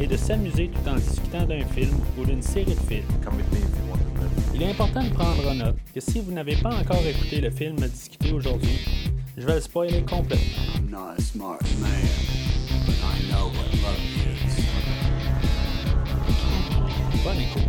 [0.00, 3.04] est de s'amuser tout en discutant d'un film ou d'une série de films.
[4.54, 7.50] Il est important de prendre en note que si vous n'avez pas encore écouté le
[7.50, 8.78] film discuté aujourd'hui,
[9.36, 10.46] je vais le spoiler complètement.
[17.22, 17.62] Bonne écoute.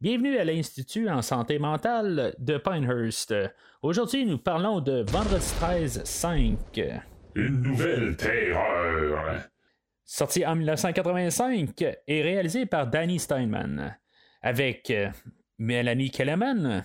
[0.00, 3.34] Bienvenue à l'Institut en santé mentale de Pinehurst.
[3.82, 7.15] Aujourd'hui, nous parlons de Vendredi 13 5.
[7.36, 9.42] Une nouvelle terreur.
[10.04, 13.94] sorti en 1985 et réalisé par Danny Steinman,
[14.40, 15.10] avec euh,
[15.58, 16.82] Melanie Kellerman,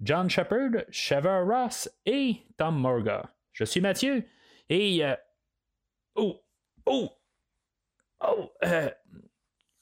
[0.00, 3.32] John Shepard, Trevor Ross et Tom Morga.
[3.52, 4.24] Je suis Mathieu
[4.68, 5.04] et.
[5.04, 5.14] euh,
[6.16, 6.42] Oh!
[6.86, 7.10] Oh!
[8.26, 8.50] Oh!
[8.64, 8.90] euh,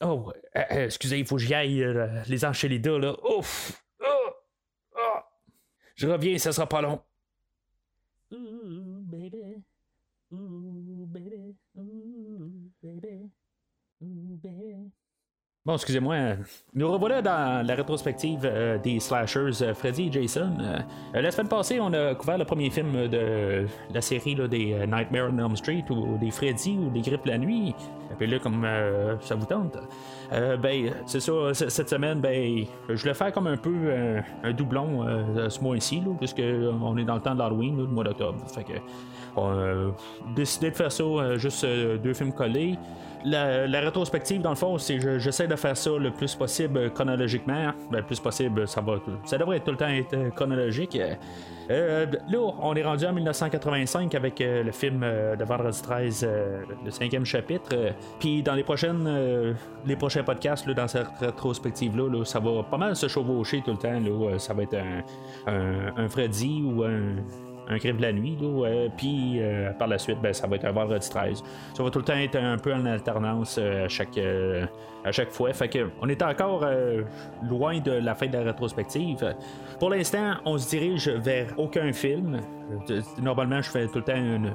[0.02, 0.32] Oh!
[0.54, 1.82] excusez, il faut que j'y aille
[2.28, 3.16] les enchelidas, là.
[3.24, 3.82] Ouf!
[4.02, 4.30] Oh!
[4.96, 5.18] Oh!
[5.94, 7.00] Je reviens, ça sera pas long.
[8.32, 9.62] Ooh, baby.
[10.32, 11.56] Ooh, baby.
[11.76, 11.90] Ooh, baby.
[12.40, 13.30] Ooh, baby.
[15.66, 16.16] Bon, excusez-moi.
[16.72, 20.56] Nous revoilà dans la rétrospective euh, des slashers euh, Freddy et Jason.
[20.58, 20.78] Euh,
[21.14, 24.72] euh, la semaine passée, on a couvert le premier film de la série là, des
[24.72, 27.74] euh, Nightmare on Elm Street ou des Freddy ou des Grippes la nuit.
[28.10, 29.76] Appelez-le comme euh, ça vous tente.
[30.32, 31.52] Euh, ben, c'est ça.
[31.52, 36.00] Cette semaine, ben, je voulais faire comme un peu euh, un doublon euh, ce mois-ci,
[36.00, 38.42] là, puisque on est dans le temps de là, le mois d'octobre.
[38.48, 38.64] Fait
[39.36, 39.90] on a
[40.34, 42.76] décidé de faire ça, euh, juste euh, deux films collés.
[43.22, 46.88] La, rétrospective, dans le fond, c'est je- j'essaie de faire ça le plus possible euh,
[46.88, 47.72] chronologiquement.
[47.90, 48.94] Ben, le plus possible, ça va.
[49.26, 50.96] Ça devrait tout le temps être euh, chronologique.
[50.96, 51.14] Euh,
[51.70, 56.24] euh, là, on est rendu en 1985 avec euh, le film euh, de Vendredi 13,
[56.26, 57.68] euh, le cinquième chapitre.
[57.74, 59.52] Euh, Puis dans les prochaines, euh,
[59.84, 63.72] les prochains podcasts, là, dans cette rétrospective-là, là, ça va pas mal se chevaucher tout
[63.72, 64.00] le temps.
[64.00, 65.02] Là, Euh, ça va être un,
[65.52, 67.16] un, un Freddy ou un
[67.70, 69.40] un crime de la nuit, euh, puis
[69.78, 71.42] par la suite, ben, ça va être un vendredi 13.
[71.74, 74.66] Ça va tout le temps être un peu en alternance euh, à, chaque, euh,
[75.04, 75.52] à chaque fois.
[75.52, 77.02] Fait que on est encore euh,
[77.48, 79.34] loin de la fin de la rétrospective.
[79.78, 82.40] Pour l'instant, on se dirige vers aucun film.
[83.20, 84.52] Normalement, je fais tout le temps une.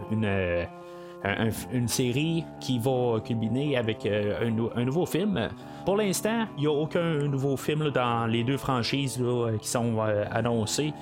[1.26, 5.50] Un- une série qui va culminer avec euh, un, nou- un nouveau film.
[5.86, 9.68] Pour l'instant, il n'y a aucun nouveau film dans les deux franchises là, euh, qui
[9.68, 10.94] sont euh, annoncées.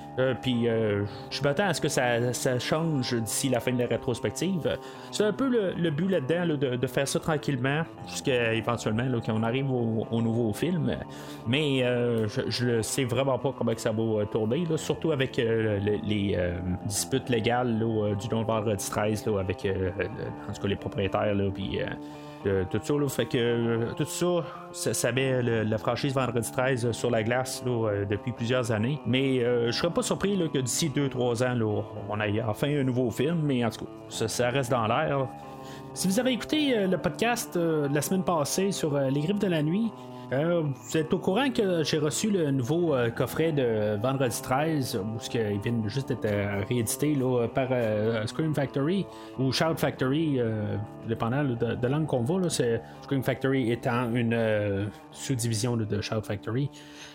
[0.42, 4.78] Puis je m'attends à ce que ça, change d'ici la fin de la rétrospective.
[5.10, 9.70] C'est un peu le, but là-dedans là, de, faire ça tranquillement jusqu'à éventuellement qu'on arrive
[9.72, 10.96] au, au nouveau film.
[11.48, 16.38] Mais je ne sais vraiment pas comment que ça va tourner, surtout avec le- les
[16.86, 19.66] disputes légales là, du de vendredi 13 là, avec
[20.48, 21.34] en tout cas les propriétaires.
[21.34, 21.86] Là, puis, euh,
[22.46, 27.10] euh, tout ça, fait que euh, tout ça, ça, met la franchise Vendredi 13 sur
[27.10, 29.00] la glace euh, depuis plusieurs années.
[29.06, 33.10] Mais euh, je serais pas surpris que d'ici 2-3 ans, on ait enfin un nouveau
[33.10, 35.26] film, mais en tout cas, ça, ça reste dans l'air.
[35.94, 39.20] Si vous avez écouté euh, le podcast euh, de la semaine passée sur euh, les
[39.20, 39.92] grippes de la nuit,
[40.32, 44.96] euh, vous êtes au courant que j'ai reçu le nouveau euh, coffret de Vendredi 13,
[45.02, 49.06] où ce que- il vient juste d'être euh, réédité là, par euh, Scream Factory
[49.38, 50.76] ou Shout Factory, euh,
[51.06, 52.38] dépendant de, de langue qu'on va.
[52.40, 56.70] Là, Scream Factory étant une euh, sous-division de Shout Factory.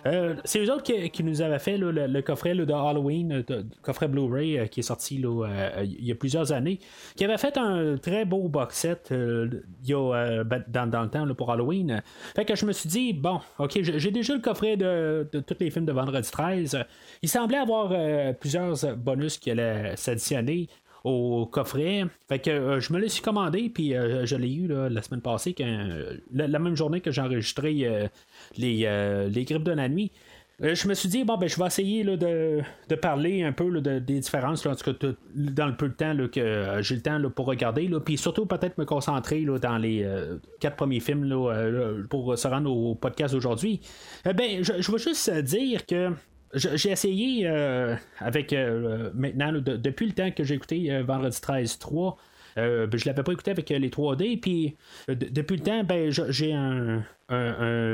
[0.06, 4.08] Euh, c'est eux autres qui, nous avaient fait le, coffret de Halloween, euh, le coffret
[4.08, 6.80] Blu-ray euh, qui est sorti euh, il y a plusieurs années,
[7.16, 9.50] qui avait fait un très beau box set euh,
[9.90, 12.02] euh, ben, dans, le temps pour Halloween.
[12.36, 15.70] Fait que je me suis dit, bon, ok, j'ai déjà le coffret de, tous les
[15.70, 16.80] films de Vendredi 13.
[17.22, 20.68] Il semblait avoir euh, plusieurs bonus qui allaient s'additionner
[21.04, 22.06] au coffret.
[22.28, 25.22] Fait que euh, je me le suis commandé, puis euh, je l'ai eu la semaine
[25.22, 28.08] passée, euh, la, la même journée que j'ai enregistré euh,
[28.58, 30.12] les, euh, les grippes de la nuit.
[30.62, 32.60] Je me suis dit, bon, ben, je vais essayer là, de,
[32.90, 35.88] de parler un peu là, de- des différences, là, en tout cas, dans le peu
[35.88, 39.78] de temps que euh, j'ai le temps pour regarder, puis surtout peut-être me concentrer dans
[39.78, 43.80] les euh, quatre premiers films euh, pour se rendre au podcast d'aujourd'hui.
[44.30, 46.10] Eh ben, je, je veux juste dire que
[46.54, 47.48] j'ai essayé
[48.20, 48.54] avec
[49.14, 52.18] maintenant, depuis le temps que j'ai écouté Vendredi 13 3.
[52.18, 52.29] Euh,
[52.88, 54.76] ben, je l'avais pas écouté avec euh, les 3D, puis
[55.10, 57.04] euh, de- depuis le temps, ben, j'ai un,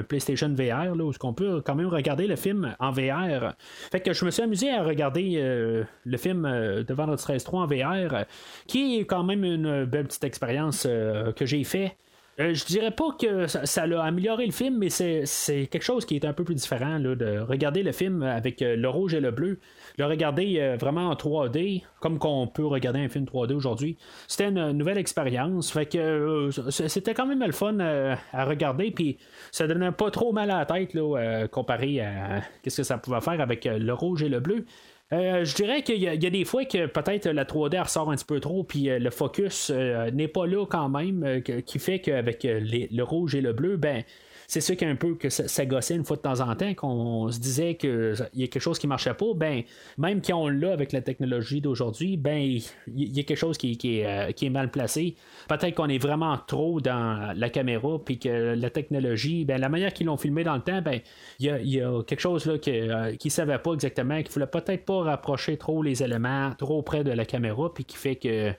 [0.08, 3.54] PlayStation VR là, où on peut quand même regarder le film en VR.
[3.92, 7.44] Fait que je me suis amusé à regarder euh, le film euh, de Vendredi 13
[7.44, 8.24] 3 en VR, euh,
[8.68, 11.98] qui est quand même une belle petite expérience euh, que j'ai fait.
[12.40, 16.06] Euh, je dirais pas que ça, ça, a amélioré le film, mais c'est quelque chose
[16.06, 19.14] qui est un peu plus différent là, de regarder le film avec euh, le rouge
[19.14, 19.60] et le bleu.
[19.98, 23.98] Le regarder euh, vraiment en 3D, comme qu'on peut regarder un film 3D aujourd'hui,
[24.28, 25.72] c'était une nouvelle expérience.
[25.72, 29.18] Fait que c'était quand même le fun à regarder, puis
[29.52, 33.22] ça donnait pas trop mal à la tête là, comparé à qu'est-ce que ça pouvait
[33.22, 34.66] faire avec le rouge et le bleu.
[35.14, 38.26] Euh, je dirais qu'il y, a des fois que peut-être la 3D ressort un petit
[38.26, 42.44] peu trop, puis euh, le focus euh, n'est pas là quand même, qui fait qu'avec
[42.44, 44.04] le rouge et le bleu, ben
[44.48, 47.40] c'est sûr qu'un peu que ça, gossait une fois de temps en temps, qu'on se
[47.40, 49.64] disait qu'il y a quelque chose qui marchait pas, ben,
[49.98, 54.32] même qu'on l'a avec la technologie d'aujourd'hui, ben, il y, a quelque chose qui, euh,
[54.32, 55.16] qui, est, mal placé.
[55.48, 59.94] Peut-être qu'on est vraiment trop dans la caméra, puis que la technologie, ben, la manière
[59.94, 61.00] qu'ils l'ont filmé dans le temps, ben,
[61.40, 64.48] il y a, quelque chose là qu'ils euh, ne savaient pas exactement, qu'il ne voulait
[64.48, 68.54] peut-être pas rapprocher trop les éléments trop près de la caméra, puis qui fait que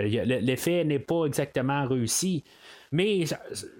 [0.00, 2.44] euh, l'effet n'est pas exactement réussi.
[2.94, 3.24] Mais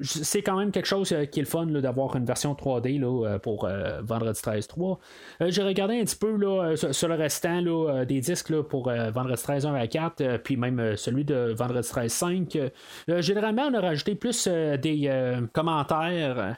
[0.00, 3.28] c'est quand même quelque chose euh, qui est le fun d'avoir une version 3D là,
[3.28, 4.98] euh, pour euh, Vendredi 13 3.
[5.46, 9.40] J'ai regardé un petit peu là, sur le restant là, des disques là, pour Vendredi
[9.40, 12.58] 13 1 à 4, puis même celui de Vendredi 13 5.
[13.18, 15.08] généralement, on a rajouté plus des
[15.52, 16.56] commentaires.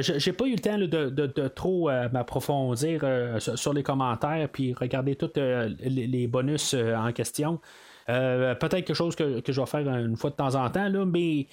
[0.00, 3.04] J'ai pas eu le temps de, trop m'approfondir
[3.38, 7.60] sur les commentaires, puis regarder tous les, bonus en question.
[8.06, 11.04] Peut-être quelque chose que, que, je vais faire une fois de temps en temps, là,
[11.04, 11.46] mais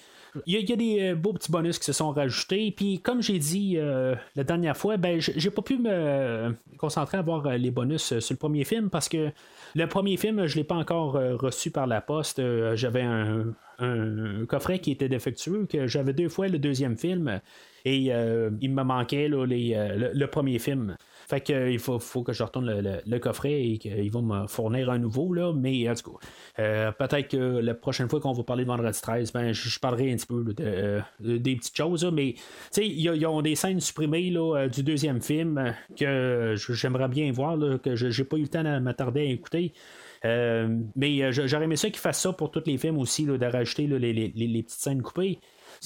[0.45, 2.71] il y, a, des euh, beaux petits bonus qui se sont rajoutés.
[2.71, 7.21] Puis, comme j'ai dit euh, la dernière fois, ben, j'ai pas pu me concentrer à
[7.21, 9.31] voir euh, les bonus sur le premier film parce que
[9.75, 12.41] le premier film, je l'ai pas encore reçu par la poste.
[12.75, 13.53] J'avais un,
[14.47, 17.41] coffret qui était défectueux, que j'avais deux fois le deuxième film
[17.83, 20.95] et il me manquait le, premier film.
[21.27, 24.89] Fait que euh, il faut, que je retourne le, coffret et qu'ils vont me fournir
[24.89, 25.33] un nouveau.
[25.33, 26.27] Là, mais en tout cas,
[26.59, 30.11] euh, peut-être que la prochaine fois qu'on va parler de vendredi 13, ben, je, parlerai
[30.11, 32.05] un petit peu euh, des petites choses.
[32.13, 32.35] mais
[32.77, 38.07] ils ont des scènes supprimées là, du deuxième film que j'aimerais bien voir, que je
[38.07, 39.73] n'ai pas eu le temps de m'attarder à écouter.
[40.23, 44.63] mais j'aurais aimé ça qu'ils fassent ça pour tous les films aussi, de rajouter les,
[44.63, 45.39] petites scènes coupées.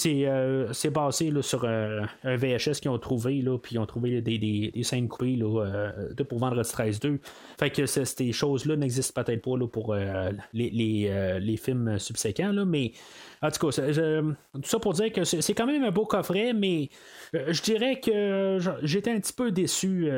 [0.07, 4.21] Euh, c'est basé sur euh, un VHS qu'ils ont trouvé, là, puis ils ont trouvé
[4.21, 7.19] des, des, scènes coupées là, euh, pour Vendredi 13-2.
[7.57, 12.65] Fait que ces choses-là n'existent peut-être pas là, pour les, les, les, films subséquents, là,
[12.65, 12.93] mais
[13.41, 16.89] en tout cas, tout ça pour dire que c'est quand même un beau coffret, mais
[17.33, 20.09] je dirais que j'étais un petit peu déçu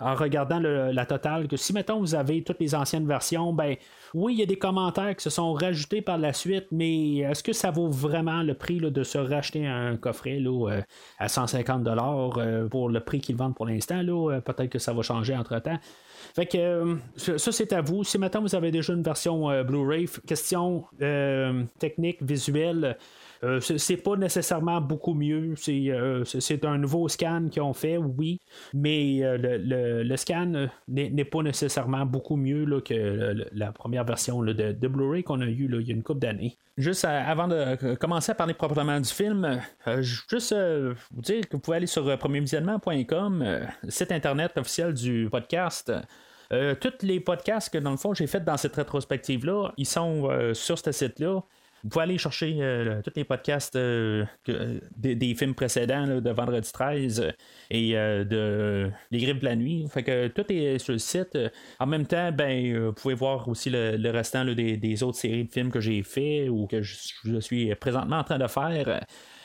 [0.00, 3.76] en regardant la totale, que si maintenant vous avez toutes les anciennes versions, ben
[4.14, 7.42] oui, il y a des commentaires qui se sont rajoutés par la suite, mais est-ce
[7.42, 10.82] que ça vaut vraiment le prix de se racheter un coffret là, euh,
[11.18, 14.02] à 150 euh, pour le prix qu'ils vendent pour l'instant?
[14.06, 15.78] Euh, peut-être que ça va changer entre-temps.
[16.34, 18.04] Fait que ça, c'est à vous.
[18.04, 20.84] Si maintenant vous avez déjà une version Blu-ray, question
[21.78, 22.96] technique, visuelle,
[23.44, 25.54] euh, c'est pas nécessairement beaucoup mieux.
[25.68, 28.40] Euh, c'est un nouveau scan qu'ils ont fait, oui,
[28.74, 35.22] mais euh, le, scan n'est pas nécessairement beaucoup mieux que la première version de, Blu-ray
[35.22, 36.56] qu'on a eu il y a une couple d'années.
[36.76, 39.60] Juste avant de commencer à parler proprement du film,
[39.98, 40.54] juste
[41.12, 43.44] vous dire que vous pouvez aller sur premiervisionnement.com,
[43.88, 45.92] site internet officiel du podcast.
[46.50, 50.78] tous les podcasts que dans le fond j'ai fait dans cette rétrospective-là, ils sont sur
[50.78, 51.42] ce site-là.
[51.84, 56.70] Vous pouvez aller chercher euh, tous les podcasts euh, euh, des, films précédents de Vendredi
[56.72, 57.32] 13
[57.70, 59.86] et de Les de la Nuit.
[59.88, 61.38] Fait que tout est sur le site.
[61.78, 65.70] En même temps, ben, vous pouvez voir aussi le, restant des, autres séries de films
[65.70, 69.04] que j'ai fait ou que je, suis présentement en train de faire.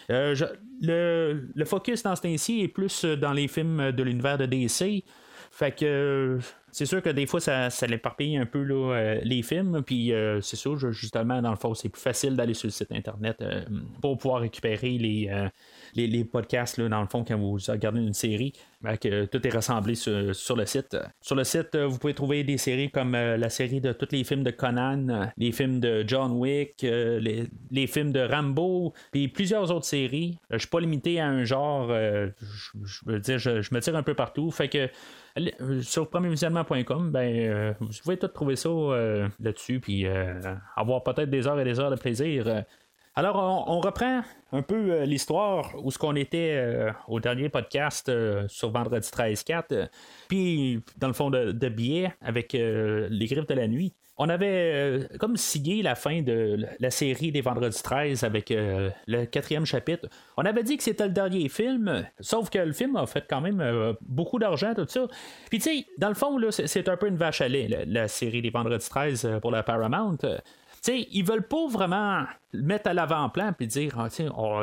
[0.10, 5.04] le, focus dans ce temps-ci est plus dans les films de l'univers de DC.
[5.56, 6.40] Fait que
[6.72, 9.84] c'est sûr que des fois, ça, ça l'éparpille un peu là, euh, les films.
[9.86, 12.92] Puis euh, c'est sûr, justement, dans le fond, c'est plus facile d'aller sur le site
[12.92, 13.64] internet euh,
[14.02, 15.30] pour pouvoir récupérer les,
[15.96, 18.54] les, podcasts, là, dans le fond, quand vous regardez une série.
[19.00, 20.98] Que tout est rassemblé sur, le site.
[21.22, 24.44] Sur le site, vous pouvez trouver des séries comme la série de tous les films
[24.44, 30.38] de Conan, les films de John Wick, les, films de Rambo, puis plusieurs autres séries.
[30.50, 31.88] Je suis pas limité à un genre.
[31.94, 34.52] je veux dire, je, me tire un peu partout.
[34.52, 34.90] Fait que
[35.82, 41.30] sur premiervisionnement.com, ben, euh, vous pouvez tout trouver ça euh, là-dessus, puis euh, avoir peut-être
[41.30, 42.64] des heures et des heures de plaisir.
[43.16, 48.12] Alors, on, reprend un peu l'histoire où ce qu'on était au dernier podcast
[48.48, 49.90] sur vendredi 13-4,
[50.28, 54.72] puis dans le fond de, de billets avec les griffes de la nuit on avait
[54.74, 59.66] euh, comme signé la fin de la série des Vendredis 13 avec euh, le quatrième
[59.66, 60.08] chapitre.
[60.38, 63.42] On avait dit que c'était le dernier film, sauf que le film a fait quand
[63.42, 65.08] même euh, beaucoup d'argent, tout ça.
[65.50, 68.42] Puis tu sais, dans le fond, c'est, un peu une vache à lait, la, série
[68.42, 70.18] des Vendredis 13 pour la Paramount.
[70.92, 74.08] Sais, ils veulent pas vraiment le mettre à l'avant-plan puis dire ah,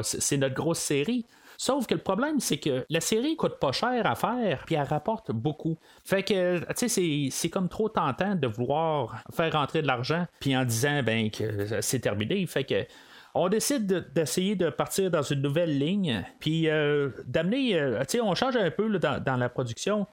[0.03, 1.27] c'est notre grosse série.
[1.57, 4.87] Sauf que le problème, c'est que la série coûte pas cher à faire, puis elle
[4.87, 5.77] rapporte beaucoup.
[6.07, 11.03] Fait que, c'est- comme trop tentant de vouloir faire rentrer de l'argent, puis en disant,
[11.03, 12.47] ben, que c'est terminé.
[12.47, 12.87] Fait que,
[13.35, 18.35] on décide de- d'essayer de, partir dans une nouvelle ligne, puis euh, d'amener, euh, on
[18.35, 20.07] change un peu dans la production.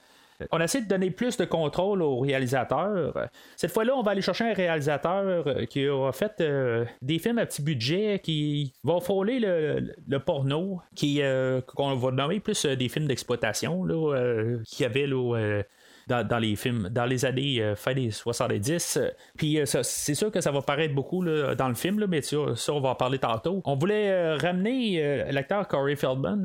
[0.52, 3.30] On essaie de donner plus de contrôle au réalisateur.
[3.56, 7.40] Cette fois-là, on va aller chercher un réalisateur euh, qui a fait euh, des films
[7.40, 12.90] à petit budget, qui va frôler le, porno, qui euh, qu'on va nommer plus des
[12.90, 15.64] films d'exploitation, là, euh, qu'il avait là,
[16.08, 18.98] dans, les films, dans les années euh, fin des 70.
[18.98, 22.22] Euh, Puis euh, c'est sûr que ça va paraître beaucoup dans le film, là, mais
[22.22, 22.38] ça,
[22.70, 23.62] on va en parler tantôt.
[23.66, 26.44] On voulait euh, ramener l'acteur Corey Feldman,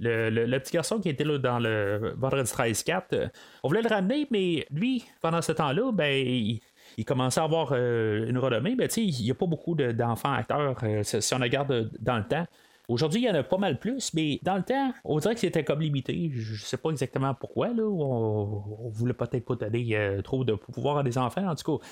[0.00, 3.12] le, petit garçon qui était là dans le Vendredi 13 4.
[3.12, 3.26] euh,
[3.62, 8.38] on voulait le ramener, mais lui, pendant ce temps-là, ben, il, commençait à avoir une
[8.38, 8.74] renommée.
[8.74, 12.18] Ben, tu sais, il n'y a pas beaucoup de- d'enfants acteurs si on regarde dans
[12.18, 12.46] le temps.
[12.88, 15.40] Aujourd'hui, il y en a pas mal plus, mais dans le temps, on dirait que
[15.40, 16.30] c'était comme limité.
[16.32, 17.68] Je sais pas exactement pourquoi.
[17.68, 17.84] Là.
[17.84, 21.78] On, on voulait peut-être pas donner euh, trop de pouvoir à des enfants, en tout
[21.78, 21.84] cas.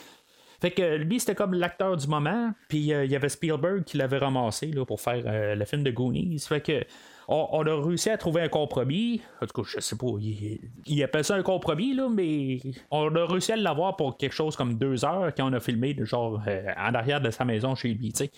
[0.60, 2.52] Fait que lui, c'était comme l'acteur du moment.
[2.68, 5.82] Puis euh, il y avait Spielberg qui l'avait ramassé là, pour faire euh, le film
[5.82, 6.38] de Goonies.
[6.40, 6.84] Fait que
[7.28, 9.20] on, a réussi à trouver un compromis.
[9.42, 10.06] En tout cas, je sais pas,
[10.86, 14.56] il, appelle ça un compromis, là, mais on a réussi à l'avoir pour quelque chose
[14.56, 17.88] comme deux heures quand on a filmé, genre euh, en arrière de sa maison chez
[17.88, 18.12] lui.
[18.12, 18.30] tu sais.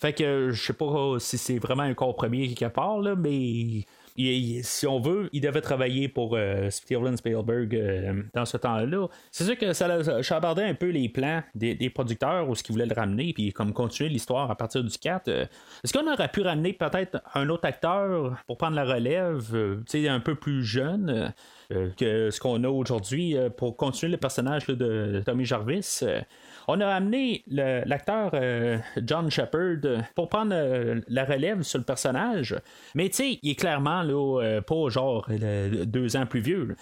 [0.00, 3.84] Fait que je sais pas si c'est vraiment un compromis quelque part, là, mais
[4.16, 9.08] si on veut, il devait travailler pour euh, Steven Spielberg euh, dans ce temps-là.
[9.30, 12.74] C'est sûr que ça a chambardé un peu les plans des, producteurs ou ce qu'ils
[12.74, 15.28] voulaient le ramener, puis comme continuer l'histoire à partir du 4.
[15.28, 15.46] euh,
[15.84, 19.42] Est-ce qu'on aurait pu ramener peut-être un autre acteur pour prendre la relève,
[19.94, 21.32] un peu plus jeune
[21.70, 26.02] que ce qu'on a aujourd'hui pour continuer le personnage de Tommy Jarvis?
[26.68, 32.56] On a amené l'acteur euh, John Shepard pour prendre euh, la relève sur le personnage.
[32.94, 36.76] Mais tu il est clairement là, euh, pas genre deux ans plus vieux.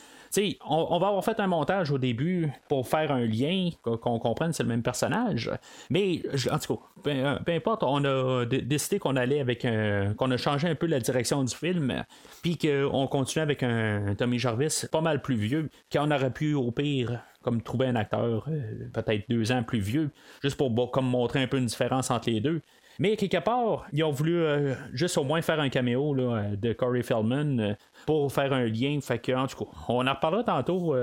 [0.67, 4.63] on, va avoir fait un montage au début pour faire un lien, qu'on comprenne c'est
[4.63, 5.51] le même personnage.
[5.91, 10.15] Mais en tout cas, peu, peu importe, on a décidé qu'on allait avec un.
[10.15, 12.05] qu'on a changé un peu la direction du film,
[12.43, 16.71] puis qu'on continue avec un Tommy Jarvis pas mal plus vieux, qu'on aurait pu au
[16.71, 20.11] pire comme trouver un acteur euh, peut-être deux ans plus vieux,
[20.43, 22.61] juste pour comme montrer un peu une différence entre les deux.
[22.99, 26.57] Mais quelque part, ils ont voulu euh, juste au moins faire un caméo là, euh,
[26.57, 28.99] de Corey Feldman pour faire un lien.
[29.01, 30.95] Fait que, en tout cas, on en reparlera tantôt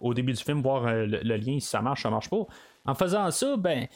[0.00, 2.46] au début du film, voir le, lien si ça marche, ça marche pas.
[2.84, 3.86] En faisant ça, ben,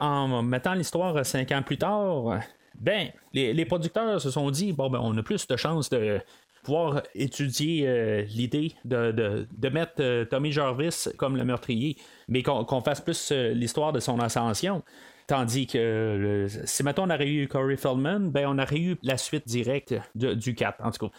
[0.00, 2.40] en mettant l'histoire cinq ans plus tard,
[2.78, 6.20] ben, les, les producteurs se sont dit, bon, ben, on a plus de chances de
[6.66, 11.96] pouvoir étudier euh, l'idée de, de- de mettre euh, Tommy Jarvis comme le meurtrier,
[12.28, 14.82] mais qu'on fasse plus euh, l'histoire de son ascension.
[15.28, 19.46] Tandis que si maintenant on aurait eu Corey Feldman, ben on aurait eu la suite
[19.46, 20.84] directe de- du 4.
[20.84, 21.12] En tout cas,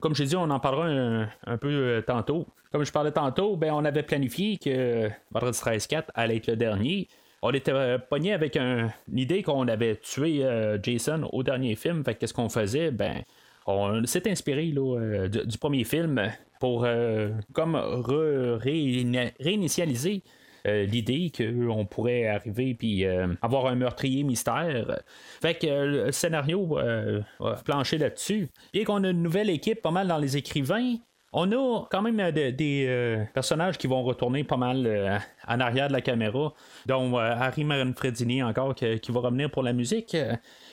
[0.00, 2.46] comme j'ai dit, on en parlera un, un peu tantôt.
[2.70, 7.08] Comme je parlais tantôt, ben on avait planifié que Vendredi 13-4 allait être le dernier.
[7.42, 10.42] On était euh, pogné avec un- une idée qu'on avait tué
[10.82, 12.04] Jason au dernier film.
[12.04, 12.90] Fait que qu'est-ce qu'on faisait?
[12.90, 13.22] Ben,
[13.66, 20.22] on s'est inspiré euh, du, premier film pour euh, comme réinitialiser
[20.66, 23.04] euh, l'idée qu'on pourrait arriver puis
[23.40, 25.00] avoir un meurtrier mystère.
[25.40, 28.48] Fait que le scénario euh, a planché là-dessus.
[28.72, 30.94] Et qu'on a une nouvelle équipe pas mal dans les écrivains.
[31.34, 35.18] On a quand même euh, de- des euh, personnages qui vont retourner pas mal euh,
[35.48, 36.52] en arrière de la caméra,
[36.86, 40.16] dont Harry Manfredini encore qui va revenir pour la musique.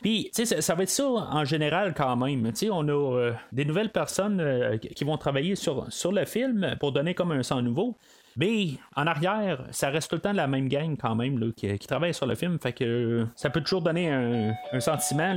[0.02, 2.52] Puis, tu sais, ça, va être ça en général quand même.
[2.52, 6.92] Tu sais, on a des nouvelles personnes qui vont travailler sur, sur le film pour
[6.92, 7.98] donner comme un sang nouveau.
[8.38, 12.14] Mais en arrière, ça reste tout le temps la même gang quand même qui, travaille
[12.14, 12.60] sur le film.
[12.60, 15.36] Fait que ça peut toujours donner un, un sentiment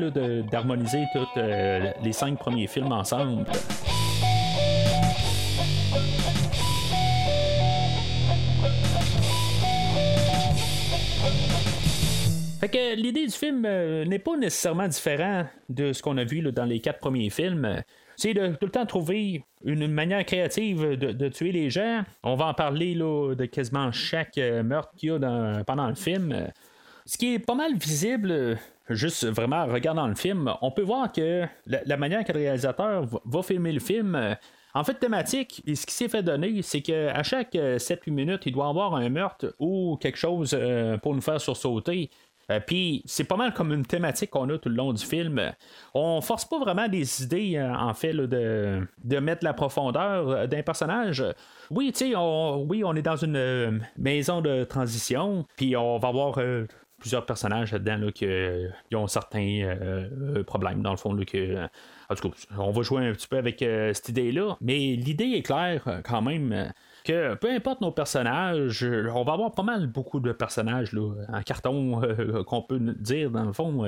[0.50, 1.40] d'harmoniser tous
[2.02, 3.44] les cinq premiers films ensemble.
[12.62, 16.42] Fait que l'idée du film euh, n'est pas nécessairement différent de ce qu'on a vu
[16.52, 17.82] dans les quatre premiers films.
[18.14, 22.04] C'est de tout le temps trouver une manière créative de, tuer les gens.
[22.22, 25.96] On va en parler là, de quasiment chaque euh, meurtre qu'il y a pendant le
[25.96, 26.52] film.
[27.04, 28.56] Ce qui est pas mal visible,
[28.88, 33.06] juste vraiment en regardant le film, on peut voir que la, manière que le réalisateur
[33.24, 34.36] va, filmer le film, euh,
[34.74, 38.42] en fait, thématique, et ce qui s'est fait donner, c'est qu'à chaque euh, 7-8 minutes,
[38.46, 40.56] il doit avoir un meurtre ou quelque chose
[41.02, 42.08] pour nous faire sursauter.
[42.50, 45.52] Euh, Puis c'est pas mal comme une thématique qu'on a tout le long du film.
[45.94, 50.46] On force pas vraiment des idées, euh, en fait, de, de mettre la profondeur euh,
[50.46, 51.24] d'un personnage.
[51.70, 56.08] Oui, tu sais, on, oui, on est dans une maison de transition, puis on va
[56.08, 56.38] avoir
[56.98, 59.76] plusieurs personnages là-dedans là, qui ont certains
[60.46, 61.14] problèmes, dans le fond.
[61.14, 61.64] Là, que,
[62.08, 65.42] en tout cas, on va jouer un petit peu avec cette idée-là, mais l'idée est
[65.42, 66.72] claire quand même
[67.04, 71.42] que peu importe nos personnages, on va avoir pas mal beaucoup de personnages là, en
[71.42, 72.00] carton
[72.46, 73.84] qu'on peut dire dans le fond.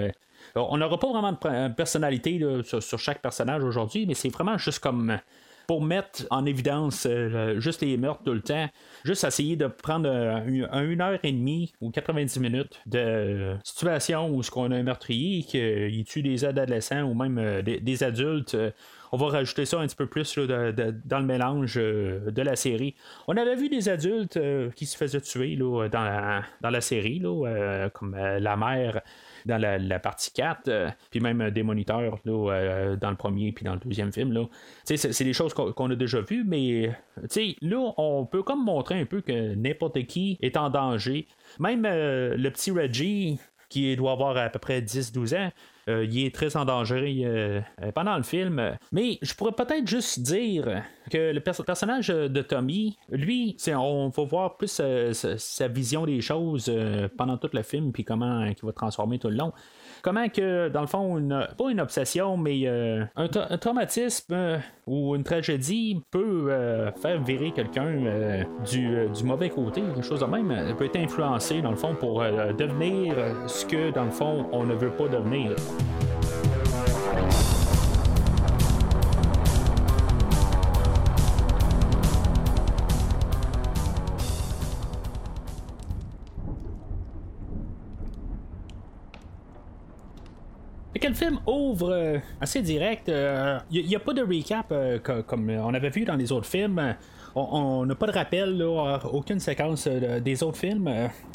[0.54, 5.18] on n'aura pas vraiment de personnalité sur, chaque personnage aujourd'hui, mais c'est vraiment juste comme
[5.66, 8.68] pour mettre en évidence euh, juste les meurtres tout le temps,
[9.04, 14.42] juste essayer de prendre euh, une heure et demie ou 90 minutes de situation où
[14.42, 18.56] ce qu'on a un meurtrier qui tue des adolescents ou même euh, des, adultes
[19.14, 22.94] on va rajouter ça un petit peu plus dans le mélange de la série.
[23.28, 24.38] On avait vu des adultes
[24.75, 27.23] qui se faisaient tuer dans, la, série,
[27.92, 29.02] comme la mère
[29.47, 33.64] dans la, partie 4, euh, puis même euh, des moniteurs euh, dans le premier puis
[33.64, 34.47] dans le deuxième film.
[34.85, 36.90] C'est des choses qu'on, a déjà vues, mais
[37.61, 41.26] là, on peut comme montrer un peu que n'importe qui est en danger.
[41.59, 45.52] Même le petit Reggie, qui doit avoir à peu près 10-12 ans,
[45.88, 48.76] euh, il est très en danger euh, euh, pendant le film.
[48.92, 54.56] Mais je pourrais peut-être juste dire que le personnage de Tommy, lui, on va voir
[54.56, 54.80] plus
[55.36, 56.72] sa vision des choses
[57.18, 59.52] pendant tout le film, puis comment il va transformer tout le long
[60.02, 62.66] comment que, dans le fond, pas une obsession, mais
[63.16, 66.50] un, traumatisme ou une tragédie peut
[67.00, 70.74] faire virer quelqu'un du, mauvais côté, quelque chose de même.
[70.76, 73.14] Peut être influencé, dans le fond, pour devenir
[73.46, 75.54] ce que, dans le fond, on ne veut pas devenir.
[91.14, 93.04] Le film ouvre euh, assez direct.
[93.09, 96.47] Il euh, n'y a, pas de recap euh, comme on avait vu dans les autres
[96.47, 96.97] films.
[97.37, 98.62] On n'a pas de rappel,
[99.12, 100.88] aucune séquence des autres films.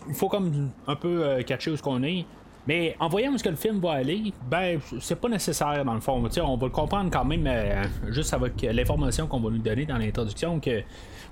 [0.07, 2.25] Il faut comme un peu catcher où ce qu'on est.
[2.69, 5.95] Mais en voyant où ce que le film va aller, ben c'est pas nécessaire dans
[5.95, 6.23] le fond.
[6.43, 7.49] on va le comprendre quand même
[8.09, 10.83] juste avec l'information qu'on va nous donner dans l'introduction que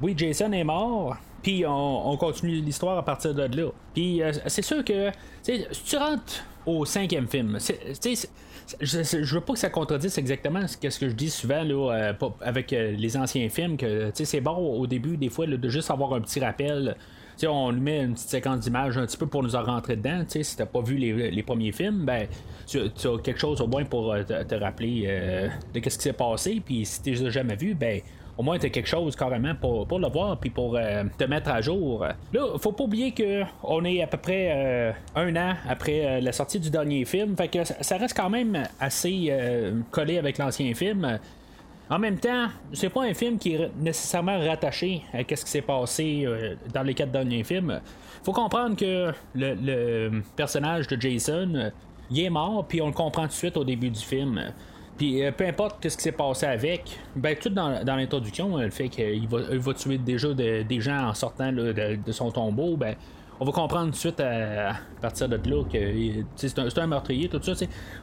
[0.01, 3.69] oui, Jason est mort, puis on, continue l'histoire à partir de là.
[3.93, 5.11] Puis c'est sûr que
[5.43, 7.59] si tu rentres au cinquième film.
[7.59, 12.13] je, je, veux pas que ça contredise exactement ce que, je dis souvent là, euh,
[12.41, 16.15] avec euh, les anciens films, que c'est bon au début, des fois, de juste avoir
[16.15, 16.97] un petit rappel.
[17.45, 20.23] On lui met une petite séquence d'image un petit peu pour nous en rentrer dedans.
[20.27, 22.27] si t'as pas vu les, premiers films, ben
[22.65, 26.61] tu, as quelque chose au moins pour euh, te, rappeler de ce qui s'est passé.
[26.65, 28.01] Puis si tu les jamais vu, ben
[28.37, 31.23] au moins tu as quelque chose carrément pour, pour le voir puis pour euh, te
[31.23, 32.05] mettre à jour.
[32.33, 36.21] Là, faut pas oublier que on est à peu près euh, un an après euh,
[36.21, 39.31] la sortie du dernier film, fait que ça reste quand même assez
[39.91, 41.19] collé avec l'ancien film.
[41.89, 45.61] En même temps, c'est pas un film qui est nécessairement rattaché à ce qui s'est
[45.61, 46.27] passé
[46.73, 47.79] dans les quatre derniers films.
[48.23, 51.71] Faut comprendre que le, personnage de Jason,
[52.11, 54.51] il est mort, puis on le comprend tout de suite au début du film.
[54.97, 58.89] Puis euh, peu importe ce qui s'est passé avec, ben tout dans, l'introduction, le fait
[58.89, 61.71] qu'il va, il va tuer déjà des gens en sortant de,
[62.03, 62.95] de, son tombeau, ben
[63.39, 67.41] on va comprendre tout de suite à, partir de là que c'est un, meurtrier, tout
[67.41, 67.53] ça.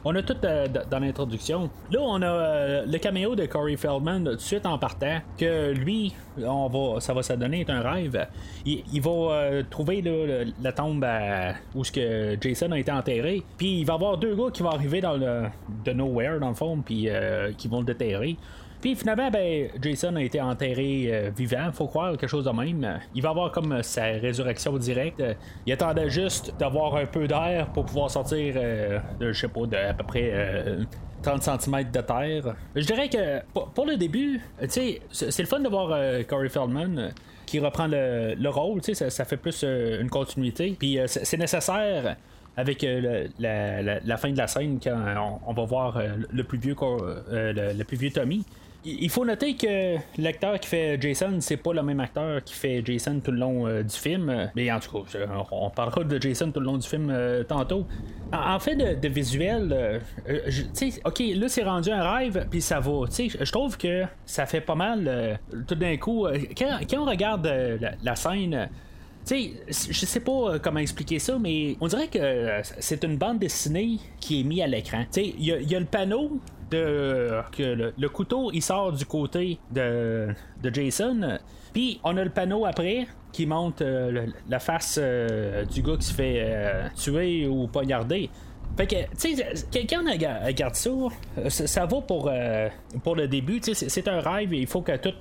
[0.05, 1.69] On a tout euh, dans l'introduction.
[1.91, 5.71] Là, on a euh, le caméo de Corey Feldman tout de suite en partant, que
[5.71, 8.27] lui, on va, ça va s'adonner est un rêve.
[8.65, 10.03] Il, va euh, trouver
[10.61, 11.05] la tombe
[11.73, 15.01] où Jason a été enterré, puis il va y avoir deux gars qui vont arriver
[15.01, 15.43] dans le
[15.83, 17.09] de nowhere dans le fond, puis
[17.57, 18.37] qui vont le déterrer.
[18.85, 22.99] Puis finalement, ben, Jason a été enterré euh, vivant, faut croire, quelque chose de même.
[23.15, 25.23] Il va avoir comme euh, sa résurrection directe.
[25.65, 29.65] Il attendait juste d'avoir un peu d'air pour pouvoir sortir, euh, de, je sais pas,
[29.65, 30.31] de à peu près
[31.23, 32.55] 30 cm de terre.
[32.75, 33.41] Je dirais que
[33.73, 37.11] pour, le début, c'est le fun de voir Corey Feldman
[37.47, 40.75] qui reprend le, rôle, sais, ça, fait plus une continuité.
[40.77, 42.17] Puis c'est nécessaire
[42.55, 42.85] avec
[43.39, 45.99] la, fin de la scène quand on, va voir
[46.31, 46.75] le plus vieux
[47.31, 48.45] le, plus vieux Tommy
[48.85, 52.83] il faut noter que l'acteur qui fait Jason, c'est pas le même acteur qui fait
[52.85, 54.51] Jason tout le long euh, du film.
[54.55, 57.87] Mais en tout cas, on parlera de Jason tout le long du film euh, tantôt.
[58.31, 59.99] En, fait, de, visuel, euh,
[60.47, 63.05] tu sais, ok, là c'est rendu un rêve, puis ça va.
[63.09, 66.27] Je trouve que ça fait pas mal tout d'un coup.
[66.57, 67.51] Quand, on regarde
[68.03, 68.69] la, scène.
[69.25, 73.39] Tu sais, je sais pas comment expliquer ça, mais on dirait que c'est une bande
[73.39, 75.03] dessinée qui est mise à l'écran.
[75.11, 76.39] Tu sais, il y, a le panneau
[76.71, 80.27] de que le, couteau il sort du côté de,
[80.61, 81.37] de Jason.
[81.73, 86.05] Puis on a le panneau après qui montre euh, la face euh, du gars qui
[86.07, 88.29] se fait euh, tuer ou poignarder.
[88.77, 90.03] Fait que, tu sais, quelqu'un
[90.45, 90.89] regarde ça,
[91.47, 92.29] ça, ça pour,
[93.03, 95.13] pour le début, tu c'est- un rêve et il faut que tout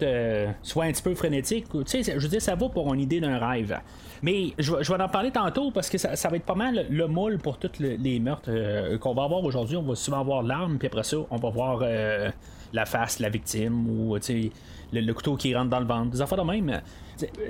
[0.63, 1.67] soit un petit peu frénétique.
[1.73, 3.79] Je veux dire, ça va pour une idée d'un rêve.
[4.25, 7.37] Mais je, vais- en parler tantôt parce que ça, va être pas mal le moule
[7.37, 9.77] pour tous le- les meurtres euh, qu'on va avoir aujourd'hui.
[9.77, 12.31] On va souvent voir l'arme, puis après ça, on va voir euh,
[12.73, 16.51] la face, la victime, ou le, couteau qui rentre dans le ventre, des affaires de
[16.51, 16.81] même.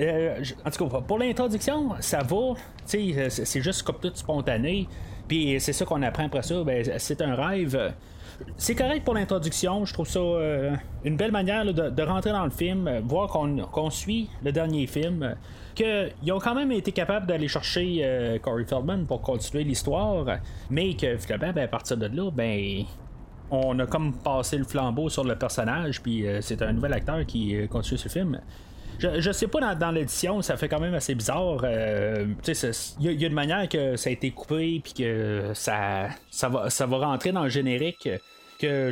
[0.00, 2.54] Euh, en tout cas, pour l'introduction, ça va.
[2.84, 4.88] C'est juste comme tout spontané.
[5.28, 6.64] Puis c'est ça qu'on apprend après ça.
[6.64, 7.94] Ben, c'est un rêve.
[8.56, 9.84] C'est correct pour l'introduction.
[9.84, 10.20] Je trouve ça
[11.04, 15.36] une belle manière de, rentrer dans le film, voir qu'on suit le dernier film.
[15.74, 20.24] Qu'ils ont quand même été capables d'aller chercher euh, Corey Feldman pour continuer l'histoire,
[20.70, 22.84] mais que finalement, ben, à partir de là, ben,
[23.50, 27.24] on a comme passé le flambeau sur le personnage, puis euh, c'est un nouvel acteur
[27.26, 28.40] qui euh, continue ce film.
[29.00, 31.66] Je, sais pas dans, l'édition, ça fait quand même assez bizarre.
[31.66, 32.36] il
[33.00, 36.70] y, y a une manière que ça a été coupé, puis que ça, ça, va,
[36.70, 38.08] ça va rentrer dans le générique.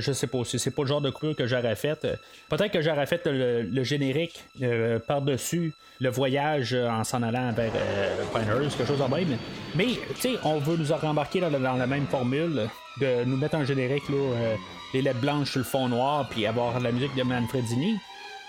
[0.01, 2.07] Je sais pas, si c'est pas le genre de coupure que j'aurais faite.
[2.49, 7.73] Peut-être que j'aurais fait le, générique euh, par-dessus le voyage euh, en s'en allant vers
[7.75, 9.39] euh, Pinehurst, quelque chose de même.
[9.75, 9.87] Mais,
[10.21, 12.69] tu sais, on veut nous rembarquer dans, dans la même formule
[13.01, 14.57] de nous mettre un générique, là, euh,
[14.93, 17.99] les lettres blanches sur le fond noir, puis avoir la musique de Manfredini.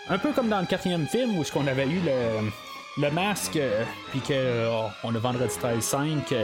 [0.09, 2.49] Un peu comme dans le quatrième film où ce qu'on avait eu le,
[3.01, 3.59] le masque,
[4.12, 6.36] puis euh, on a vendredi 13-5.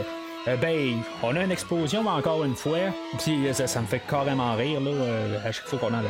[0.46, 2.78] Ben, on a une explosion encore une fois,
[3.18, 6.00] puis euh, ça, ça me fait carrément rire là, euh, à chaque fois qu'on a
[6.02, 6.08] le-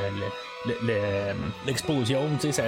[0.68, 1.34] le- le- le-
[1.66, 2.20] l'explosion.
[2.40, 2.62] Tu sais,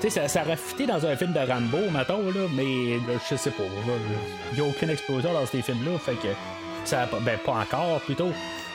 [0.00, 2.98] ça, ça, ça aurait dans un film de Rambo, mettons, là, mais
[3.30, 3.62] je sais pas.
[4.52, 6.28] Il n'y a aucune explosion dans ces films-là, fait que
[6.84, 8.30] ça ben, pas encore plutôt.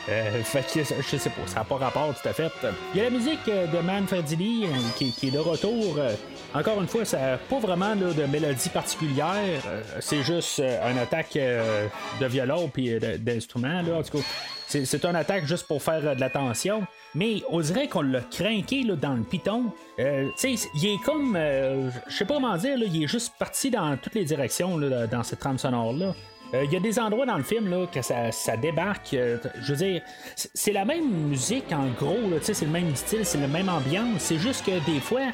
[0.08, 2.50] Euh, fait que je sais pas, ça n'a pas rapport tout à fait.
[2.94, 5.98] Il y a la musique euh, de Manfredini euh, qui, qui est de retour.
[6.54, 9.60] Encore une fois, ça n'a pas vraiment de mélodie particulière.
[10.00, 13.80] C'est juste une attaque de violon puis d'instruments.
[13.80, 14.24] En tout cas,
[14.66, 16.86] c'est, une attaque juste pour faire de la tension.
[17.14, 19.72] Mais on dirait qu'on l'a craqué là, dans le piton.
[19.96, 20.04] Tu
[20.36, 21.36] sais, il est comme.
[21.36, 25.06] euh, je sais pas comment dire, il est juste parti dans toutes les directions là,
[25.06, 26.14] dans cette trame sonore-là.
[26.54, 29.12] Euh, Il y a des endroits dans le film là, que ça, débarque.
[29.14, 30.02] euh, je veux dire,
[30.34, 34.20] c'est la même musique en gros, là, c'est le même style, c'est la même ambiance.
[34.20, 35.26] C'est juste que des fois,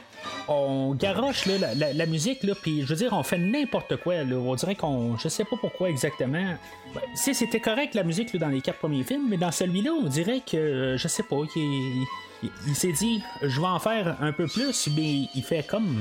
[0.49, 4.25] on garoche la, musique, là, puis je veux dire, on fait n'importe quoi.
[4.25, 4.37] Là.
[4.37, 5.17] On dirait qu'on.
[5.19, 6.55] Je sais pas pourquoi exactement.
[6.95, 9.93] Ben, sais, c'était correct la musique là, dans les quatre premiers films, mais dans celui-là,
[9.93, 10.57] on dirait que.
[10.57, 12.05] euh, Je sais pas, il,
[12.43, 15.97] il- il s'est dit, je vais en faire un peu plus, mais il fait comme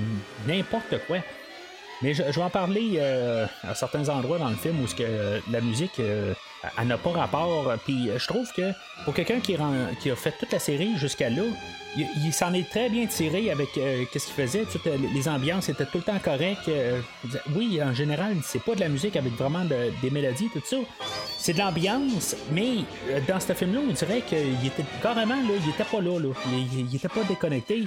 [0.45, 1.19] n'importe quoi.
[2.03, 5.39] Mais je, vais en parler euh, à certains endroits dans le film où que, euh,
[5.49, 6.33] la musique euh,
[6.83, 7.73] n'a pas rapport.
[7.85, 8.73] Puis je trouve que
[9.05, 11.43] pour quelqu'un qui a fait toute la série jusqu'à là,
[11.95, 14.65] il, s'en est très bien tiré avec euh, qu'est-ce qu'il faisait?
[14.87, 16.67] Euh, les ambiances étaient tout le temps correctes.
[16.67, 16.99] euh,
[17.55, 20.77] oui, en général, c'est pas de la musique avec vraiment de- des mélodies, tout ça.
[21.37, 22.77] C'est de l'ambiance, mais
[23.27, 26.29] dans ce film-là, on dirait qu'il était carrément là, il était pas là, là.
[26.51, 27.83] Il, il était pas déconnecté.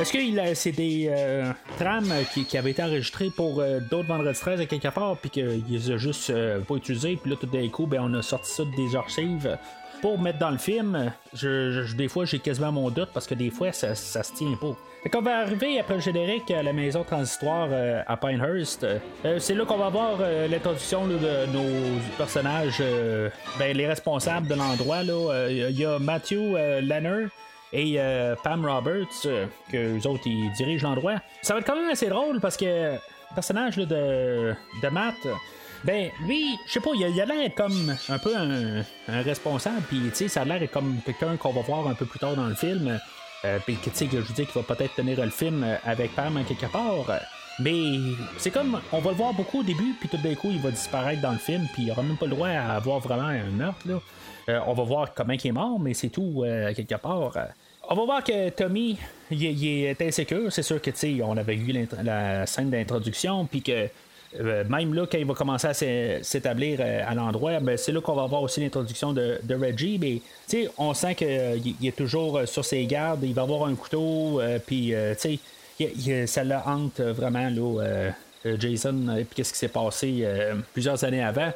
[0.00, 4.66] Est-ce que c'est des euh, trames qui, avaient été enregistrées pour d'autres vendredis 13 à
[4.66, 6.32] quelque part, puis qu'ils a juste
[6.66, 9.56] pas utilisés, puis là tout d'un coup, ben, on a sorti ça des archives?
[10.04, 11.12] Pour mettre dans le film?
[11.96, 14.76] Des fois, j'ai quasiment mon doute parce que des fois, ça, se tient pas.
[15.02, 18.84] Fait qu'on va arriver après le générique à la maison transitoire euh, à Pinehurst.
[18.84, 24.46] Euh, c'est là qu'on va voir euh, l'introduction de nos personnages, euh, ben, les responsables
[24.46, 25.04] de l'endroit.
[25.48, 27.28] Il y a Matthew Lanner
[27.72, 27.98] et
[28.42, 29.22] Pam Roberts,
[29.72, 31.14] que les autres ils dirigent l'endroit.
[31.40, 35.16] Ça va être quand même assez drôle parce que le personnage de, de Matt,
[35.84, 38.82] ben lui, je sais pas, il a l'air comme un peu un,
[39.22, 42.18] responsable, puis tu sais, ça a l'air comme quelqu'un qu'on va voir un peu plus
[42.18, 42.98] tard dans le film.
[43.44, 46.36] Euh, puis tu sais, je vous dis qu'il va peut-être tenir le film avec Pam
[46.36, 47.20] en quelque part.
[47.60, 47.98] Mais
[48.38, 50.70] c'est comme, on va le voir beaucoup au début, puis tout d'un coup, il va
[50.70, 53.44] disparaître dans le film, puis il aura même pas le droit à avoir vraiment un
[53.44, 53.86] meurtre.
[53.86, 54.00] Là.
[54.48, 57.32] Euh, on va voir comment il est mort, mais c'est tout, euh, quelque part.
[57.88, 58.98] On va voir que Tommy,
[59.30, 60.52] il, est insécure.
[60.52, 63.88] C'est sûr que, tu sais, on avait vu l'int- la scène d'introduction, puis que
[64.40, 67.92] euh, même là, quand il va commencer à s'é- s'établir euh, à l'endroit, ben, c'est
[67.92, 69.98] là qu'on va voir aussi l'introduction de, Reggie.
[69.98, 70.20] Mais
[70.78, 71.28] on sent qu'il
[71.88, 76.44] est toujours euh, sur ses gardes, il va avoir un couteau, euh, puis euh, ça
[76.44, 78.10] le hante euh, vraiment, là, euh,
[78.46, 81.50] euh, Jason, et puis qu'est-ce qui s'est passé euh, plusieurs années avant.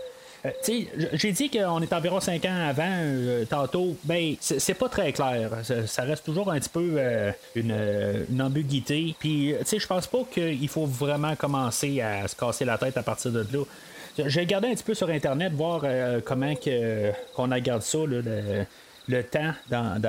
[0.49, 3.97] Euh, j'ai dit qu'on est environ 5 ans avant, euh, tantôt.
[4.05, 5.51] Ben, c'est pas très clair.
[5.63, 9.15] Ça, reste toujours un petit peu euh, une, euh, une ambiguïté.
[9.19, 13.03] Puis, tu je pense pas qu'il faut vraiment commencer à se casser la tête à
[13.03, 13.65] partir de là.
[14.27, 15.85] J'ai regardé un petit peu sur Internet, voir
[16.25, 20.03] comment qu'on regarde ça, le, temps dans,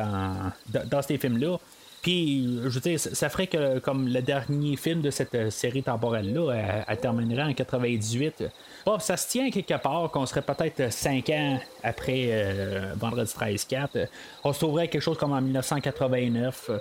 [0.89, 1.58] dans ces films-là.
[2.02, 6.54] Puis, je veux dire, ça ferait que comme le dernier film de cette série temporelle-là,
[6.54, 8.46] elle, elle terminerait en 98.
[8.86, 14.08] Bon, ça se tient quelque part qu'on serait peut-être 5 ans après euh, Vendredi 13-4.
[14.44, 16.72] On se trouverait quelque chose comme en 1989.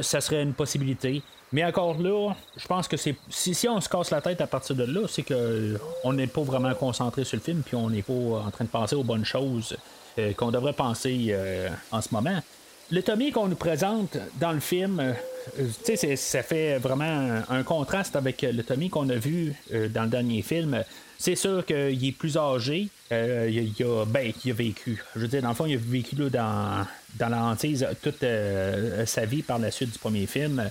[0.00, 1.22] Ça, serait une possibilité.
[1.52, 4.74] Mais encore là, je pense que c'est si, on se casse la tête à partir
[4.74, 8.02] de là, c'est que on n'est pas vraiment concentré sur le film, puis on n'est
[8.02, 9.76] pas en train de penser aux bonnes choses
[10.18, 12.40] euh, qu'on devrait penser euh, en ce moment.
[12.90, 15.12] Le Tommy qu'on nous présente dans le film, euh,
[15.82, 20.10] sais, ça fait vraiment un, contraste avec le Tommy qu'on a vu euh, dans le
[20.10, 20.84] dernier film.
[21.18, 22.88] C'est sûr qu'il est plus âgé.
[23.10, 25.02] euh, il, a- ben, il a vécu.
[25.16, 26.86] Je veux dire, dans le fond, il a vécu dans,
[27.18, 30.68] la hantise toute euh, sa vie par la suite du premier film.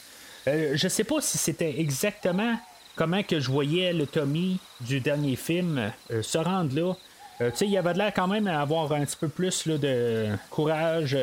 [0.47, 2.55] Euh, je sais pas si c'était exactement
[2.95, 6.93] comment que je voyais le Tommy du dernier film euh, se rendre là.
[7.41, 11.17] Euh, il avait l'air quand même à avoir un petit peu plus de courage.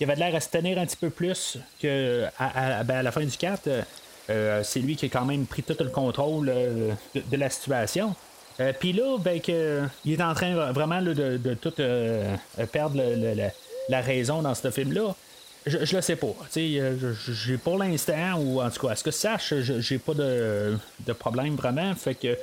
[0.00, 3.24] Il avait l'air à se tenir un petit peu plus que à, ben, la fin
[3.24, 3.68] du 4.
[3.68, 3.82] euh,
[4.30, 8.14] euh, c'est lui qui a quand même pris tout le contrôle euh, de, la situation.
[8.80, 11.72] Puis là, ben, que, il est en train vraiment de, tout
[12.72, 13.02] perdre
[13.88, 15.14] la raison dans ce film-là.
[15.66, 16.34] Je, je le sais pas.
[16.54, 20.78] J'ai pour l'instant, ou en tout cas, à ce que je sache, j'ai pas de,
[21.06, 21.94] de problème vraiment.
[21.94, 22.36] Fait que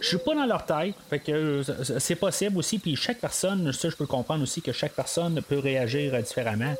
[0.00, 0.94] je suis pas dans leur tête.
[1.08, 1.62] Fait que euh,
[1.98, 2.78] c'est- possible aussi.
[2.78, 6.74] Puis chaque personne, ça, je peux comprendre aussi que chaque personne peut réagir euh, différemment.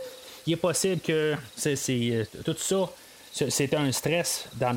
[0.47, 2.89] Il est possible que c'est, c'est, euh, tout ça.
[3.31, 4.75] C'était un stress dans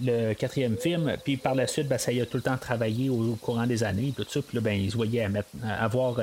[0.00, 3.10] le, quatrième film, puis par la suite, ben, ça y a tout le temps travaillé
[3.10, 6.20] au, courant des années, tout ça, puis là, ben, ils voyaient à mettre- à avoir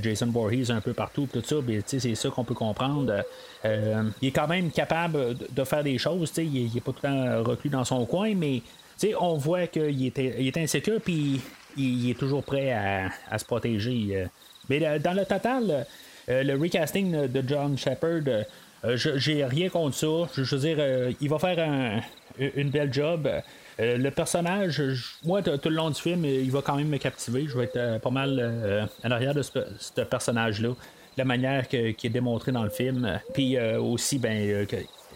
[0.00, 3.24] Jason Voorhees un peu partout, tout ça, ben, c'est ça qu'on peut comprendre.
[3.64, 7.00] Il est quand même capable de, faire des choses, il, est- il est pas tout
[7.02, 8.62] le temps reclus dans son coin, mais
[9.08, 11.40] sais, on voit qu'il était, il est insécure, puis
[11.76, 14.08] il, est toujours prêt à, se protéger.
[14.12, 14.26] euh.
[14.68, 15.86] Mais euh, dans le total,
[16.28, 18.44] euh, le recasting de John Shepard,
[18.94, 20.06] j'ai rien contre ça.
[20.42, 22.00] Je, veux dire, il va faire un-
[22.38, 23.28] une belle job.
[23.78, 24.82] Le personnage,
[25.24, 27.46] moi, tout le long du film, il va quand même me captiver.
[27.48, 30.70] Je vais être pas mal euh, en arrière de ce, personnage-là.
[31.18, 33.20] La manière que- qui est démontrée dans le film.
[33.34, 34.66] Puis aussi, ben,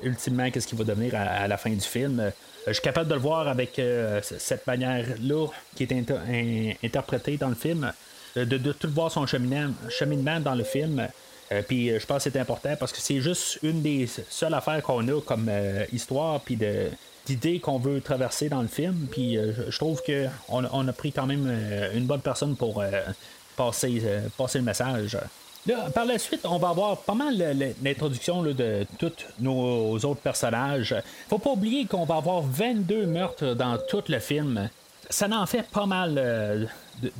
[0.02, 2.32] ultimement, qu'est-ce qu'il va devenir à la fin du film.
[2.66, 5.46] Euh, je suis capable de le voir avec euh, cette manière-là
[5.76, 7.92] qui est inter- in- interprétée dans le film.
[8.36, 11.06] Euh, De, tout voir son cheminement, dans le film.
[11.68, 15.06] Puis je pense que c'est important parce que c'est juste une des seules affaires qu'on
[15.08, 15.48] a comme
[15.92, 16.58] histoire puis
[17.26, 19.06] d'idées qu'on veut traverser dans le film.
[19.12, 21.46] Puis je- trouve que on, a pris quand même
[21.94, 22.82] une bonne personne pour
[23.56, 25.16] passer le message.
[25.94, 27.42] Par la suite, on va avoir pas mal
[27.82, 30.94] l'introduction de tous nos autres personnages.
[31.28, 34.68] Faut pas oublier qu'on va avoir 22 meurtres dans tout le film.
[35.08, 36.66] Ça en fait pas mal euh,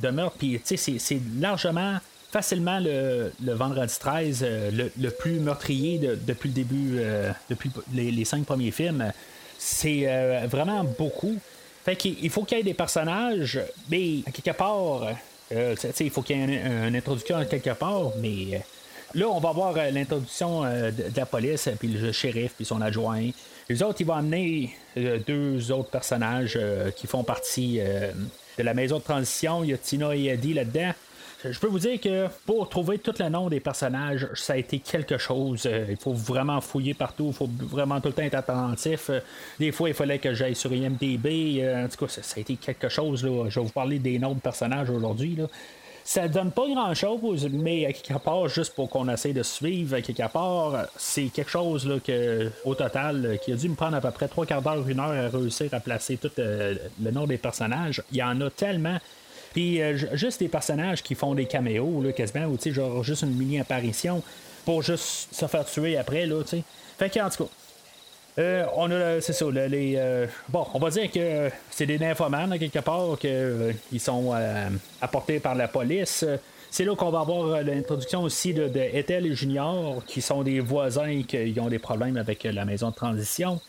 [0.01, 0.37] de, meurtres.
[0.37, 1.97] Puis, c'est- largement,
[2.31, 8.25] facilement le, vendredi 13, euh, le, plus meurtrier de- depuis le début, euh, depuis les,
[8.25, 9.11] cinq premiers films.
[9.57, 10.05] C'est
[10.47, 11.37] vraiment beaucoup.
[11.83, 11.97] Fait
[12.29, 15.07] faut qu'il y ait des personnages, mais quelque part,
[15.51, 16.61] euh, il faut qu'il y ait
[16.95, 18.59] introduction à quelque part, mais euh,
[19.13, 23.29] là, on va voir euh, l'introduction de, la police, puis le shérif, puis son adjoint.
[23.69, 26.59] Les autres, ils vont amener deux autres personnages
[26.95, 29.63] qui font partie de la maison de transition.
[29.63, 30.91] Il y a Tina et Eddie là-dedans.
[31.51, 34.79] Je peux vous dire que pour trouver tout le nom des personnages, ça a été
[34.79, 35.63] quelque chose.
[35.65, 39.09] Euh, Il faut vraiment fouiller partout, il faut vraiment tout le temps être attentif.
[39.09, 39.19] Euh,
[39.59, 41.59] Des fois, il fallait que j'aille sur IMDB.
[41.61, 43.23] Euh, En tout cas, ça, a été quelque chose.
[43.23, 43.49] Là.
[43.49, 45.35] Je vais vous parler des noms de personnages aujourd'hui.
[45.35, 45.47] là.
[46.03, 49.95] Ça donne pas grand chose, mais à quelque part, juste pour qu'on essaie de suivre,
[49.95, 53.97] à quelque part, c'est quelque chose là, que, au total, qui a dû me prendre
[53.97, 57.25] à peu près trois quarts d'heure, une heure à réussir à placer tout le nom
[57.25, 58.03] des personnages.
[58.11, 58.99] Il y en a tellement.
[59.55, 63.35] Puis euh, ju- juste des personnages qui font des caméos, quasiment, ou genre juste une
[63.37, 64.21] mini-apparition
[64.65, 66.63] pour juste se faire tuer après, là, tu sais.
[66.99, 67.49] Fait que, en tout cas,
[68.39, 69.93] euh, on a, c'est ça, le- les.
[69.95, 74.67] euh, bon, on va dire que c'est des nymphomanes, quelque part, qu'ils sont euh,
[74.99, 76.25] apportés par la police.
[76.69, 81.21] C'est là qu'on va avoir l'introduction aussi de, Ethel et Junior, qui sont des voisins
[81.23, 83.61] qui ont des problèmes avec la maison de transition.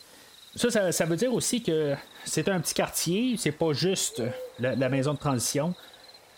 [0.57, 1.95] Ça, ça, ça veut dire aussi que
[2.25, 4.21] c'est un petit quartier, c'est pas juste
[4.59, 5.75] la, maison de transition.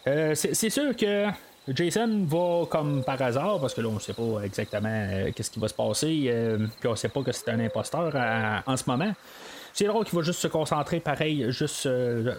[0.07, 1.27] Euh, c'est sûr que
[1.69, 5.61] Jason va comme par hasard, parce que là on sait pas exactement euh, qu'est-ce qui
[5.61, 8.15] va se passer, euh, puis on sait pas que c'est un imposteur
[8.67, 9.13] en ce moment.
[9.75, 11.89] C'est drôle qu'il va juste se concentrer pareil juste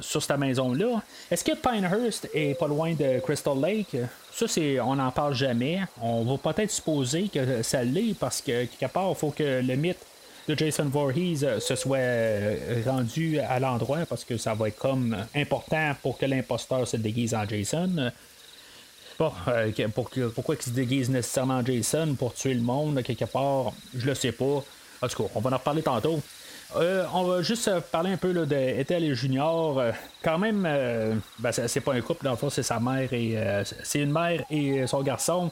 [0.01, 1.01] sur cette maison-là.
[1.31, 3.95] Est-ce que Pinehurst est pas loin de Crystal Lake?
[4.33, 4.79] Ça, c'est.
[4.81, 5.79] on n'en parle jamais.
[6.01, 9.75] On va peut-être supposer que ça l'est parce que quelque part, il faut que le
[9.75, 10.05] mythe
[10.49, 14.79] de Jason Voorhees euh, se soit euh, rendu à l'endroit parce que ça va être
[14.79, 18.11] comme important pour que l'imposteur se déguise en Jason.
[19.21, 23.73] Euh, pour pourquoi il se déguise nécessairement en Jason pour tuer le monde quelque part,
[23.95, 24.63] je le sais pas.
[25.01, 26.19] En tout cas, on va en reparler tantôt.
[26.77, 29.81] Euh, on va juste parler un peu de Ethel et Junior.
[30.23, 30.63] quand même,
[31.39, 33.37] ben, c'est pas un couple, dans le fond, c'est sa mère et.
[33.83, 35.51] c'est une mère et son garçon.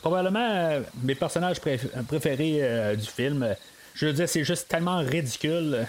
[0.00, 3.54] Probablement mes personnages préférés du film.
[3.98, 5.84] Je veux dire, c'est juste tellement ridicule.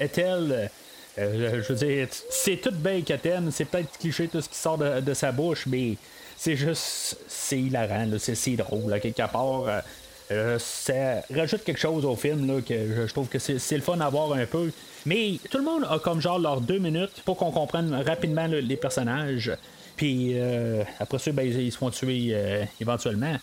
[0.00, 0.70] Ethel.
[1.16, 3.44] je veux dire, c'est tout bien qu'Ethel.
[3.52, 5.96] C'est peut-être cliché tout ce qui sort de, sa bouche, mais
[6.36, 7.18] c'est juste.
[7.28, 9.82] C'est hilarant, c'est drôle, quelque part.
[10.32, 14.08] Euh, ça rajoute quelque chose au film que je trouve que c'est le fun à
[14.08, 14.72] voir un peu.
[15.04, 18.76] Mais tout le monde a comme genre leurs deux minutes pour qu'on comprenne rapidement les
[18.76, 19.52] personnages.
[19.96, 23.36] Puis euh, après ça, ben, ils se font tuer euh, éventuellement.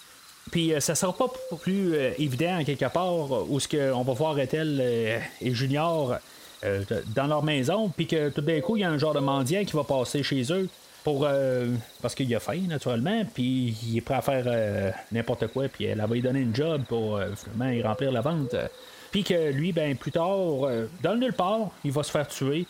[0.53, 1.27] Puis ça sera pas
[1.61, 4.79] plus évident quelque part où ce que on va voir Ethel
[5.41, 6.19] et Junior
[7.15, 9.65] dans leur maison, puis que tout d'un coup il y a un genre de mendiant
[9.65, 10.69] qui va passer chez eux
[11.03, 11.67] pour euh,
[12.01, 15.85] parce qu'il a faim naturellement, puis il est prêt à faire euh, n'importe quoi, puis
[15.85, 18.55] elle, va lui donner une job pour euh, finalement y remplir la vente.
[19.11, 20.25] Puis que lui, ben plus tard,
[21.03, 22.65] dans le nulle part, il va se faire tuer.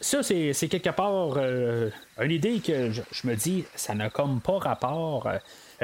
[0.00, 5.28] Ça, c'est, quelque part une idée que je, me dis, ça n'a comme pas rapport.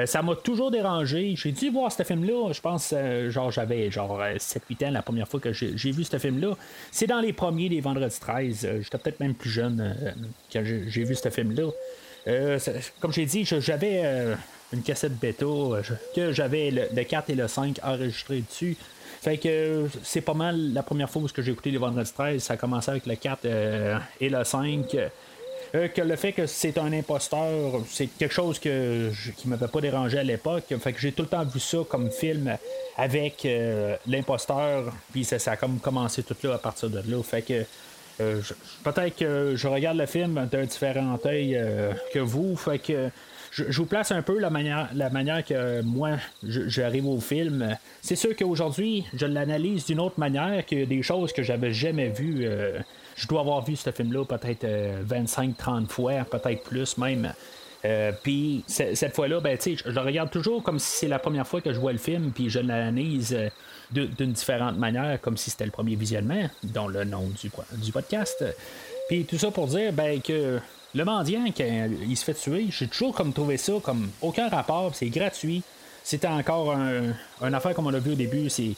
[0.05, 1.35] Ça m'a toujours dérangé.
[1.35, 2.93] J'ai dû voir ce film-là, je pense,
[3.29, 6.55] genre j'avais genre 7-8 ans la première fois que j'ai, vu ce film-là.
[6.91, 8.67] C'est dans les premiers des Vendredis 13.
[8.81, 9.95] J'étais peut-être même plus jeune
[10.51, 11.69] quand j'ai, vu ce film-là.
[12.27, 12.59] Euh,
[12.99, 14.35] comme j'ai dit, j'avais euh,
[14.71, 15.81] une cassette bêta euh,
[16.15, 18.77] que j'avais le, 4 et le 5 enregistrés dessus.
[19.21, 22.55] Fait que c'est pas mal la première fois où j'ai écouté les Vendredi 13, ça
[22.55, 23.45] a commencé avec le 4
[24.19, 24.97] et le 5.
[25.73, 30.19] Que le fait que c'est un imposteur, c'est quelque chose que qui m'avait pas dérangé
[30.19, 30.65] à l'époque.
[30.79, 32.55] Fait que j'ai tout le temps vu ça comme film
[32.95, 33.47] avec
[34.05, 37.23] l'imposteur, puis ça, ça, a comme commencé tout là à partir de là.
[37.23, 37.65] Fait que
[38.21, 38.41] euh,
[38.83, 42.55] peut-être que je regarde le film d'un différent œil euh, que vous.
[42.55, 43.09] Fait que
[43.51, 47.75] je, vous place un peu la manière, la manière que moi j'arrive au film.
[48.01, 52.47] C'est sûr qu'aujourd'hui, je l'analyse d'une autre manière que des choses que j'avais jamais vues.
[53.13, 54.65] Euh, je dois avoir vu ce film-là peut-être
[55.07, 57.33] 25-30 fois, peut-être plus même.
[58.23, 61.73] puis cette fois-là, ben, je le regarde toujours comme si c'est la première fois que
[61.73, 63.37] je vois le film, puis je l'analyse
[63.91, 67.29] d'une différente manière, comme si c'était le premier visionnement, dont le nom
[67.73, 68.43] du, podcast.
[69.07, 70.59] Puis tout ça pour dire ben, que
[70.95, 74.93] le mendiant, quand il se fait tuer, j'ai toujours comme trouvé ça comme aucun rapport,
[74.93, 75.63] c'est gratuit.
[76.03, 78.75] C'était encore un, affaire comme on l'a vu au début, c'est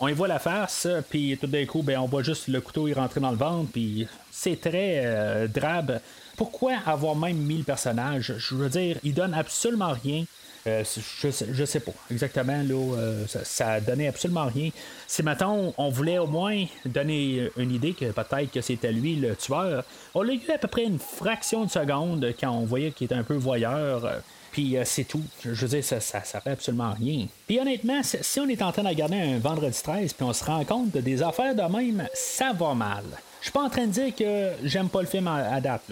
[0.00, 2.88] on y voit la face, puis tout d'un coup, ben, on voit juste le couteau
[2.88, 6.00] y rentrer dans le ventre, puis c'est très euh, drabe.
[6.36, 10.24] Pourquoi avoir même mis le personnage Je veux dire, il donne absolument rien.
[10.66, 14.70] Euh, je, sais, sais pas exactement, là, euh, ça, a donné absolument rien.
[15.06, 19.34] Si maintenant on voulait au moins donner une idée que peut-être que c'était lui le
[19.36, 23.06] tueur, on l'a eu à peu près une fraction de seconde quand on voyait qu'il
[23.06, 24.20] était un peu voyeur.
[24.58, 25.22] Euh, puis c'est tout.
[25.44, 27.26] Je veux dire, ça, ça, fait absolument rien.
[27.46, 30.44] Puis honnêtement, si on est en train de regarder un vendredi 13 puis on se
[30.44, 33.04] rend compte de des affaires de même, ça va mal.
[33.40, 35.82] Je suis pas en train de dire que j'aime pas le film à, date.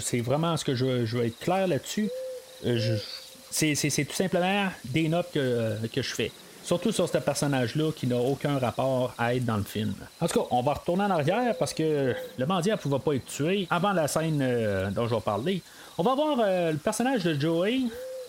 [0.00, 2.10] c'est vraiment ce que je, veux être clair là-dessus.
[2.64, 2.94] Je,
[3.50, 6.32] c'est tout simplement des notes que, je fais.
[6.62, 9.94] Surtout sur ce personnage-là qui n'a aucun rapport à être dans le film.
[10.20, 13.14] En tout cas, on va retourner en arrière parce que le mendiant ne pouvait pas
[13.14, 15.62] être tué avant la scène euh, dont je vais parler.
[16.00, 17.80] On va voir euh, le personnage de Joey,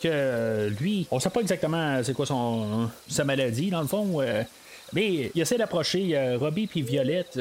[0.02, 4.20] que euh, lui, on sait pas exactement c'est quoi son, sa maladie dans le fond.
[4.92, 7.40] mais il essaie d'approcher Robbie puis Violette.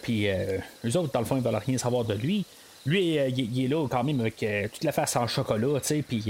[0.00, 2.46] puis eux autres, dans le fond, ils veulent rien savoir de lui.
[2.86, 4.42] Lui, il, est là quand même avec
[4.72, 6.24] toute la face en chocolat, tu sais, puis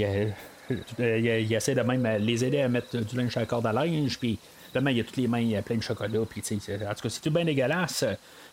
[0.99, 4.19] euh, il, essaie de même les aider à mettre du linge à corde à linge,
[4.19, 4.39] puis
[4.75, 7.31] demain, il a toutes les mains pleines de chocolat, puis en tout cas, c'est tout
[7.31, 8.03] bien dégueulasse.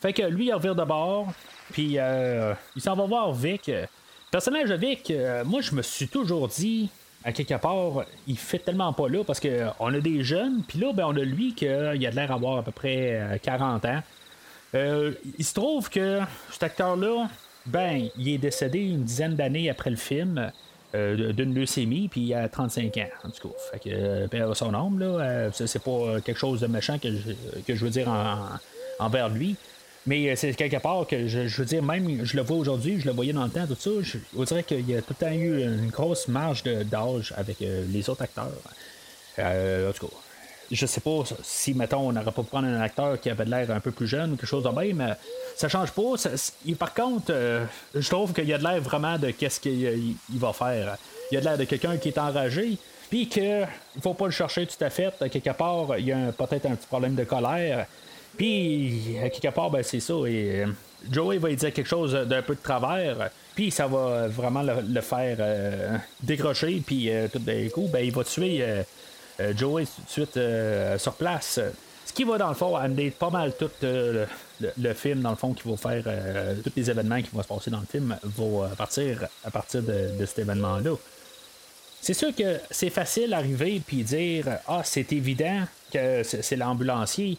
[0.00, 1.32] Fait que lui, il revient de bord,
[1.72, 3.72] puis euh, il s'en va voir Vic.
[4.30, 6.90] Personnage Vic, euh, moi, je me suis toujours dit,
[7.24, 10.92] à quelque part, il fait tellement pas là, parce qu'on a des jeunes, puis là,
[10.92, 14.02] ben, on a lui qui a de l'air d'avoir à peu près 40 ans.
[14.74, 17.28] il se trouve que cet acteur-là,
[17.66, 20.50] ben, il est décédé une dizaine d'années après le film.
[20.94, 23.54] Euh, d'une leucémie, puis il a 35 ans, en tout cas.
[23.72, 27.84] Fait que, euh, son âme, là, euh, c'est pas quelque chose de méchant que je
[27.84, 28.08] veux dire
[28.98, 29.56] envers lui.
[30.06, 33.12] Mais c'est quelque part que je, veux dire, même je le vois aujourd'hui, je le
[33.12, 35.32] voyais dans le temps, tout ça, je, on dirait qu'il y a tout le temps
[35.32, 38.46] eu une grosse marge d'âge avec les autres acteurs.
[39.38, 40.14] en tout cas,
[40.70, 43.70] je sais pas si, mettons, on n'aurait pas pu prendre un acteur qui avait l'air
[43.70, 45.16] un peu plus jeune ou quelque chose de même.
[45.56, 46.14] Ça change pas.
[46.78, 47.64] par contre, euh,
[47.94, 50.96] je trouve qu'il y a de l'air vraiment de qu'est-ce qu'il va faire.
[51.30, 52.76] Il y a de l'air de quelqu'un qui est enragé.
[53.08, 53.66] Puis qu'il
[54.02, 55.14] faut pas le chercher tout à fait.
[55.30, 57.86] Quelque part, il y a peut-être un petit problème de colère.
[58.38, 60.14] Puis, quelque part, ben, c'est ça.
[60.26, 60.66] Et, euh,
[61.10, 63.30] Joey va lui dire quelque chose d'un peu de travers.
[63.54, 66.82] Puis, ça va vraiment le, faire euh, décrocher.
[66.86, 68.62] Puis, tout d'un coup, ben, il va tuer
[69.40, 71.60] euh, Joey tout de suite euh, sur place.
[72.08, 74.24] Ce qui va, dans le fond, amener pas mal tout euh,
[74.78, 76.02] le, film, dans le fond, qui va faire.
[76.06, 79.50] euh, tous les événements qui vont se passer dans le film vont euh, partir à
[79.50, 80.92] partir de, de cet événement-là.
[82.00, 87.36] C'est sûr que c'est facile d'arriver puis dire Ah, c'est évident que c'est l'ambulancier.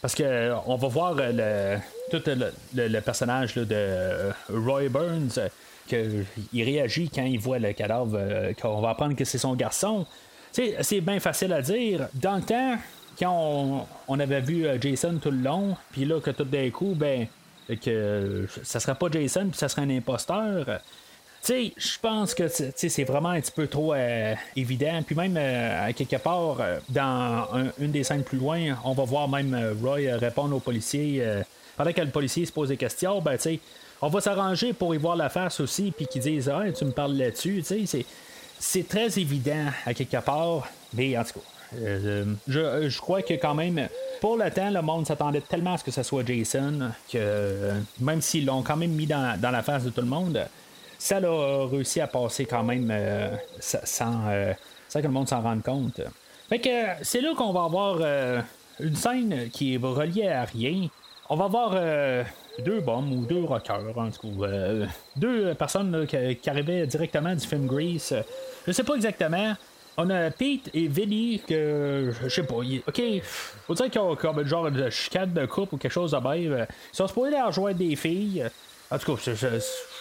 [0.00, 1.76] Parce que euh, on va voir euh,
[2.10, 5.48] tout le, personnage de euh, Roy Burns euh,
[5.88, 8.18] que il réagit quand il voit le cadavre,
[8.60, 10.06] qu'on va apprendre que c'est son garçon.
[10.52, 12.08] C'est bien facile à dire.
[12.14, 12.76] Dans le temps,
[13.18, 17.26] quand on, avait vu Jason tout le long, puis là que tout d'un coup, ben
[17.82, 20.80] que ça serait pas Jason, puis ça serait un imposteur.
[21.40, 25.02] Sais, je pense que c'est vraiment un petit peu trop euh, évident.
[25.06, 28.92] Puis même, euh, à quelque part, euh, dans un- une des scènes plus loin, on
[28.92, 31.22] va voir même Roy répondre au policier.
[31.76, 33.60] pendant que le policier se pose des questions, ben tu
[34.02, 36.90] on va s'arranger pour y voir la face aussi, puis qu'ils disent Ah, tu me
[36.90, 37.62] parles là-dessus.
[37.64, 38.04] C'est-
[38.58, 40.68] c'est très évident à quelque part.
[40.92, 43.88] Mais en tout cas, euh, je, je crois que quand même,
[44.20, 48.20] pour le temps, le monde s'attendait tellement à ce que ce soit Jason que même
[48.22, 50.44] s'ils l'ont quand même mis dans, dans la face de tout le monde,
[50.98, 53.30] ça a réussi à passer quand même euh,
[53.60, 54.52] sa- sans, euh,
[54.88, 56.00] sans que le monde s'en rende compte.
[56.48, 56.68] Fait que
[57.02, 58.40] c'est là qu'on va avoir euh,
[58.80, 60.88] une scène qui est reliée à rien.
[61.30, 62.24] On va avoir euh,
[62.64, 64.86] deux bombes ou deux rockers, en tout cas.
[65.14, 68.14] deux personnes qui, arrivaient directement du film Grease.
[68.66, 69.54] Je sais pas exactement.
[70.00, 72.60] On a Pete et Vinny que je sais pas.
[72.62, 76.12] il- ok, faut dire qu'ils ont comme genre de chicane de couple ou quelque chose
[76.12, 76.66] de même.
[76.92, 78.46] Ils sont supposés aller rejoindre des filles.
[78.90, 79.22] En tout cas,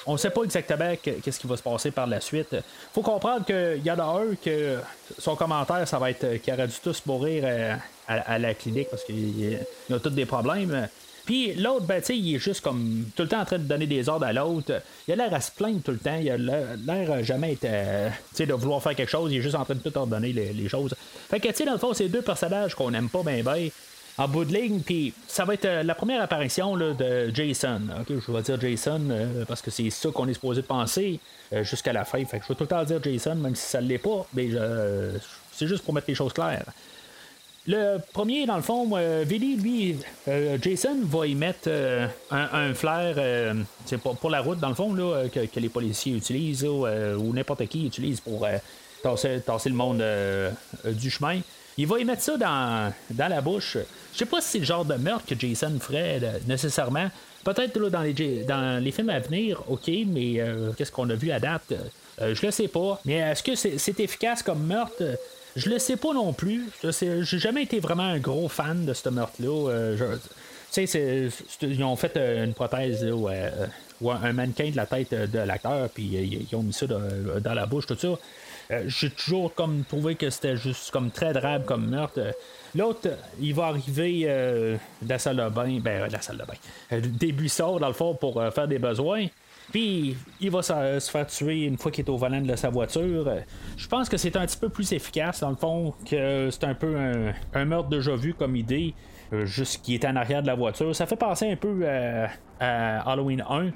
[0.05, 2.55] on sait pas exactement que- qu'est-ce qui va se passer par la suite.
[2.93, 4.77] Faut comprendre qu'il y en a un que
[5.19, 7.75] son commentaire, ça va être qu'il aurait dû tous mourir euh,
[8.07, 9.59] à, la clinique parce qu'il
[9.91, 10.87] a tous des problèmes.
[11.25, 14.07] Puis l'autre, ben, il est juste comme tout le temps en train de donner des
[14.07, 14.81] ordres à l'autre.
[15.05, 16.17] Il a l'air à se plaindre tout le temps.
[16.21, 18.09] Il a l'air jamais être, euh,
[18.39, 19.29] de vouloir faire quelque chose.
[19.33, 20.95] Il est juste en train de tout ordonner les, choses.
[21.29, 23.69] Fait que, tu sais, dans le fond, c'est deux personnages qu'on aime pas bien, bien.
[24.19, 27.81] En bout de ligne, puis ça va être euh, la première apparition de Jason.
[28.09, 31.19] Je vais dire Jason euh, parce que c'est ça qu'on est supposé penser
[31.53, 32.25] euh, jusqu'à la fin.
[32.25, 34.25] Fait que je vais tout le temps dire Jason, même si ça ne l'est pas.
[34.33, 34.49] Mais
[35.51, 36.65] c'est juste pour mettre les choses claires.
[37.67, 39.97] Le premier, dans le fond, Billy, lui,
[40.61, 41.69] Jason va y mettre
[42.31, 43.53] un, flair
[44.01, 47.85] pour, pour la route, dans le fond, là, que, les policiers utilisent ou n'importe qui
[47.85, 48.47] utilise pour
[49.03, 50.03] tasser, le monde
[50.85, 51.41] du chemin.
[51.77, 53.77] Il va y mettre ça dans, dans la bouche.
[54.17, 57.07] Je sais pas si c'est le genre de meurtre que Jason ferait là, nécessairement.
[57.43, 61.29] Peut-être dans, les, dans les films à venir, ok, mais euh, qu'est-ce qu'on a vu
[61.29, 61.71] à date?
[62.19, 62.99] Euh, Je le sais pas.
[63.05, 65.03] Mais est-ce que c'est efficace comme meurtre?
[65.55, 66.65] Je le sais pas non plus.
[66.83, 69.69] Je J'ai jamais été vraiment un gros fan de ce meurtre-là.
[69.69, 73.49] Euh, je- ils ont fait euh, une prothèse ou, euh,
[74.01, 77.53] un mannequin de la tête euh, de l'acteur, puis euh, ils ont mis ça dans,
[77.53, 78.07] la bouche, tout ça.
[78.71, 79.53] Euh, J'ai toujours
[79.87, 82.19] trouvé que c'était juste comme très drabe comme meurtre.
[82.77, 83.09] L'autre,
[83.39, 86.43] il va arriver euh, de la salle de bain, ben euh, de la salle de
[86.43, 86.53] bain,
[86.91, 89.25] euh, des buissons dans le fond pour faire des besoins.
[89.71, 93.29] Puis il va se, faire tuer une fois qu'il est au volant de sa voiture.
[93.75, 96.75] Je pense que c'est un petit peu plus efficace dans le fond que c'est un
[96.75, 96.95] peu
[97.53, 98.93] un, meurtre déjà vu comme idée.
[99.43, 100.95] juste qui est en arrière de la voiture.
[100.95, 101.85] Ça fait penser un peu
[102.59, 103.71] à Halloween 1.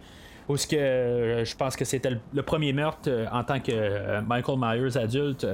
[0.51, 3.71] Où ce que euh, je pense que c'était le, premier meurtre euh, en tant que
[3.71, 5.47] euh, Michael Myers adulte,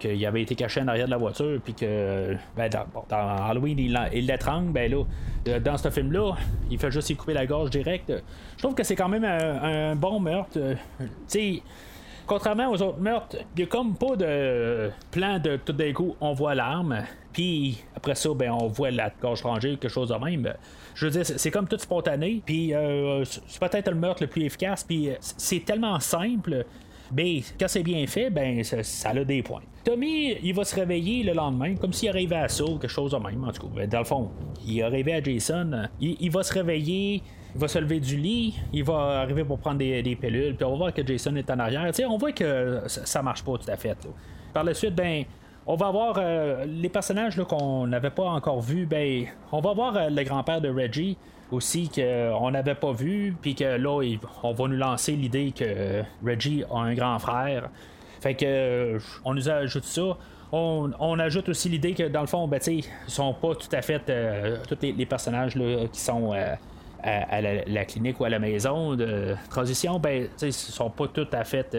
[0.00, 4.26] qu'il avait été caché en arrière de la voiture, puis que ben, dans, Halloween il
[4.26, 6.34] l'étrangle, ben là, dans ce film-là,
[6.70, 8.12] il fait juste y couper la gorge direct.
[8.56, 10.58] Je trouve que c'est quand même un, bon meurtre.
[12.26, 16.16] Contrairement aux autres meurtres, il n'y a comme pas de plan de tout d'un coup,
[16.20, 20.14] on voit l'arme, puis après ça, ben, on voit la gorge rangée, quelque chose de
[20.14, 20.52] même.
[20.94, 24.44] Je veux dire, c'est comme tout spontané, puis euh, c'est peut-être le meurtre le plus
[24.44, 26.64] efficace, puis euh, c'est tellement simple.
[27.14, 29.62] Mais quand c'est bien fait, ben ça, ça a des points.
[29.84, 33.12] Tommy, il va se réveiller le lendemain, comme s'il arrivait à ça, ou quelque chose
[33.12, 33.44] de même.
[33.44, 34.30] En tout cas, ben, dans le fond,
[34.66, 35.88] il est arrivé à Jason.
[36.00, 37.22] Il, il va se réveiller,
[37.54, 40.64] il va se lever du lit, il va arriver pour prendre des, des pilules, puis
[40.64, 41.90] on va voir que Jason est en arrière.
[42.08, 43.96] On voit que ça, ça marche pas tout à fait.
[44.54, 45.24] Par la suite, ben,
[45.66, 48.86] on va voir euh, les personnages qu'on n'avait pas encore vus.
[48.86, 51.16] Ben, on va voir euh, le grand-père de Reggie
[51.50, 54.00] aussi qu'on n'avait pas vu, puis que là,
[54.42, 57.68] on va nous lancer l'idée que Reggie a un grand frère.
[58.20, 60.16] Fait que euh, on nous ajoute ça.
[60.54, 64.02] On, ajoute aussi l'idée que dans le fond, ben, ils sont pas tout à fait
[64.10, 65.54] euh, tous les, personnages
[65.90, 66.32] qui sont
[67.02, 71.44] à, la, clinique ou à la maison de transition, ben, ils sont pas tout à
[71.44, 71.74] fait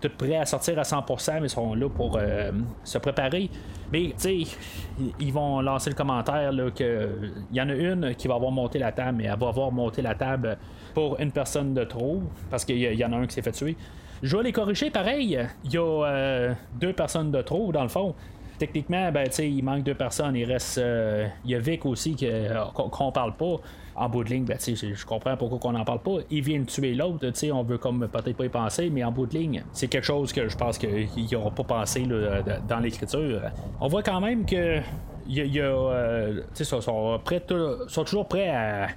[0.00, 2.50] tout prêts à sortir à 100%, mais sont là pour euh,
[2.84, 3.50] se préparer.
[3.92, 7.08] Mais, tu sais, ils- ils vont lancer le commentaire là, que
[7.50, 9.70] il y en a une qui va avoir monté la table, mais elle va avoir
[9.72, 10.56] monté la table
[10.94, 13.76] pour une personne de trop, parce qu'il y, en a un qui s'est fait tuer.
[14.22, 15.38] Je vais les corriger pareil.
[15.64, 18.14] Il y a euh, deux personnes de trop, dans le fond.
[18.58, 20.36] techniquement, ben, il manque deux personnes.
[20.36, 20.76] Il reste.
[20.76, 23.56] euh, Il y a Vic aussi qu'on qu'on parle pas.
[23.96, 26.18] En bout de ligne, ben, je comprends pourquoi on n'en parle pas.
[26.30, 29.36] Il vient tuer l'autre, on veut comme peut-être pas y penser, mais en bout de
[29.36, 33.42] ligne, c'est quelque chose que je pense qu'ils n'auront pas pensé là, dans l'écriture.
[33.80, 34.80] On voit quand même que
[35.28, 38.88] y euh, sont, toujours prêts à,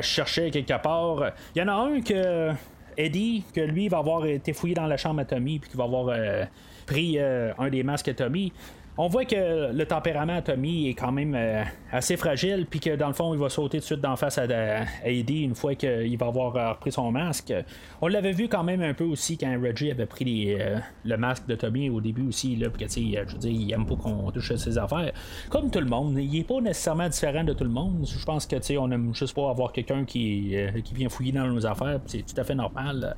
[0.00, 1.32] chercher quelque part.
[1.54, 2.50] Il y en a un que
[2.96, 5.84] Eddie, que lui va avoir été fouillé dans la chambre à Tommy, puis qui va
[5.84, 6.44] avoir euh,
[6.86, 8.52] pris euh, un des masques à Tommy.
[8.98, 12.94] On voit que le tempérament à Tommy est quand même euh, assez fragile, puis que
[12.94, 15.54] dans le fond, il va sauter tout de suite d'en face à, à Eddie une
[15.54, 17.54] fois qu'il va avoir euh, repris son masque.
[18.02, 21.46] On l'avait vu quand même un peu aussi quand Reggie avait pris euh, le masque
[21.46, 23.86] de Tommy au début aussi, là, puis que, tu sais, je veux dire, il aime
[23.86, 25.12] pas qu'on touche ses affaires.
[25.48, 28.06] Comme tout le monde, il est pas nécessairement différent de tout le monde.
[28.06, 30.54] Je pense que, tu on aime juste pas avoir quelqu'un qui,
[30.92, 33.16] vient fouiller dans nos affaires, c'est tout à fait normal.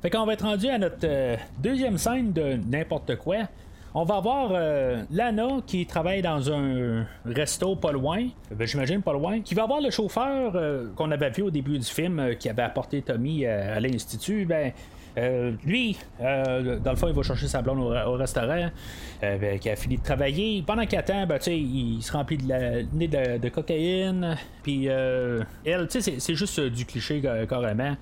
[0.00, 1.08] Fait qu'on va être rendu à notre
[1.60, 3.48] deuxième scène de n'importe quoi.
[3.94, 9.12] On va avoir euh, Lana qui travaille dans un resto pas loin, ben, j'imagine pas
[9.12, 12.32] loin, qui va avoir le chauffeur euh, qu'on avait vu au début du film euh,
[12.34, 14.46] qui avait apporté Tommy euh, à l'institut.
[14.46, 14.72] Ben,
[15.66, 18.70] lui, euh, dans le fond, il va chercher sa blonde au, au restaurant,
[19.20, 20.64] ben, qui a fini de travailler.
[20.66, 24.38] Pendant qu'il attend, ben, sais, il se remplit de la, de, de cocaïne.
[24.62, 27.94] Puis elle, c'est- juste du cliché carrément.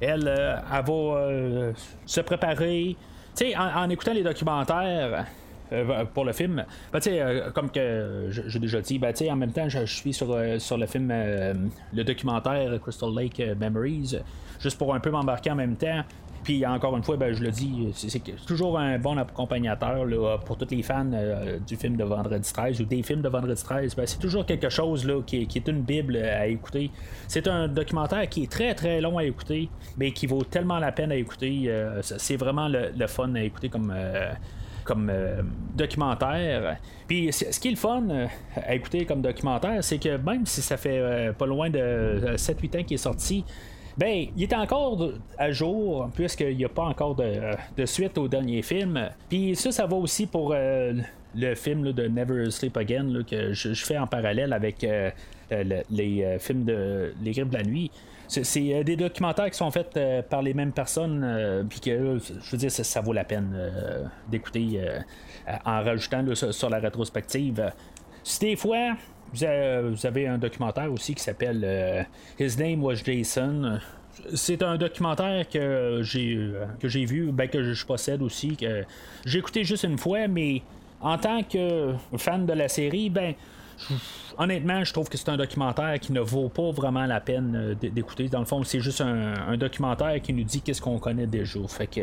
[0.00, 1.72] Elle, elle va
[2.06, 2.94] se préparer.
[3.34, 5.24] Sais, en, écoutant les documentaires
[5.72, 9.68] euh, pour le film, ben, euh, comme que j'ai déjà dit, ben, en même temps,
[9.68, 11.54] je, je suis sur, euh, sur le film, euh,
[11.94, 14.18] le documentaire Crystal Lake euh, Memories,
[14.60, 16.02] juste pour un peu m'embarquer en même temps.
[16.44, 20.56] Puis encore une fois, ben, je le dis, c'est toujours un bon accompagnateur là, pour
[20.58, 23.94] tous les fans euh, du film de Vendredi 13 ou des films de Vendredi 13.
[23.94, 26.90] Ben, c'est toujours quelque chose là, qui, est- une Bible à écouter.
[27.28, 30.90] C'est un documentaire qui est très très long à écouter, mais qui vaut tellement la
[30.92, 31.64] peine à écouter.
[31.68, 33.92] euh, c'est vraiment le, fun à écouter comme.
[33.94, 34.32] euh,
[34.84, 35.12] comme
[35.76, 36.76] documentaire.
[37.06, 38.02] Puis ce qui est le fun
[38.56, 42.82] à écouter comme documentaire, c'est que même si ça fait pas loin de 7-8 ans
[42.84, 43.44] qu'il est sorti,
[43.98, 48.62] ben, il est encore à jour, puisqu'il n'y a pas encore de, suite au dernier
[48.62, 49.10] film.
[49.28, 50.94] Puis ça, ça va aussi pour euh,
[51.34, 55.10] le film de Never Sleep Again, que je, fais en parallèle avec euh,
[55.50, 57.90] le- les euh, films de Les Griffes de la Nuit.
[58.28, 61.90] C'est, euh, des documentaires qui sont faits euh, par les mêmes personnes, euh, puis que
[61.90, 65.00] euh, je veux dire, ça, ça vaut la peine euh, d'écouter euh,
[65.66, 67.70] en rajoutant sur la rétrospective.
[68.24, 68.94] Si des fois,
[69.32, 72.02] vous avez, vous avez un documentaire aussi qui s'appelle euh,
[72.38, 73.78] His Name Was Jason.
[74.34, 78.84] C'est un documentaire que j'ai euh, que j'ai vu, ben, que je possède aussi, que
[79.24, 80.62] j'ai écouté juste une fois, mais
[81.00, 83.34] en tant que fan de la série, ben
[84.38, 87.74] honnêtement, je trouve que c'est un documentaire qui ne vaut pas vraiment la peine euh,
[87.74, 88.28] d'écouter.
[88.28, 91.60] Dans le fond, c'est juste un, documentaire qui nous dit qu'est-ce qu'on connaît déjà.
[91.68, 92.00] Fait que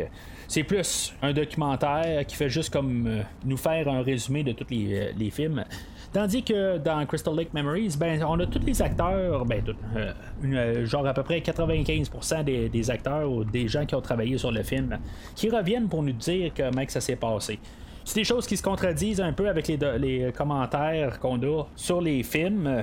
[0.48, 4.66] c'est plus un documentaire qui fait juste comme euh, nous faire un résumé de tous
[4.72, 5.64] euh, les films.
[6.12, 9.62] Tandis que dans Crystal Lake Memories, ben, on a tous les acteurs, ben,
[9.96, 10.12] euh,
[10.44, 14.50] euh, genre à peu près 95% des, acteurs ou des gens qui ont travaillé sur
[14.50, 14.98] le film,
[15.36, 17.60] qui reviennent pour nous dire comment que ça s'est passé.
[18.04, 22.00] C'est des choses qui se contredisent un peu avec les, les commentaires qu'on a sur
[22.00, 22.66] les films.
[22.66, 22.82] Euh,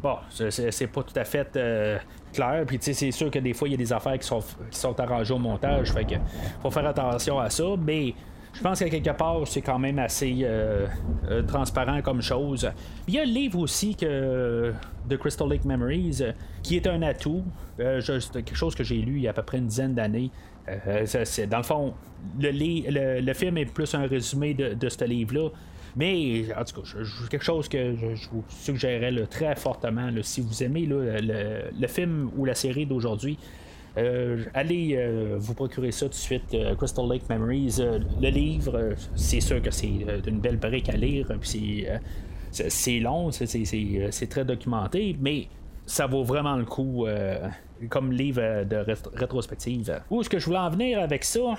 [0.00, 1.98] Bon, c'est- pas tout à fait euh,
[2.32, 2.62] clair.
[2.66, 4.40] Puis, tu sais, c'est sûr que des fois, il y a des affaires qui sont,
[4.70, 5.92] qui sont arrangées au montage.
[5.92, 6.14] Fait que
[6.62, 7.64] faut faire attention à ça.
[7.84, 8.14] Mais
[8.58, 10.88] je pense qu'à quelque part, c'est quand même assez euh,
[11.30, 12.68] euh, transparent comme chose.
[13.06, 14.72] Il y a le livre aussi que,
[15.08, 16.32] de Crystal Lake Memories euh,
[16.64, 17.44] qui est un atout.
[17.78, 20.32] C'est quelque chose que j'ai lu il y a à peu près une dizaine d'années.
[20.66, 21.94] Dans le fond,
[22.40, 25.50] le, film est plus un résumé de, ce livre-là.
[25.94, 26.88] Mais en tout cas,
[27.30, 32.44] quelque chose que je, vous suggérerais très fortement, si vous aimez le, le film ou
[32.44, 33.38] la série d'aujourd'hui,
[33.96, 37.78] euh, allez euh, vous procurer ça tout de suite, euh, Crystal Lake Memories.
[38.20, 39.88] Le livre, c'est sûr que c'est
[40.26, 41.86] une belle brique à lire, puis
[42.50, 45.48] c'est, long, c'est, très documenté, mais
[45.86, 47.06] ça vaut vraiment le coup
[47.88, 50.00] comme livre de rét- rétrospective.
[50.10, 51.54] Où est-ce que je voulais en venir avec ça?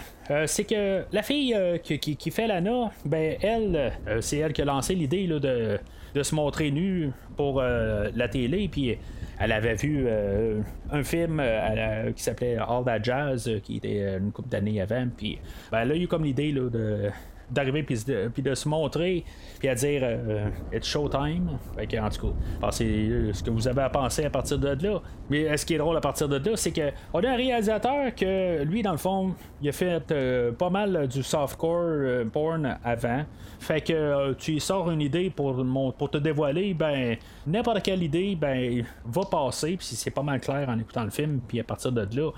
[0.46, 5.28] C'est que la fille qui, fait l'ANA, ben elle, c'est elle qui a lancé l'idée
[5.28, 5.80] de,
[6.14, 8.98] de se montrer nue pour la télé, puis
[9.40, 10.62] elle avait vu euh,
[10.92, 14.82] un film euh, qui s'appelait All That Jazz, euh, qui était euh, une couple d'années
[14.82, 15.40] avant, puis
[15.72, 17.10] ben, elle a eu comme l'idée de
[17.52, 19.24] d'arriver puis de, de se montrer
[19.60, 21.58] puis à dire euh, it's showtime.
[21.76, 24.58] Fait que, en tout cas pensez euh, ce que vous avez à penser à partir
[24.60, 25.02] de là.
[25.30, 28.14] Mais ce qui est drôle à partir de là c'est que on a un réalisateur
[28.16, 33.24] que lui dans le fond il a fait euh, pas mal du softcore porn avant.
[33.60, 35.66] Fait que tu sors une idée pour,
[35.98, 40.70] pour te dévoiler ben n'importe quelle idée ben va passer puis c'est pas mal clair
[40.70, 42.32] en écoutant le film puis à partir de là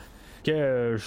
[0.43, 0.97] que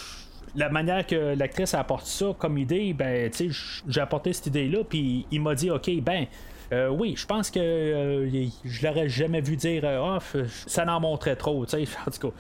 [0.57, 3.53] la manière que l'actrice apporte ça comme idée, ben, tu
[3.89, 6.27] j'ai apporté cette idée-là, puis il m'a dit, OK, ben,
[6.73, 11.01] euh, oui, je pense que euh, je l'aurais jamais vu dire euh, oh, ça n'en
[11.01, 12.37] montrait trop, tu sais, en tout cas.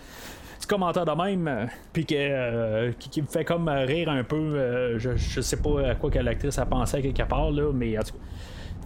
[0.58, 4.96] Petit commentaire de même, puis que, qui, me fait comme rire un peu.
[4.98, 8.02] je, je sais pas à quoi que l'actrice a pensé quelque part, là, mais en
[8.02, 8.24] tout cas.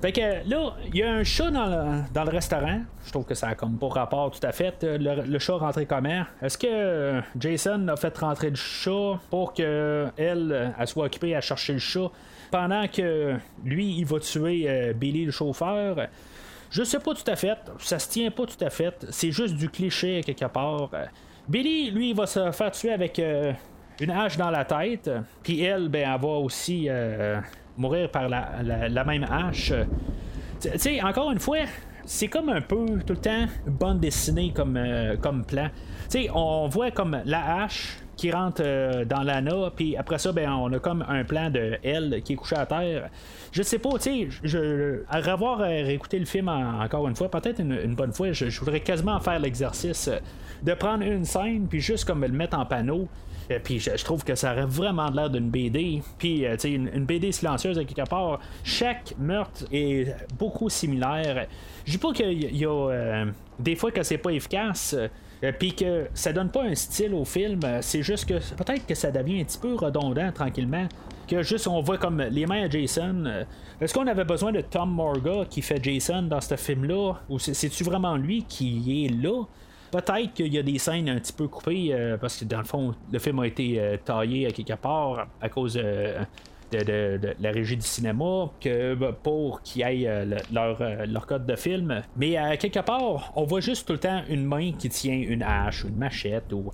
[0.01, 1.67] Fait que là, il y a un chat dans
[2.25, 2.81] le, restaurant.
[3.05, 4.77] Je trouve que ça a comme pas rapport tout à fait.
[4.83, 6.25] Le, chat rentré comment?
[6.41, 11.41] Est-ce que Jason a fait rentrer le chat pour que elle, elle soit occupée à
[11.41, 12.11] chercher le chat?
[12.51, 15.97] Pendant que lui, il va tuer euh, Billy le chauffeur.
[16.71, 19.55] Je sais pas tout à fait, ça se tient pas tout à fait, c'est juste
[19.55, 20.91] du cliché quelque part.
[21.49, 23.53] Billy, lui, il va se faire tuer avec euh,
[24.01, 25.11] une hache dans la tête,
[25.43, 27.41] puis elle, ben, elle va aussi euh,
[27.79, 29.73] mourir par la, même hache.
[30.61, 31.59] Tu sais, encore une fois,
[32.05, 34.79] c'est comme un peu tout le temps bande dessinée comme,
[35.23, 35.69] comme plan.
[36.11, 40.33] Tu sais, on voit comme la hache qui rentre euh, dans l'ANA, puis après ça,
[40.33, 43.09] ben, on a comme un plan de elle qui est couchée à terre.
[43.53, 47.31] Je sais pas, tu sais, je, à revoir euh, réécouter le film encore une fois,
[47.31, 50.19] peut-être une, bonne fois, je, voudrais quasiment faire l'exercice euh,
[50.63, 53.09] de prendre une scène, puis juste comme le mettre en panneau.
[53.65, 56.03] Puis je, trouve que ça aurait vraiment l'air d'une BD.
[56.19, 58.41] Puis, tu sais, une, BD silencieuse à quelque part.
[58.63, 61.47] Chaque meurtre est beaucoup similaire.
[61.85, 63.25] Je dis pas qu'il y a
[63.59, 64.95] des fois que c'est pas efficace.
[65.45, 68.87] Euh, puis que ça donne pas un style au film, euh, c'est juste que peut-être
[68.87, 70.89] que ça devient un petit peu redondant tranquillement.
[71.29, 73.25] Que juste on voit comme les mains à Jason.
[73.27, 73.45] Euh,
[73.81, 77.15] est-ce qu'on avait besoin de Tom Morga qui fait Jason dans ce film-là?
[77.29, 79.45] Ou c'est-tu vraiment lui qui est là?
[79.91, 82.95] Peut-être qu'il y a des scènes un petit peu coupées parce que dans le fond,
[83.11, 86.15] le film a été taillé à quelque part à cause de
[86.71, 88.51] de, la régie du cinéma
[88.99, 92.03] bah, pour qu'ils aillent euh, leur, euh, code de film.
[92.17, 95.43] Mais à quelque part, on voit juste tout le temps une main qui tient une
[95.43, 96.73] hache, une machette ou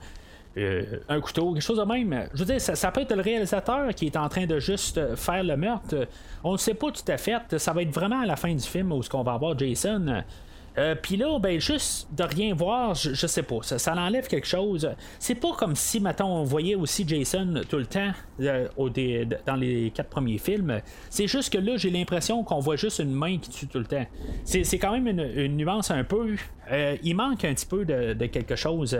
[0.56, 2.28] euh, un couteau, quelque chose de même.
[2.32, 5.42] Je veux dire, ça, peut être le réalisateur qui est en train de juste faire
[5.42, 6.08] le meurtre.
[6.42, 7.58] On ne sait pas tout à fait.
[7.58, 10.22] Ça va être vraiment à la fin du film où ce qu'on va avoir Jason
[10.76, 14.46] euh, Puis là, ben, juste de rien voir, je, sais pas, ça, ça enlève quelque
[14.46, 14.90] chose.
[15.18, 18.10] C'est pas comme si, maintenant, on voyait aussi Jason tout le temps
[18.40, 18.68] euh,
[19.46, 20.80] dans les quatre premiers films.
[21.10, 23.86] C'est juste que là, j'ai l'impression qu'on voit juste une main qui tue tout le
[23.86, 24.06] temps.
[24.44, 26.34] C'est quand même une, nuance un peu.
[26.72, 28.96] Euh, il manque un petit peu de, quelque chose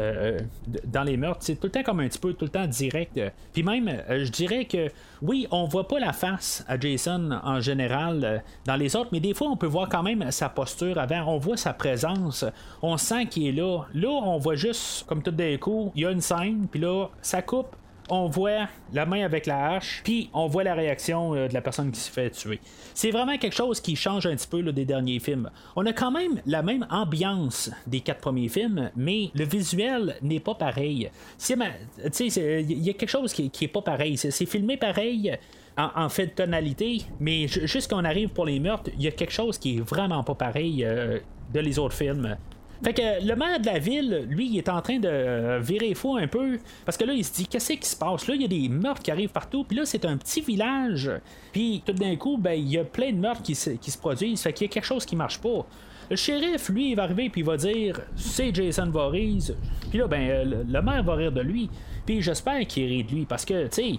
[0.85, 1.41] dans les meurtres.
[1.43, 3.21] C'est tout le temps comme un petit peu, tout le temps direct.
[3.53, 4.91] Puis même, je dirais que
[5.27, 9.33] oui, on voit pas la face à Jason en général dans les autres, mais des
[9.33, 11.25] fois, on peut voir quand même sa posture avant.
[11.33, 12.45] On voit sa présence.
[12.83, 13.85] On sent qu'il est là.
[13.95, 17.07] Là, on voit juste, comme tout d'un coup, il y a une scène, puis là,
[17.23, 17.75] ça coupe.
[18.11, 21.63] On voit la main avec la hache, puis on voit la réaction euh, de la
[21.63, 22.61] personne qui se fait tuer.
[22.93, 25.51] C'est vraiment quelque chose qui change un petit peu des derniers films.
[25.75, 30.41] On a quand même la même ambiance des quatre premiers films, mais le visuel n'est
[30.41, 31.11] pas pareil.
[31.49, 34.19] Il y a quelque chose qui, qui est pas pareil.
[34.19, 35.39] C'est filmé pareil
[35.77, 39.11] en, fait de tonalité, mais juste quand on arrive pour les meurtres, il y a
[39.11, 41.19] quelque chose qui est vraiment pas pareil euh,
[41.53, 42.37] de les autres films.
[42.85, 46.17] Fait que le maire de la ville, lui, il est en train de virer fou
[46.17, 46.59] un peu.
[46.85, 48.29] Parce que là, il se dit, qu'est-ce qui se passe?
[48.29, 49.65] Là, il y a des meurtres qui arrivent partout.
[49.65, 51.11] Puis là, c'est un petit village.
[51.53, 53.97] Puis tout d'un coup, ben, il y a plein de meurtres qui se, qui se
[53.97, 54.43] produisent.
[54.43, 55.67] Fait qu'il y a quelque chose qui marche pas.
[56.11, 59.55] Le shérif, lui, il va arriver puis il va dire c'est Jason Voorhees.
[59.89, 61.71] Puis là, ben, le, le, maire va rire de lui.
[62.05, 63.99] Puis j'espère qu'il rit de lui parce que, tu sais,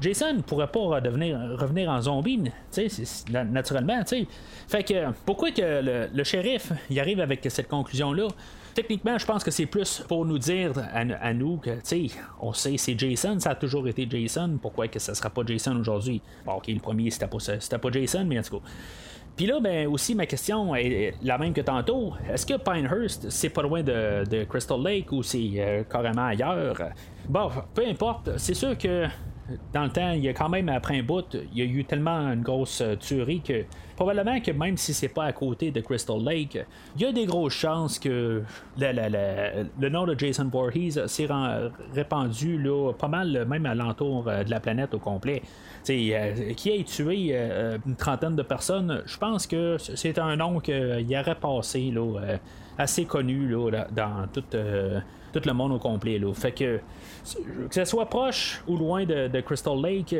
[0.00, 2.40] Jason ne pourrait pas revenir en zombie,
[3.30, 4.02] naturellement.
[4.68, 8.28] Fait que pourquoi que le, shérif il arrive avec cette conclusion-là?
[8.74, 11.70] Techniquement, je pense que c'est plus pour nous dire à, nous que,
[12.40, 15.76] on sait c'est Jason, ça a toujours été Jason, pourquoi que ça sera pas Jason
[15.76, 16.22] aujourd'hui?
[16.46, 18.64] Bon, ok, le premier c'était pas, pas Jason, mais en tout cas.
[19.38, 22.12] Puis là, ben aussi, ma question est la même que tantôt.
[22.28, 26.76] Est-ce que Pinehurst, c'est pas loin de, Crystal Lake ou c'est euh, carrément ailleurs?
[27.28, 28.30] Bon, peu importe.
[28.36, 29.06] C'est sûr que
[29.72, 31.84] dans le temps, il y a quand même, après un bout, il y a eu
[31.84, 33.64] tellement une grosse euh, tuerie que
[33.96, 36.58] probablement que même si c'est pas à côté de Crystal Lake,
[36.96, 38.42] il y a des grosses chances que
[38.78, 41.28] le nom de Jason Voorhees s'est
[41.94, 45.42] répandu là, pas mal, même à l'entour euh, de la planète au complet.
[45.88, 47.34] Euh, qui a tué
[47.86, 52.38] une trentaine de personnes, je pense que c'est un nom qu'il aurait passé là,
[52.78, 54.56] assez connu là, dans toute
[55.32, 56.18] tout le monde au complet.
[56.18, 56.32] Là.
[56.32, 56.80] Fait que
[57.68, 60.14] que ce soit proche ou loin de, Crystal Lake,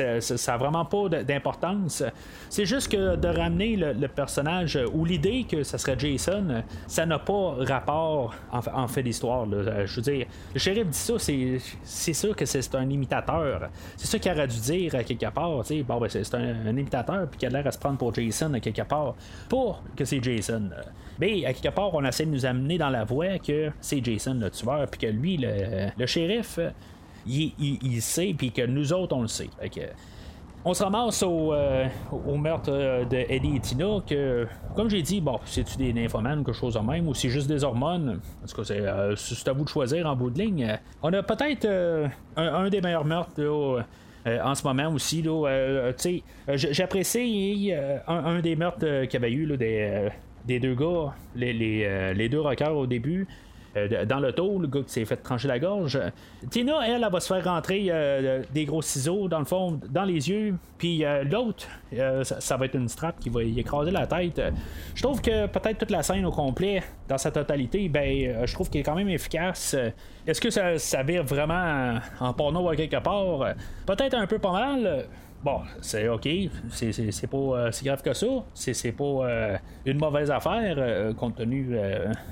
[0.00, 2.02] euh, ça n'a vraiment pas d'importance.
[2.48, 7.04] C'est juste que de ramener le, personnage euh, ou l'idée que ça serait Jason, ça
[7.04, 9.46] n'a pas rapport en, fait d'histoire.
[9.52, 13.68] Euh, je veux dire, le shérif dit ça, c'est sûr que c'est un imitateur.
[13.96, 15.62] C'est ça qu'il aurait dû dire à quelque part.
[15.86, 18.60] Bon, ben, c'est un, imitateur puis qu'il a l'air à se prendre pour Jason à
[18.60, 19.14] quelque part.
[19.48, 20.70] Pour que c'est Jason.
[21.18, 24.34] Mais à quelque part, on essaie de nous amener dans la voie que c'est Jason
[24.34, 26.58] le tueur, puis que lui, le, le shérif,
[27.28, 29.50] il, sait, puis que nous autres, on le sait.
[30.64, 31.86] On se ramasse au, euh,
[32.36, 36.56] meurtre euh, de Eddie et Tina, que, comme j'ai dit, bon, c'est-tu des nymphomanes, quelque
[36.56, 38.20] chose de même, ou c'est juste des hormones?
[38.42, 39.14] En tout cas, c'est, euh,
[39.46, 40.78] à vous de choisir en bout de ligne.
[41.02, 43.82] On a peut-être euh, un, des meilleurs meurtres, euh,
[44.42, 46.20] en ce moment aussi, euh, euh,
[46.56, 50.10] j'apprécie euh, un, des meurtres euh, qu'il y avait eu des,
[50.48, 53.28] euh, deux gars, les, euh, les deux rockers au début.
[53.76, 56.00] Euh, dans l'auto, le gars qui s'est fait trancher la gorge.
[56.50, 60.04] Tina, elle, elle va se faire rentrer euh, des gros ciseaux dans le fond, dans
[60.04, 60.54] les yeux.
[60.78, 61.66] Puis euh, l'autre,
[62.22, 64.40] ça, va être une strap qui va y écraser la tête.
[64.94, 68.70] Je trouve que peut-être toute la scène au complet, dans sa totalité, ben, je trouve
[68.70, 69.76] qu'elle est quand même efficace.
[70.26, 73.54] Est-ce que ça, ça vire vraiment en porno à quelque part?
[73.86, 75.06] Peut-être un peu pas mal.
[75.42, 76.28] Bon, c'est ok,
[76.70, 81.36] c'est, pas euh, si grave que ça, c'est, pas euh, une mauvaise affaire euh, compte
[81.36, 81.78] tenu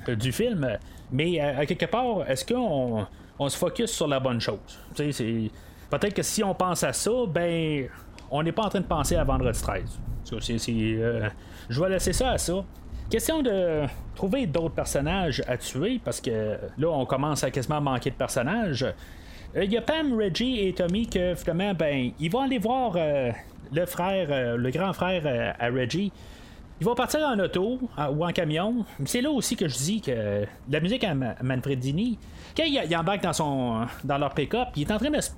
[0.08, 0.76] du film,
[1.12, 3.06] mais à quelque part, est-ce qu'on
[3.38, 4.58] on se focus sur la bonne chose?
[4.96, 7.88] Peut-être que si on pense à ça, ben,
[8.30, 10.00] on n'est pas en train de penser à Vendredi 13.
[10.24, 11.28] Ça, c'est, c'est, euh,
[11.68, 12.64] je vais laisser ça à ça.
[13.08, 13.82] Question de
[14.16, 18.84] trouver d'autres personnages à tuer, parce que là, on commence à quasiment manquer de personnages.
[19.56, 22.94] Euh, Il y a Pam, Reggie et Tommy que finalement, ben, ils vont aller voir
[22.96, 23.30] euh,
[23.72, 26.12] le frère, euh, le grand frère à Reggie.
[26.78, 27.78] Ils vont partir en auto
[28.12, 28.84] ou en camion.
[29.06, 32.18] C'est là aussi que je dis que la musique à Ma- Manfredini,
[32.54, 35.30] quand il, il embarque dans son dans leur pick-up, il est en train de, se-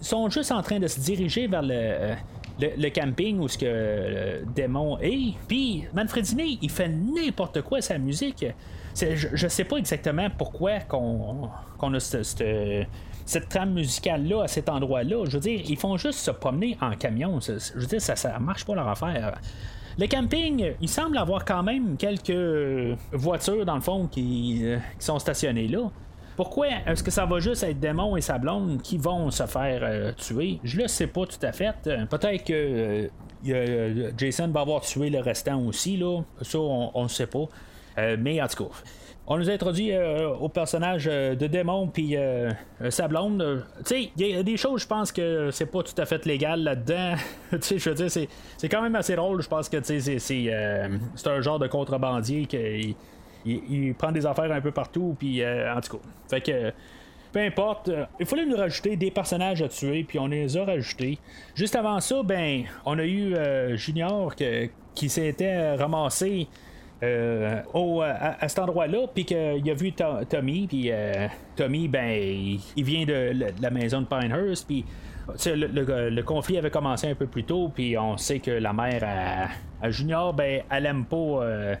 [0.00, 2.14] ils sont juste en train de se diriger vers le,
[2.60, 5.34] le, camping où ce que le démon est.
[5.48, 8.46] Puis Manfredini, il fait n'importe quoi sa musique.
[8.96, 11.50] Je, je sais pas exactement pourquoi qu'on
[11.92, 12.86] a cette, cette-
[13.24, 15.24] cette trame musicale-là à cet endroit-là.
[15.26, 17.40] Je veux dire, ils font juste se promener en camion.
[17.40, 19.38] Je veux dire, ça, ça marche pas leur affaire.
[19.96, 25.18] Le camping, il semble avoir quand même quelques voitures, dans le fond, qui, euh, sont
[25.18, 25.90] stationnées là.
[26.36, 29.80] Pourquoi est-ce que ça va juste être Démon et sa blonde qui vont se faire
[29.84, 30.58] euh, tuer?
[30.64, 31.72] Je le sais pas tout à fait.
[32.10, 33.08] Peut-être que
[33.48, 36.22] euh, Jason va avoir tué le restant aussi, là.
[36.42, 37.46] Ça, on ne sait pas.
[38.18, 38.70] Mais en tout cas,
[39.26, 42.50] on nous a introduit euh, au personnage euh, de Démon puis euh,
[42.82, 46.04] euh, tu sais, il y a des choses, je pense que c'est pas tout à
[46.04, 47.14] fait légal là-dedans.
[47.50, 49.42] tu sais, je veux dire, c'est, quand même assez drôle.
[49.42, 50.52] Je pense que c'est,
[51.26, 52.96] un genre de contrebandier qui
[53.46, 55.16] il, prend des affaires un peu partout.
[55.18, 56.72] Puis en tout cas, fait que.
[57.32, 61.18] Peu importe, il fallait nous rajouter des personnages à tuer, puis on les a rajoutés.
[61.56, 63.34] Juste avant ça, ben, on a eu
[63.76, 66.46] Junior qui s'était ramassé
[67.04, 71.26] euh, au- à, à cet endroit-là, puis qu'il a vu To- Tommy, puis euh,
[71.56, 72.10] Tommy, ben,
[72.76, 74.84] il, vient de la, maison de Pinehurst, puis
[75.46, 78.72] le, le- le conflit avait commencé un peu plus tôt, puis on sait que la
[78.72, 79.02] mère
[79.82, 81.16] à, Junior, ben, elle aime pas.
[81.16, 81.74] euh,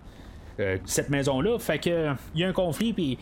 [0.60, 1.58] euh, cette maison-là.
[1.58, 3.18] Fait que il y a un conflit, puis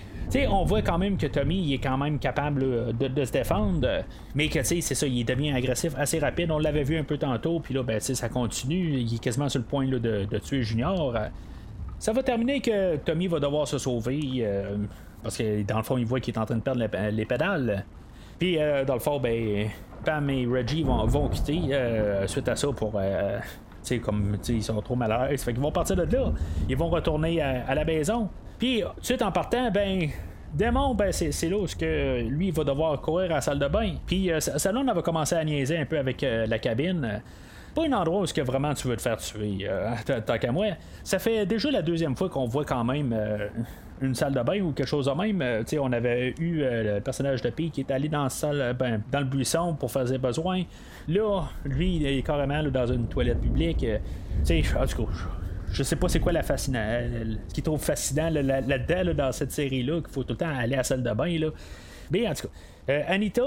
[0.51, 3.81] on voit quand même que Tommy il est quand même capable euh, de, se défendre,
[3.89, 4.03] euh,
[4.35, 6.51] mais que c'est ça, il devient agressif assez rapide.
[6.51, 8.99] On l'avait vu un peu tantôt, puis là, ben, ça continue.
[8.99, 11.17] Il est quasiment sur le point là, de tuer Junior.
[12.03, 14.77] Ça va terminer que Tommy va devoir se sauver euh,
[15.23, 17.25] parce que dans le fond, il voit qu'il est en train de perdre les, les
[17.25, 17.85] pédales.
[18.41, 19.69] Puis euh, dans le fond, ben,
[20.05, 22.95] Pam et Reggie vont, vont quitter euh, suite à ça pour.
[22.97, 23.45] euh, tu
[23.83, 25.37] sais, comme tu sais, ils sont trop malheureux.
[25.37, 26.33] Fait qu'ils vont partir de là.
[26.69, 28.29] Ils vont retourner à, la maison.
[28.59, 30.09] Puis, suite en partant, ben.
[30.53, 33.69] Démon, ben c'est, là où que lui il va devoir courir à la salle de
[33.69, 33.93] bain.
[34.07, 37.23] Puis euh, sa- Salon va commencer à niaiser un peu avec la cabine.
[37.75, 39.91] Pas un endroit où ce que vraiment tu veux te faire tuer, euh,
[40.27, 40.67] tant- qu'à moi.
[41.05, 43.49] Ça fait déjà la deuxième fois qu'on voit quand même euh,
[44.03, 45.41] une salle de bain ou quelque chose de même.
[45.41, 48.29] Euh, sais, on avait eu euh, le personnage de Pi qui est allé dans, la
[48.29, 50.65] salle, euh, ben, dans le buisson pour faire ses besoins.
[51.09, 53.87] Là, lui, il est carrément dans une toilette publique.
[54.45, 55.13] Sais, en tout cas,
[55.73, 56.85] je- sais pas c'est quoi la fascinant,
[57.49, 60.39] ce qui trop fascinant là- là- là-dedans, là, dans cette série-là, qu'il faut tout le
[60.39, 61.39] temps aller à la salle de bain.
[61.39, 61.49] Là.
[62.11, 62.53] Mais en tout cas,
[62.89, 63.43] euh, Anita,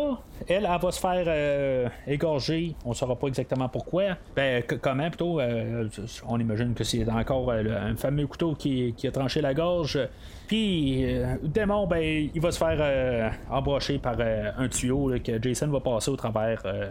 [0.48, 2.76] elle, elle va se faire euh, égorger.
[2.86, 4.18] On saura pas exactement pourquoi.
[4.36, 5.40] Ben, c- comment plutôt.
[5.40, 5.88] euh,
[6.28, 10.00] on imagine que c'est encore euh, un fameux couteau qui, a tranché la gorge.
[10.48, 15.42] Puis, euh, Démon, ben, il va se faire euh, embrocher par euh, un tuyau que
[15.42, 16.62] Jason va passer au travers.
[16.66, 16.90] euh,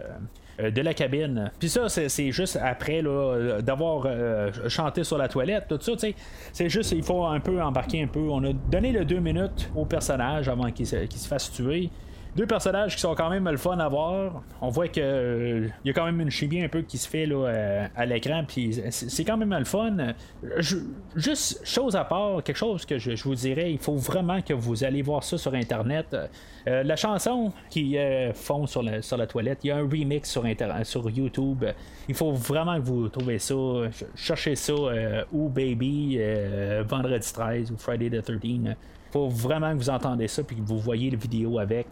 [0.61, 1.51] euh, de la cabine.
[1.59, 5.91] Puis ça, c'est, juste après là, euh, d'avoir euh, chanté sur la toilette, tout ça,
[5.93, 6.15] tu sais.
[6.53, 8.21] C'est juste, il faut un peu embarquer un peu.
[8.29, 11.89] On a donné le deux minutes au personnage avant qu'il se, qu'il se fasse tuer.
[12.35, 14.43] Deux personnages qui sont quand même le fun à voir.
[14.59, 17.07] On voit que euh, il y a quand même une chimie un peu qui se
[17.07, 19.95] fait là, euh, à l'écran, puis c'est, quand même le fun.
[21.15, 24.83] Juste chose à part, quelque chose que je, vous dirais, il faut vraiment que vous
[24.83, 26.13] allez voir ça sur internet.
[26.67, 30.83] Euh, la chanson euh, font sur la, toilette, il y a un remix sur, inter-
[30.83, 31.63] sur YouTube.
[32.09, 33.55] Il faut vraiment que vous trouvez ça.
[33.91, 34.73] Ch- Cherchez ça
[35.31, 36.19] ou Baby,
[36.85, 38.75] Vendredi 13 ou Friday the 13.
[39.15, 41.87] Faut vraiment que vous entendez ça puis que vous voyez la vidéo avec.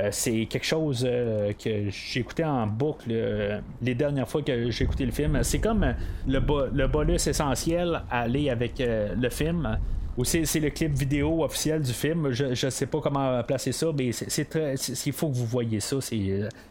[0.00, 4.68] Euh, c'est quelque chose euh, que j'ai écouté en boucle euh, les dernières fois que
[4.68, 5.38] j'ai écouté le film.
[5.44, 5.94] C'est comme
[6.26, 9.78] le, bo- le bonus essentiel à aller avec le film.
[10.16, 12.32] Ou c'est, le clip vidéo officiel du film.
[12.32, 14.48] Je, je sais pas comment placer ça, mais c'est,
[15.06, 15.98] il faut que vous voyez ça.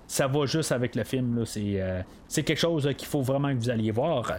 [0.05, 1.45] Ça va juste avec le film.
[1.45, 4.33] C'est quelque chose qu'il faut vraiment que vous alliez voir.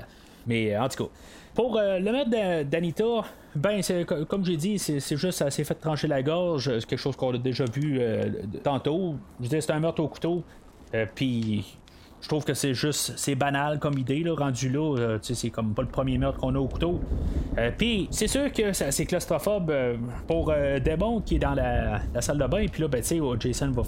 [0.47, 1.11] Mais en tout cas.
[1.59, 3.25] Pour euh, le meurtre d'A- d'Anita,
[3.57, 3.83] ben
[4.29, 7.35] comme j'ai dit, c'est juste ça s'est fait trancher la gorge, c'est quelque chose qu'on
[7.35, 8.31] a déjà vu euh,
[8.63, 9.17] tantôt.
[9.41, 10.45] Je dire, c'est un meurtre au couteau.
[10.95, 11.77] Euh, Puis
[12.21, 15.75] je trouve que c'est juste c'est banal comme idée là, rendu là, euh, c'est comme
[15.75, 17.01] pas le premier meurtre qu'on a au couteau.
[17.59, 19.97] Euh, Puis c'est sûr que c'est claustrophobe euh,
[20.29, 23.21] pour euh, Demon qui est dans la, salle de bain, puis là ben tu sais
[23.21, 23.83] oh, Jason va,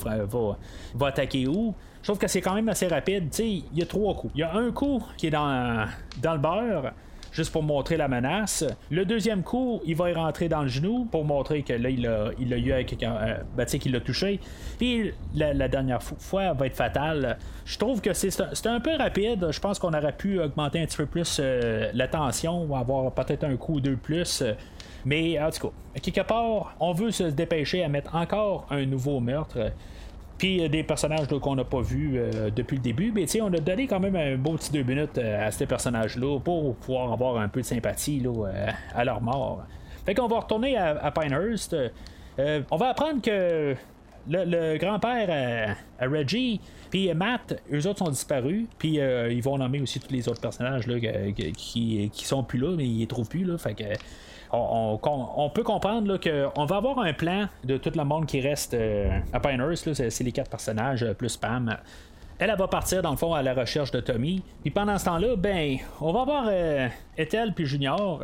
[0.96, 1.72] va attaquer où?
[2.02, 3.30] Je trouve que c'est quand même assez rapide.
[3.30, 4.32] Tu sais, il y a trois coups.
[4.34, 5.86] Il y a un coup qui est dans,
[6.20, 6.92] dans le beurre
[7.32, 8.64] juste pour montrer la menace.
[8.90, 12.02] Le deuxième coup, il va y rentrer dans le genou pour montrer que là, il
[12.02, 14.40] l'a l'a eu avec quelqu'un, euh, ben, qu'il l'a touché.
[14.78, 17.38] Puis la, dernière fo- fois va être fatale.
[17.64, 19.48] Je trouve que c'est c'est un peu rapide.
[19.50, 23.12] Je pense qu'on aurait pu augmenter un petit peu plus euh, la tension ou avoir
[23.12, 24.42] peut-être un coup ou deux plus.
[25.04, 29.20] Mais en tout cas, quelque part, on veut se dépêcher à mettre encore un nouveau
[29.20, 29.72] meurtre.
[30.40, 33.58] Puis euh, des personnages qu'on n'a pas vus euh, depuis le début, mais on a
[33.58, 37.36] donné quand même un beau petit deux minutes euh, à ces personnages-là pour pouvoir avoir
[37.36, 38.48] un peu de sympathie là,
[38.94, 39.66] à leur mort.
[40.06, 41.76] Fait qu'on va retourner à, Pinehurst.
[42.38, 43.76] On va apprendre que
[44.30, 46.58] le, grand-père à, Reggie,
[46.90, 48.66] puis Matt, eux autres sont disparus.
[48.78, 50.98] Puis euh, ils vont nommer aussi tous les autres personnages là,
[51.54, 53.44] qui, qui sont plus là, mais ils les trouvent plus.
[53.44, 53.84] Là, fait que
[54.52, 59.08] on, peut comprendre qu'on va avoir un plan de tout le monde qui reste euh,
[59.32, 59.92] à Pinehurst.
[59.94, 61.76] C'est, les quatre personnages euh, plus Pam.
[62.38, 64.42] Elle, va partir dans le fond à la recherche de Tommy.
[64.62, 68.22] Puis pendant ce temps-là, ben, on va voir euh, Ethel puis Junior.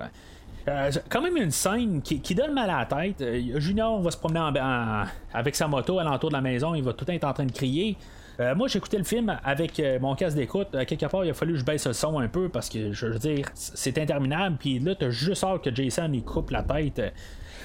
[0.69, 3.23] Euh, quand même une scène qui, donne mal à la tête.
[3.61, 6.75] Junior va se promener en- en- avec sa moto à l'entour de la maison.
[6.75, 7.97] Il va tout être en train de crier.
[8.39, 10.75] Euh, moi, écouté le film avec euh, mon casque d'écoute.
[10.75, 12.93] À quelque part, il a fallu que je baisse le son un peu parce que,
[12.93, 14.57] je veux dire, c'est interminable.
[14.59, 17.01] Puis là, t'as juste hâte que Jason il coupe la tête.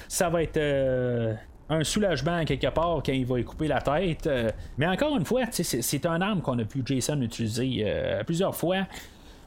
[0.08, 1.34] Ça va être euh,
[1.68, 4.26] un soulagement quelque part quand il va y couper la tête.
[4.26, 8.54] Euh, mais encore une fois, c'est un arme qu'on a vu Jason utiliser euh, plusieurs
[8.54, 8.86] fois.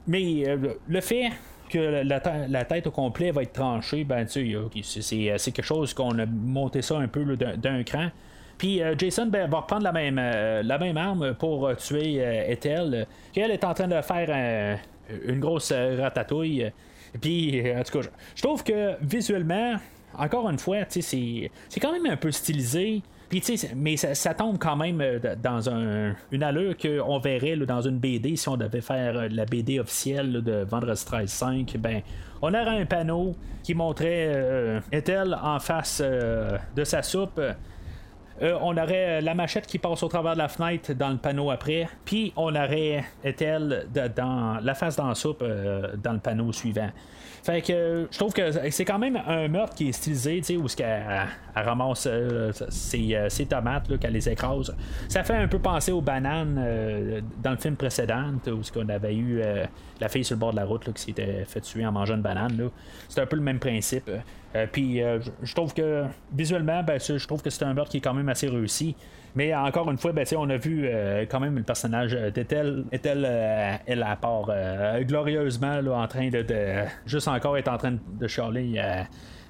[0.08, 1.32] Mais euh, le fait
[1.70, 5.52] que la, te- la tête au complet va être tranchée, ben tu sais, ok, c'est-
[5.52, 8.10] quelque chose qu'on a monté ça un peu d'un cran.
[8.58, 12.16] Puis euh, Jason ben, va reprendre la même, euh, la même arme pour euh, tuer
[12.50, 14.80] Ethel, qu'elle est en train de faire
[15.28, 16.72] une grosse ratatouille.
[17.22, 19.76] Puis, en tout cas, je- trouve que visuellement,
[20.18, 21.50] encore une fois, c'est
[21.82, 23.02] quand même un peu stylisé.
[23.30, 23.42] Puis,
[23.76, 25.02] mais ça, tombe quand même
[25.42, 29.80] dans un, une allure qu'on verrait dans une BD si on devait faire la BD
[29.80, 31.76] officielle de Vendredi 13 5.
[31.80, 32.02] Ben,
[32.42, 37.42] on aurait un panneau qui montrait Ethel en face de sa soupe.
[38.42, 41.18] Euh, on aurait euh, la machette qui passe au travers de la fenêtre dans le
[41.18, 41.88] panneau après.
[42.04, 46.90] Puis on aurait Ethel dans la face dans la soupe euh, dans le panneau suivant.
[47.44, 50.58] Fait que je trouve que c'est quand même un meurtre qui est stylisé, tu sais,
[50.58, 54.76] où ce qu'elle elle ramasse euh, ses, tomates, qu'elle les écrase.
[55.08, 59.16] Ça fait un peu penser aux bananes dans le film précédent, où ce qu'on avait
[59.16, 59.44] eu
[60.02, 62.16] la fille sur le bord de la route là, qui s'était fait tuer en mangeant
[62.16, 62.72] une banane.
[63.10, 64.10] C'est un peu le même principe.
[64.56, 67.98] Euh, Puis euh, je- trouve que visuellement, ben, je trouve que c'est un meurtre qui
[67.98, 68.96] est quand même assez réussi.
[69.36, 73.26] Mais encore une fois, ben, on a vu euh, quand même le personnage d'Ethel, Ethel,
[73.86, 74.50] elle part
[75.02, 76.46] glorieusement là, en train de,
[77.06, 79.02] juste encore être en train de chialer euh,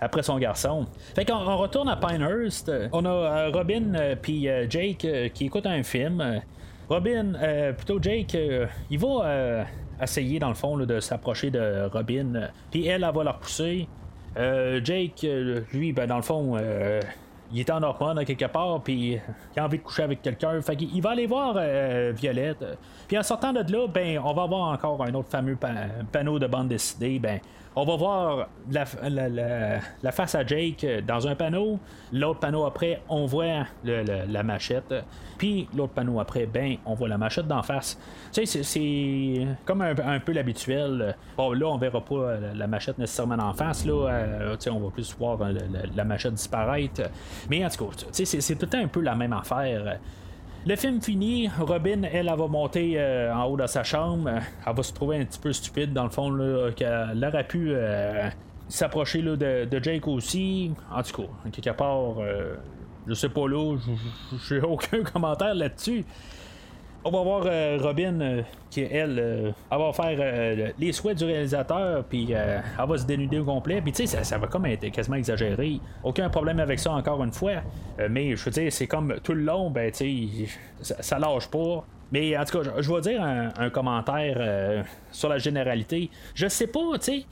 [0.01, 0.85] après son garçon.
[1.15, 2.71] Fait qu'on on retourne à Pinehurst.
[2.91, 6.41] On a Robin puis Jake qui écoutent un film.
[6.89, 7.33] Robin,
[7.77, 8.35] plutôt Jake,
[8.89, 9.65] il va
[10.01, 12.49] essayer dans le fond de s'approcher de Robin.
[12.71, 13.87] Puis elle, elle va la repousser.
[14.37, 16.99] Euh, Jake, euh, lui, ben, dans le fond, euh,
[17.51, 19.13] il est en hormone quelque part, puis
[19.55, 20.61] il a envie de coucher avec quelqu'un.
[20.61, 22.65] Fait qu'il va aller voir euh, Violette.
[23.07, 25.69] Puis en sortant de là, ben, on va voir encore un autre fameux pa-
[26.11, 27.19] panneau de bande dessinée.
[27.19, 27.39] Ben,
[27.75, 31.79] on va voir la, face à Jake dans un panneau.
[32.13, 34.93] L'autre panneau après, on voit la machette.
[35.37, 37.99] Puis l'autre panneau après, ben, on voit la machette d'en face.
[38.31, 41.15] Tu sais, c'est- comme un, peu l'habituel.
[41.35, 43.85] Bon, là, on verra pas la machette nécessairement en face.
[43.85, 45.53] Là, Euh, on va plus voir euh,
[45.95, 47.01] la, machette disparaître.
[47.49, 49.99] Mais en tout cas, c'est- tout un peu la même affaire.
[50.67, 54.31] Le film fini, Robin, elle, elle va monter euh, en haut de sa chambre.
[54.65, 56.35] Elle va se trouver un petit peu stupide, dans le fond,
[56.75, 58.27] qu'elle aurait pu euh,
[58.67, 60.71] s'approcher de, de Jake aussi.
[60.91, 62.55] En tout cas, quelque part, euh,
[63.05, 63.77] je sais pas là,
[64.49, 66.03] j'ai aucun commentaire là-dessus.
[67.05, 68.41] On va voir euh, Robin euh,
[68.71, 73.39] qui, elle, euh, elle va faire les souhaits du réalisateur, puis elle va se dénuder
[73.39, 73.79] au complet.
[73.79, 75.79] Puis tu sais, ça, va comme être quasiment exagéré.
[76.03, 77.61] Aucun problème avec ça, encore une fois.
[78.09, 80.47] Mais je veux dire, c'est comme tout le long, ben tu sais,
[80.81, 81.85] ça, ça lâche pas.
[82.11, 86.09] Mais en tout cas, je, vais dire un, commentaire euh, sur la généralité.
[86.33, 87.25] Je sais pas, tu sais,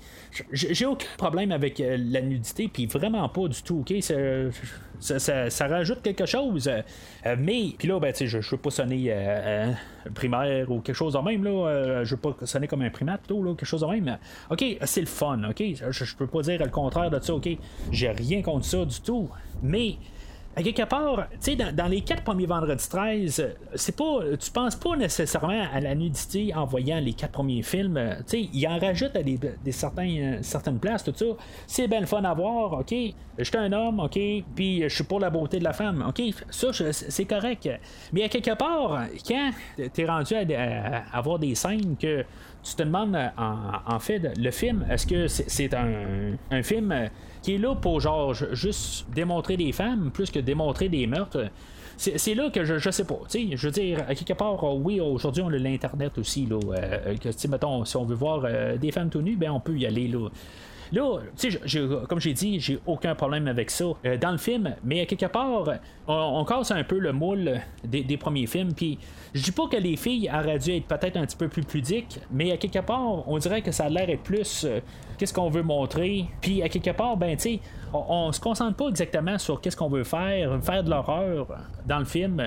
[0.52, 3.94] j'ai aucun problème avec euh, la nudité, puis vraiment pas du tout, ok?
[5.00, 6.68] Ça, ça- rajoute quelque chose.
[6.68, 9.14] euh, mais, puis là, ben, je, je veux pas sonner
[10.16, 12.04] primaire ou quelque chose de même, là.
[12.04, 14.18] je veux pas sonner comme un primate, plutôt, là, quelque chose de même.
[14.50, 15.64] Ok, c'est le fun, ok?
[15.92, 17.50] Je, je peux pas dire le contraire de ça, ok?
[17.92, 19.30] J'ai rien contre ça du tout.
[19.62, 19.98] Mais.
[20.56, 24.52] À quelque part, tu sais, dans, les quatre premiers vendredis 13, euh, c'est pas, tu
[24.52, 28.00] penses pas nécessairement à la nudité en voyant les quatre premiers films.
[28.20, 29.40] Tu sais, il en rajoute à des,
[29.72, 31.26] certaines places, tout ça.
[31.66, 32.94] C'est bien le fun à voir, ok?
[33.40, 34.20] Je suis un homme, ok,
[34.56, 36.22] puis je suis pour la beauté de la femme, ok?
[36.52, 37.68] Ça, c'est correct.
[38.12, 39.52] Mais à quelque part, quand
[39.92, 42.24] t'es rendu à, à- à avoir des scènes que
[42.64, 47.08] tu te demandes, euh, en, fait, le film, est-ce que c'est, un, film euh,
[47.42, 51.50] qui est là pour genre ju- juste démontrer des femmes plus que démontrer des meurtres?
[51.98, 53.20] C'est, c'est là que je, je sais pas.
[53.32, 56.46] Je veux dire, à quelque part, euh, oui, aujourd'hui, on a l'Internet aussi.
[56.46, 57.16] Là, euh,
[57.50, 58.48] mettons, si on veut voir
[58.78, 60.08] des femmes tout nues, ben, on peut y aller.
[60.08, 60.30] Là.
[60.94, 61.60] Là, tu sais,
[62.08, 65.26] comme j'ai dit, j'ai aucun problème avec ça euh, dans le film, mais à quelque
[65.26, 65.68] part,
[66.08, 68.74] on, casse un peu le moule des, premiers films.
[68.76, 69.00] Puis,
[69.34, 72.20] je dis pas que les filles auraient dû être peut-être un petit peu plus pudiques,
[72.32, 74.82] mais à quelque part, on dirait que ça a l'air être plus euh,
[75.18, 76.28] qu'est-ce qu'on veut montrer.
[76.42, 77.60] Puis, à quelque part, ben, tu sais,
[77.92, 81.48] on, on se concentre pas exactement sur qu'est-ce qu'on veut faire, faire de l'horreur
[81.88, 82.40] dans le film.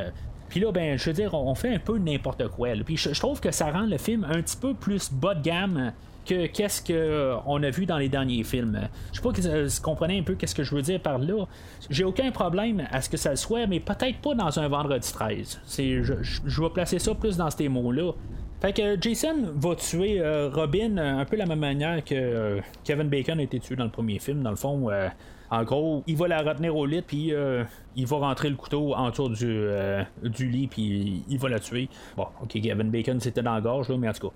[0.49, 2.69] Puis là, ben, je veux dire, on fait un peu n'importe quoi.
[2.85, 5.93] Puis je trouve que ça rend le film un petit peu plus bas de gamme
[6.27, 8.89] que qu'est-ce qu'on a vu dans les derniers films.
[9.13, 11.47] Je sais pas que vous comprenez un peu qu'est-ce que je veux dire par là.
[11.89, 15.11] J'ai aucun problème à ce que ça le soit, mais peut-être pas dans un vendredi
[15.13, 15.61] 13.
[15.65, 18.13] C'est, je, vais placer ça plus dans ces mots-là.
[18.61, 22.61] Fait que Jason va tuer euh, Robin euh, un peu la même manière que euh,
[22.85, 24.43] Kevin Bacon a été tué dans le premier film.
[24.43, 25.09] Dans le fond, euh,
[25.51, 27.65] en gros, il va la retenir au lit, puis euh,
[27.95, 31.89] il va rentrer le couteau autour du, euh, du lit, puis il va la tuer.
[32.17, 34.35] Bon, ok, Kevin Bacon c'était dans la gorge, là, mais en tout cas.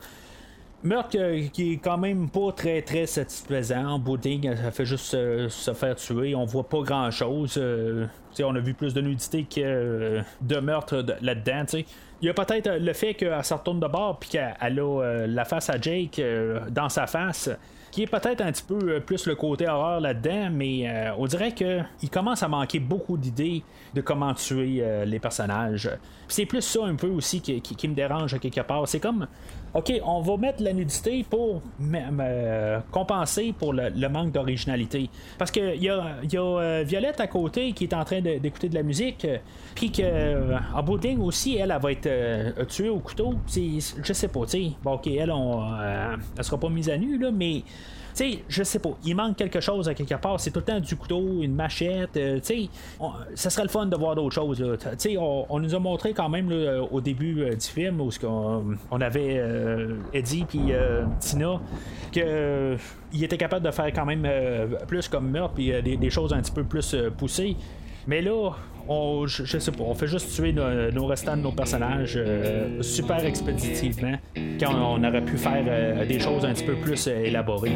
[0.82, 4.02] Meurtre euh, qui est quand même pas très très satisfaisant.
[4.24, 6.34] Ligne, ça fait juste euh, se faire tuer.
[6.34, 7.60] On voit pas grand chose.
[8.42, 11.64] on a vu plus de nudité que euh, de meurtre de- là-dedans.
[12.22, 14.80] Il y a peut-être euh, le fait qu'elle se retourne de bord puis qu'elle elle
[14.80, 17.50] a euh, la face à Jake euh, dans sa face.
[17.90, 21.26] Qui est peut-être un petit peu euh, plus le côté horreur là-dedans, mais euh, on
[21.26, 23.64] dirait qu'il commence à manquer beaucoup d'idées
[23.94, 25.90] de comment tuer euh, les personnages.
[26.28, 28.86] C'est plus ça un peu aussi qui, qui- me dérange quelque part.
[28.86, 29.26] C'est comme,
[29.74, 31.62] ok, on va mettre la nudité pour
[32.90, 35.08] compenser pour le, manque d'originalité.
[35.38, 38.82] Parce qu'il y a, euh, Violette à côté qui est en train d'écouter de la
[38.82, 39.38] musique, euh,
[39.74, 43.34] puis que euh, en bout aussi, elle, elle va être tuée au couteau.
[43.54, 44.70] Je sais pas, tu.
[44.82, 45.62] Bon, ok, elle, on,
[46.36, 47.62] elle sera pas mise à nu, là, mais.
[48.14, 50.38] Tu sais, je sais pas, il manque quelque chose à quelque part.
[50.40, 52.16] C'est tout le temps du couteau, une machette.
[52.16, 54.58] euh, tu sais, on- ça serait le fun de voir d'autres choses.
[54.80, 58.00] Tu sais, on, on nous a montré quand même là, au début euh, du film
[58.00, 61.60] où qu'on- on avait euh, Eddie puis euh, Tina
[62.12, 62.76] que euh,
[63.12, 66.32] il était capable de faire quand même euh, plus comme meurtre puis euh, des, choses
[66.32, 67.56] un petit peu plus euh, poussées.
[68.06, 68.50] Mais là,
[68.88, 69.26] on,
[69.94, 74.16] fait juste tuer nos, restants de nos personnages euh, super expéditivement
[74.58, 77.72] quand on, aurait pu faire euh, des choses un petit peu plus euh, élaborées.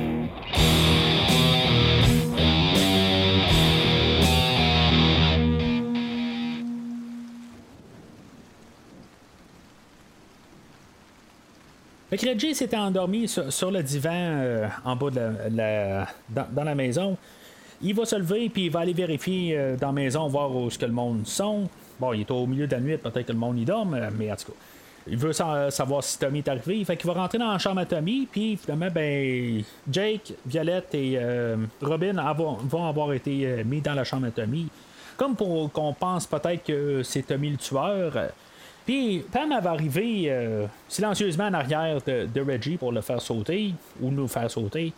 [12.13, 17.17] Reggie s'était endormi sur, le divan en bas de la, dans la maison.
[17.83, 20.71] Il va se lever puis il va aller vérifier euh, dans la maison voir où
[20.71, 21.69] ce que le monde sont.
[22.01, 24.11] Bon, il est au milieu de la nuit, peut-être que le monde y dorme, euh,
[24.19, 24.59] mais en tout cas.
[25.07, 26.83] Il veut sa- savoir si Tommy est arrivé.
[26.85, 31.15] Fait qu'il va rentrer dans la chambre à Tommy, puis finalement, ben, Jake, Violette et
[31.19, 34.67] euh, Robin vont avoir été mis dans la chambre à Tommy.
[35.19, 38.13] Comme pour qu'on pense peut-être que c'est Tommy le tueur.
[38.87, 40.31] Puis Pam va arriver
[40.89, 44.93] silencieusement en arrière de Reggie pour le faire sauter ou nous faire sauter.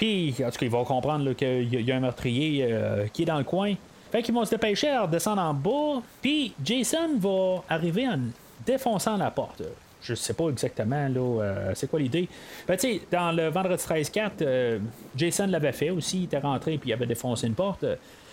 [0.00, 2.66] Puis en tout cas, ils vont comprendre qu'il y, a- il y a un meurtrier
[2.68, 3.74] euh, qui est dans le coin.
[4.10, 6.02] Fait qu'ils vont se dépêcher à redescendre en bas.
[6.22, 8.18] Puis Jason va arriver en
[8.66, 9.62] défonçant la porte.
[10.02, 12.26] Je sais pas exactement là, euh, c'est quoi l'idée.
[12.66, 14.78] Ben, tu sais, dans le vendredi 13-4, euh,
[15.14, 16.20] Jason l'avait fait aussi.
[16.20, 17.84] Il était rentré puis il avait défoncé une porte.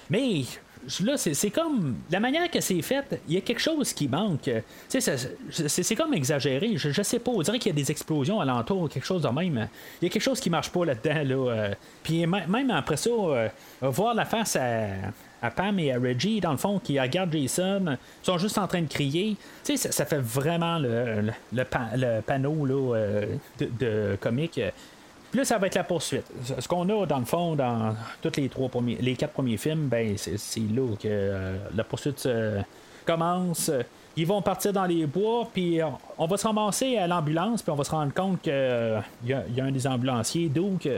[0.09, 0.43] Mais
[1.03, 1.95] là, c'est comme.
[2.09, 4.49] La manière que c'est fait, il y a quelque chose qui manque.
[4.87, 6.77] C'est comme exagéré.
[6.77, 7.31] Je, je, sais pas.
[7.31, 9.67] On dirait qu'il y a des explosions alentour, quelque chose de même.
[10.01, 11.23] Il y a quelque chose qui marche pas là-dedans.
[11.23, 11.73] Là, euh.
[12.03, 13.49] Puis même après ça, euh,
[13.81, 18.25] voir la face à, Pam et à Reggie, dans le fond, qui regardent Jason, ils
[18.25, 19.35] sont juste en train de crier.
[19.63, 23.25] Ça, fait vraiment le, le, panneau là, euh,
[23.59, 24.59] de comique.
[25.31, 26.25] Puis là, ça va être la poursuite.
[26.59, 29.87] Ce qu'on a, dans le fond, dans tous les trois premiers, les quatre premiers films,
[29.87, 32.61] ben, c'est là que euh, la poursuite euh,
[33.05, 33.69] commence.
[34.15, 35.79] Ils vont partir dans les bois, puis
[36.17, 39.33] on va se ramasser à l'ambulance, puis on va se rendre compte qu'il euh, y,
[39.33, 40.89] a un des ambulanciers, donc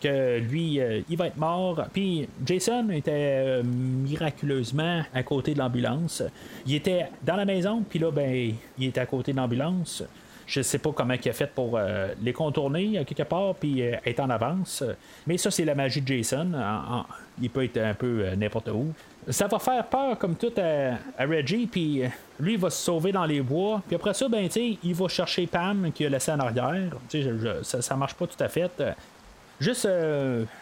[0.00, 1.84] que lui, il va être mort.
[1.92, 6.22] Puis Jason était miraculeusement à côté de l'ambulance.
[6.66, 10.02] Il était dans la maison, puis là, ben, il était à côté de l'ambulance.
[10.46, 13.96] Je sais pas comment il a fait pour euh, les contourner quelque part puis euh,
[14.04, 14.84] être en avance.
[15.26, 16.52] Mais ça, c'est la magie de Jason.
[17.40, 18.92] il peut être un peu euh, n'importe où.
[19.30, 22.02] Ça va faire peur comme tout à, Reggie, puis
[22.38, 23.80] lui il va se sauver dans les bois.
[23.86, 26.92] Puis après ça, ben, il va chercher Pam qui a laissé en arrière.
[27.62, 28.70] ça, ça marche pas tout à fait.
[29.58, 29.88] Juste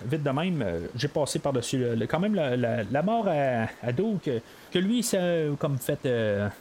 [0.05, 0.64] vite de même,
[0.95, 6.09] j'ai passé par-dessus quand même la, mort à, à que, lui s'est comme fait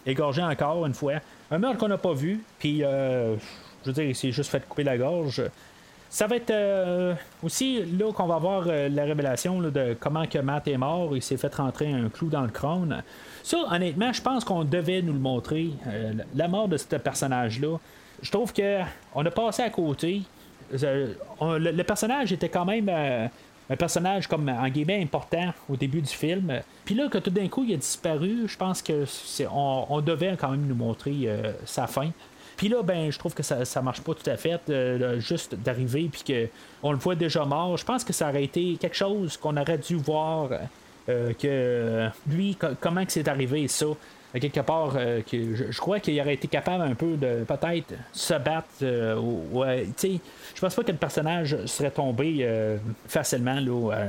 [0.07, 1.19] égorger encore une fois.
[1.51, 3.35] Un meurtre qu'on n'a pas vu, puis euh,
[3.83, 5.43] je veux dire, il s'est juste fait couper la gorge.
[6.09, 10.39] Ça va être euh, aussi là qu'on va voir euh, la révélation de comment que
[10.39, 11.15] Matt est mort.
[11.15, 13.03] Il s'est fait rentrer un clou dans le crâne.
[13.43, 15.71] Ça, honnêtement, je pense qu'on devait nous le montrer.
[16.35, 17.77] la mort de ce personnage-là.
[18.21, 18.79] Je trouve que
[19.13, 20.21] on a passé à côté.
[20.71, 22.89] le, personnage était quand même
[23.71, 26.61] un personnage comme en guillemets important au début du film.
[26.83, 30.35] Puis là, que tout d'un coup il a disparu, je pense que c'est, on, devait
[30.37, 32.11] quand même nous montrer euh, sa fin.
[32.57, 35.55] Puis là, ben, je trouve que ça, ça marche pas tout à fait, euh, juste
[35.55, 36.47] d'arriver puis que
[36.83, 37.77] on le voit déjà mort.
[37.77, 40.49] Je pense que ça aurait été quelque chose qu'on aurait dû voir.
[41.09, 43.87] Euh, que lui, comment c'est arrivé ça
[44.39, 48.33] quelque part, euh, que je, crois qu'il aurait été capable un peu de peut-être se
[48.33, 48.69] battre.
[48.81, 49.19] Euh,
[49.51, 52.77] ouais, je pense pas que le personnage serait tombé euh,
[53.07, 54.07] facilement là,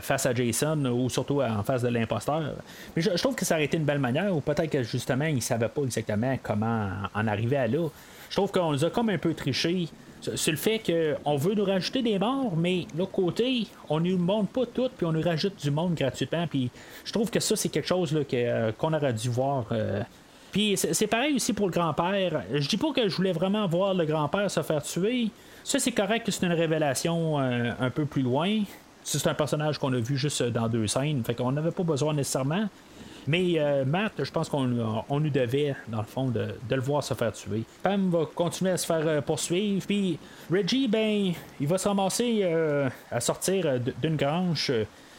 [0.00, 2.54] face à Jason ou surtout en face de l'imposteur.
[2.94, 5.40] Mais je, trouve que ça aurait été une belle manière, ou peut-être que justement, il
[5.40, 7.88] savait pas exactement comment en arriver à là.
[8.28, 9.88] Je trouve qu'on nous a comme un peu triché
[10.20, 14.18] c'est le fait qu'on veut nous rajouter des morts, mais l'autre côté, on ne nous
[14.18, 16.46] montre pas tout, puis on nous rajoute du monde gratuitement.
[16.46, 16.70] Puis
[17.04, 19.66] je trouve que ça, c'est quelque chose euh, qu'on aurait dû voir.
[19.72, 20.02] Euh.
[20.52, 22.42] Puis c'est pareil aussi pour le grand-père.
[22.52, 25.28] Je dis pas que je voulais vraiment voir le grand-père se faire tuer.
[25.62, 28.62] Ça, c'est correct que c'est une révélation euh, un peu plus loin.
[29.02, 31.22] C'est un personnage qu'on a vu juste dans deux scènes.
[31.24, 32.68] Fait qu'on n'avait pas besoin nécessairement.
[33.26, 37.02] Mais euh, Matt, je pense qu'on on nous devait, dans le fond, de, le voir
[37.02, 37.62] se faire tuer.
[37.82, 39.84] Pam va continuer à se faire euh, poursuivre.
[39.86, 40.18] Puis
[40.50, 44.72] Reggie, ben, il va se ramasser euh, à sortir d'une grange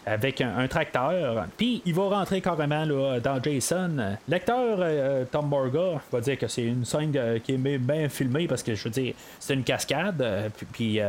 [0.08, 1.46] avec un, tracteur.
[1.58, 2.86] Puis il va rentrer carrément
[3.20, 3.92] dans Jason.
[4.28, 8.48] L'acteur euh, Tom Borga va dire que c'est une scène euh, qui est bien filmée
[8.48, 10.22] parce que je veux dire, c'est une cascade.
[10.22, 11.00] Euh, puis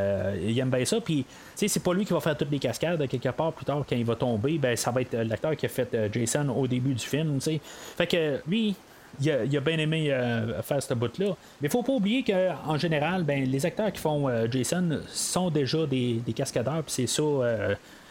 [0.43, 1.01] il aime bien ça.
[1.01, 1.25] Puis
[1.55, 3.07] c'est pas lui qui va faire toutes les cascades.
[3.09, 5.69] Quelque part plus tard, quand il va tomber, ben ça va être l'acteur qui a
[5.69, 7.39] fait Jason au début du film.
[7.39, 7.61] T'sais.
[7.97, 8.75] Fait que lui,
[9.21, 10.15] il a, bien aimé
[10.63, 11.37] faire ce bout-là.
[11.61, 16.15] Mais faut pas oublier qu'en général, ben, les acteurs qui font Jason sont déjà des,
[16.15, 17.23] des cascadeurs, puis c'est ça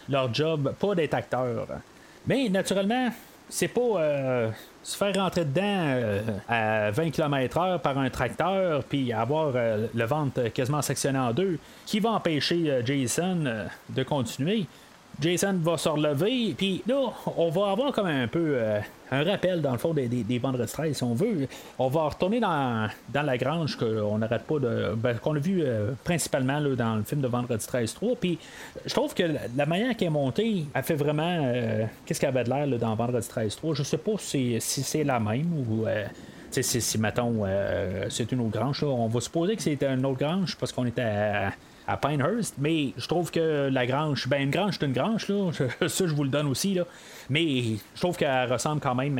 [0.09, 1.67] leur job, pas d'être acteur.
[2.25, 3.09] Mais naturellement,
[3.49, 4.49] c'est pas euh,
[4.83, 10.05] se faire rentrer dedans euh, à 20 km/h par un tracteur, puis avoir euh, le
[10.05, 14.65] ventre quasiment sectionné en deux, qui va empêcher Jason de continuer.
[15.19, 19.61] Jason va se relever, puis là, on va avoir comme un peu euh, un rappel
[19.61, 21.47] dans le fond des, des, des Vendredi 13, si on veut.
[21.79, 24.93] On va retourner dans, dans la grange qu'on n'arrête pas de.
[24.95, 28.15] Ben, qu'on a vu euh, principalement là, dans le film de Vendredi 13 3.
[28.15, 28.37] Puis
[28.85, 29.23] je trouve que
[29.55, 31.41] la manière qu'elle est montée, elle fait vraiment.
[31.45, 34.83] Euh, qu'est-ce qu'elle avait de l'air dans Vendredi 13 3 Je sais pas si, si
[34.83, 35.85] c'est la même ou.
[36.51, 37.43] si, mettons,
[38.09, 41.01] c'est une autre grange, on va supposer que c'est une autre grange parce qu'on était
[41.01, 41.53] à,
[41.87, 45.51] à Pinehurst, mais je trouve que la grange, ben une grange c'est une grange, là,
[45.87, 46.83] ça je vous le donne aussi, là,
[47.29, 49.17] mais je trouve qu'elle ressemble quand même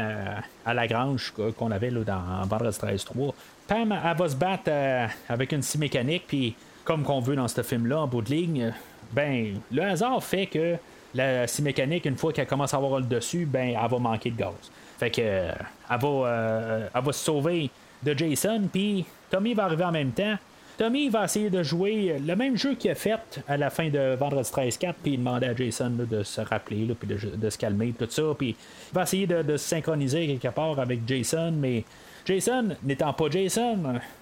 [0.66, 3.34] à, la grange qu'on avait là, dans Vendredi 13-3.
[3.68, 7.48] Pam, elle va se battre euh, avec une scie mécanique, puis comme qu'on veut dans
[7.48, 8.74] ce film-là, en bout de ligne,
[9.14, 10.76] ben le hasard fait que
[11.14, 14.32] la scie mécanique, une fois qu'elle commence à avoir le dessus, ben elle va manquer
[14.32, 14.54] de gaz.
[15.00, 15.52] Fait que euh,
[15.90, 17.70] elle, va, euh, elle va se sauver
[18.04, 20.36] de Jason, puis Tommy va arriver en même temps.
[20.78, 24.16] Tommy va essayer de jouer le même jeu qu'il a fait à la fin de
[24.16, 28.08] Vendredi 13-4, puis il demandait à Jason de se rappeler, puis de, se calmer, tout
[28.10, 31.84] ça, puis il va essayer de, se synchroniser quelque part avec Jason, mais
[32.26, 33.78] Jason, n'étant pas Jason,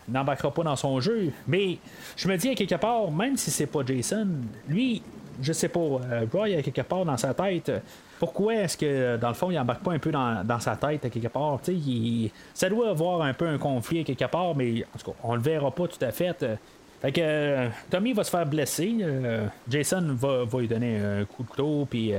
[0.07, 1.31] n'embarquera pas dans son jeu.
[1.47, 1.77] Mais
[2.15, 4.27] je me dis à quelque part, même si c'est pas Jason,
[4.69, 5.01] lui,
[5.41, 7.71] je sais pas, euh, Roy, a quelque part dans sa tête,
[8.19, 11.09] pourquoi est-ce que, dans le fond, il embarque pas un peu dans, sa tête, à
[11.09, 11.59] quelque part?
[11.67, 15.35] Il, ça doit avoir un peu un conflit, quelque part, mais en tout cas, on
[15.35, 16.45] le verra pas tout à fait.
[17.01, 18.95] Fait que Tommy va se faire blesser.
[19.69, 22.13] Jason va, lui donner un coup de couteau, puis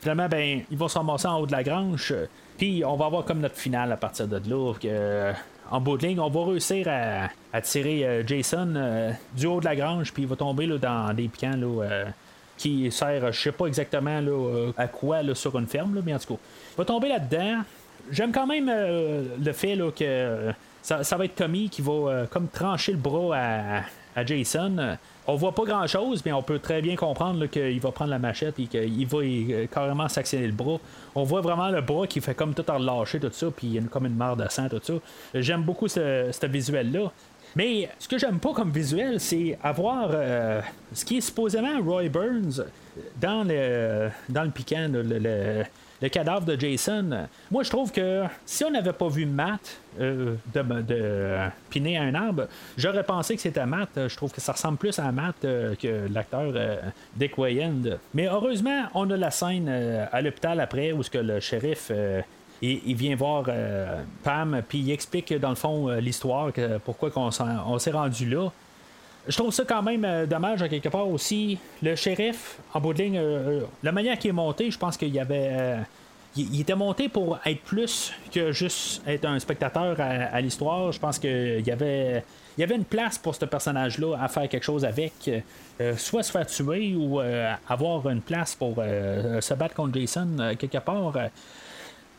[0.00, 2.14] finalement, ben, il va se ramasser en haut de la grange.
[2.56, 4.74] Puis on va avoir comme notre finale à partir de là.
[4.80, 5.32] Que,
[5.70, 9.64] en bout de ligne, on va réussir à, tirer euh, Jason euh, du haut de
[9.64, 12.04] la grange, puis il va tomber dans des piquants là,
[12.68, 16.14] qui sert, je sais pas exactement là, à quoi là, sur une ferme, là, mais
[16.14, 16.40] en tout cas,
[16.78, 17.62] va tomber là-dedans.
[18.10, 22.92] J'aime quand même le fait que ça, ça, va être Tommy qui va comme trancher
[22.92, 23.36] le bras
[24.16, 24.96] à, Jason.
[25.26, 28.18] On voit pas grand chose, mais on peut très bien comprendre qu'il va prendre la
[28.18, 30.78] machette et qu'il va euh, carrément s'actionner le bras.
[31.14, 33.74] On voit vraiment le bras qui fait comme tout en relâcher, tout ça, puis il
[33.74, 34.92] y a comme une mare de sang, tout ça.
[35.34, 37.10] J'aime beaucoup ce, visuel-là.
[37.56, 40.60] Mais ce que j'aime pas comme visuel, c'est avoir euh,
[40.92, 42.64] ce qui est supposément Roy Burns
[43.20, 45.64] dans le, dans le piquant, le
[46.04, 47.26] le cadavre de Jason.
[47.50, 52.14] Moi, je trouve que si on n'avait pas vu Matt euh, de, piner à un
[52.14, 53.88] arbre, j'aurais pensé que c'était Matt.
[53.96, 56.76] Je trouve que ça ressemble plus à Matt euh, que l'acteur euh,
[57.16, 57.98] Dick Wayand.
[58.12, 61.90] Mais heureusement, on a la scène à l'hôpital après où ce que le shérif
[62.86, 63.44] il, vient voir
[64.22, 66.50] Pam, puis il explique dans le fond l'histoire,
[66.84, 68.50] pourquoi on s'est rendu là.
[69.26, 71.58] Je trouve ça quand même euh, dommage à quelque part aussi.
[71.82, 74.96] Le shérif, en bout de ligne, euh, euh, la manière qu'il est monté, je pense
[74.96, 75.78] qu'il avait.
[76.36, 80.92] il, était monté pour être plus que juste être un spectateur à, l'histoire.
[80.92, 82.22] Je pense qu'il y avait.
[82.56, 85.28] Il y avait une place pour ce personnage-là à faire quelque chose avec,
[85.96, 87.18] soit se faire tuer ou
[87.68, 91.14] avoir une place pour se battre contre Jason quelque part.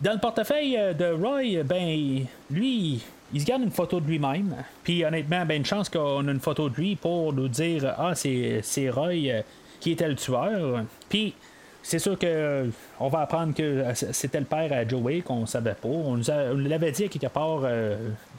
[0.01, 3.01] Dans le portefeuille de Roy, ben lui,
[3.33, 4.55] il se garde une photo de lui-même.
[4.83, 8.13] Puis honnêtement, ben une chance qu'on a une photo de lui pour nous dire Ah,
[8.13, 9.41] c'est, Roy euh,
[9.79, 10.83] qui était le tueur.
[11.09, 11.33] Puis
[11.81, 12.65] c'est sûr que euh,
[12.99, 15.87] on va apprendre que euh, c'était le père à Joey qu'on savait pas.
[15.87, 17.61] On nous, l'avait dit quelque part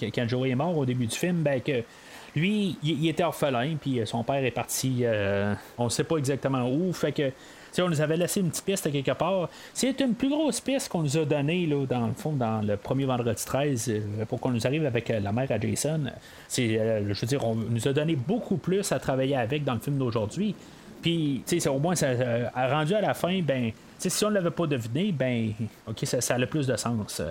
[0.00, 1.82] quand Joey est mort au début du film, ben que
[2.34, 5.04] lui, il, était orphelin, puis son père est parti,
[5.78, 6.92] on ne sait pas exactement où.
[6.92, 7.32] Fait que
[7.82, 9.48] on nous avait laissé une petite piste quelque part.
[9.74, 12.76] C'est une plus grosse piste qu'on nous a donnée, là, dans le fond, dans le
[12.76, 16.04] premier vendredi 13, euh, pour qu'on nous arrive avec euh, la mère à Jason.
[16.06, 19.80] Euh, je veux dire, on nous a donné beaucoup plus à travailler avec dans le
[19.80, 20.54] film d'aujourd'hui.
[21.02, 22.08] Puis, au moins, ça
[22.54, 25.52] a rendu à la fin, ben, si on ne l'avait pas deviné, ben,
[25.86, 27.22] ok, ça, ça a plus de sens.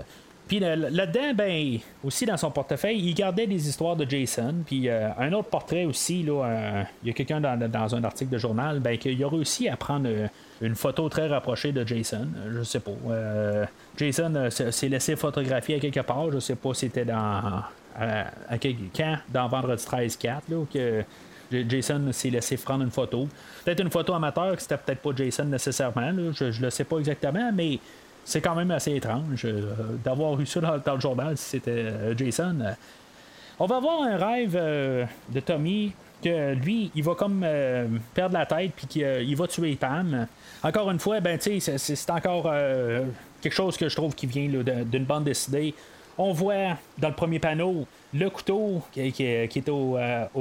[0.47, 4.55] Puis là-dedans, ben, aussi dans son portefeuille, il gardait des histoires de Jason.
[4.65, 8.37] Puis euh, un autre portrait aussi, là, il y a quelqu'un dans, un article de
[8.37, 10.27] journal, ben, qu'il a réussi à prendre euh,
[10.61, 12.27] une photo très rapprochée de Jason.
[12.53, 12.91] Je sais pas.
[13.09, 13.65] Euh,
[13.97, 16.31] Jason s'est laissé photographier à quelque part.
[16.31, 17.63] Je sais pas si c'était dans.
[17.97, 19.17] À, quand?
[19.29, 21.03] Dans Vendredi 13-4, là, que.
[21.51, 23.27] Jason s'est laissé prendre une photo.
[23.63, 26.11] Peut-être une photo amateur, que c'était peut-être pas Jason nécessairement.
[26.33, 27.79] je ne le sais pas exactement, mais
[28.25, 29.71] c'est quand même assez étrange euh,
[30.03, 32.57] d'avoir eu ça dans, le journal si c'était euh, Jason.
[33.59, 35.93] On va avoir un rêve euh, de Tommy
[36.23, 37.45] que lui, il va comme
[38.15, 40.25] perdre la tête puis qu'il va tuer Pam.
[40.63, 42.49] Encore une fois, ben tu c'est encore
[43.41, 44.49] quelque chose que je trouve qui vient
[44.85, 45.75] d'une bande dessinée.
[46.17, 49.99] On voit dans le premier panneau le couteau qui, est au,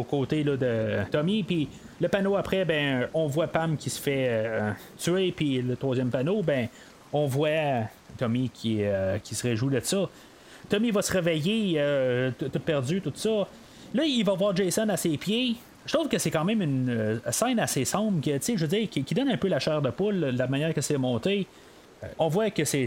[0.09, 1.69] côté de Tommy, puis
[2.01, 4.55] le panneau après, ben on voit Pam qui se fait
[4.97, 6.69] tuer, puis le troisième panneau, ben
[7.14, 7.86] on voit
[8.18, 10.08] Tommy qui, euh, qui se réjouit de ça.
[10.68, 13.48] Tommy va se réveiller, euh, tout perdu, tout ça.
[13.94, 15.54] Là, il va voir Jason à ses pieds.
[15.86, 18.88] Je trouve que c'est quand même une euh, scène assez sombre, qui, je veux dire,
[18.90, 21.46] qui, donne un peu la chair de poule, la manière que c'est monté.
[22.18, 22.86] On voit que c'est,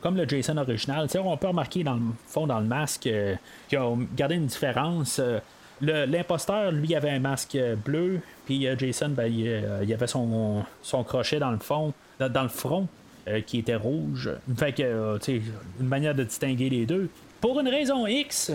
[0.00, 1.06] comme le Jason original.
[1.22, 5.20] on peut remarquer dans le fond, dans le masque, qu'il a gardé une différence.
[5.80, 11.52] l'imposteur, lui, avait un masque bleu, puis Jason, ben, il, avait son, son crochet dans
[11.52, 12.88] le fond, dans le front.
[13.28, 14.30] Euh, qui était rouge.
[14.56, 15.42] Fait que, euh, tu sais,
[15.80, 17.10] une manière de distinguer les deux.
[17.40, 18.52] Pour une raison X,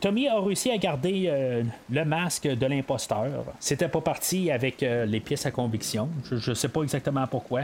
[0.00, 3.44] Tommy a réussi à garder euh, le masque de l'imposteur.
[3.58, 6.08] C'était pas parti avec les pièces à conviction.
[6.30, 7.62] Je, sais pas exactement pourquoi.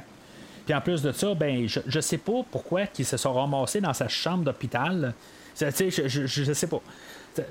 [0.64, 3.81] Puis en plus de ça, ben je, je sais pas pourquoi qu'ils se sont ramassés
[3.81, 5.14] dans sa chambre d'hôpital.
[5.60, 6.82] Je, je, je, sais pas.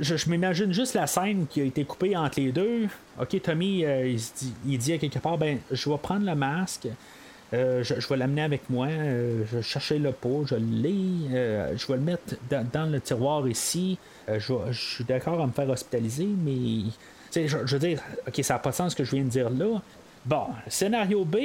[0.01, 2.89] Je, m'imagine juste la scène qui a été coupée entre les deux.
[3.21, 6.89] Ok, Tommy, il, dit, il dit à quelque part, ben je vais prendre le masque.
[7.53, 8.87] Euh, je, vais l'amener avec moi.
[8.87, 10.95] Euh, je vais chercher le pot, je l'ai.
[11.33, 13.97] Euh, je vais le mettre dans, le tiroir ici.
[14.27, 16.89] Je, suis d'accord à me faire hospitaliser, mais
[17.35, 19.29] je, je, veux dire, ok, ça n'a pas de sens ce que je viens de
[19.29, 19.81] dire là.
[20.25, 21.37] Bon, scénario B,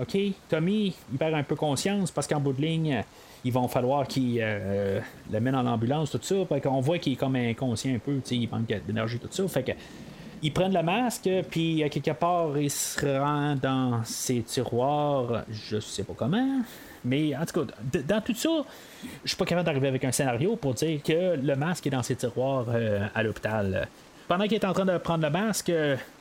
[0.00, 0.16] ok,
[0.48, 3.04] Tommy, il perd un peu conscience parce qu'en bout de ligne,
[3.44, 4.44] ils vont falloir qu'il
[5.30, 6.34] l'amène en ambulance, tout ça.
[6.64, 9.46] On voit qu'il est comme inconscient un peu, il manque d'énergie, tout ça.
[9.46, 9.72] Fait que
[10.42, 15.78] ils prennent le masque, puis à quelque part, il se rend dans ses tiroirs, je
[15.78, 16.60] sais pas comment.
[17.04, 18.50] Mais en tout cas, dans tout ça,
[19.24, 22.02] je suis pas capable d'arriver avec un scénario pour dire que le masque est dans
[22.02, 23.88] ses tiroirs euh, à l'hôpital.
[24.26, 25.72] Pendant qu'il est en train de prendre le masque,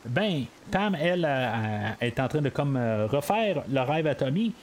[0.06, 1.28] ben, Pam, elle,
[2.02, 2.78] est en train de comme
[3.10, 4.54] refaire le rêve à Tommy.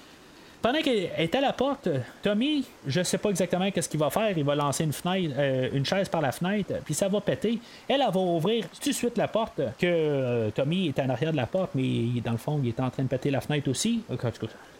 [0.60, 1.88] Pendant qu'elle est à la porte,
[2.22, 4.36] Tommy, je sais pas exactement qu'est-ce qu'il va faire.
[4.36, 7.60] Il va lancer une fenêtre, euh, une chaise par la fenêtre, puis ça va péter.
[7.86, 9.60] Elle, elle va ouvrir tout de suite la porte.
[9.78, 12.80] Que euh, Tommy est en arrière de la porte, mais dans le fond, il est
[12.80, 14.02] en train de péter la fenêtre aussi.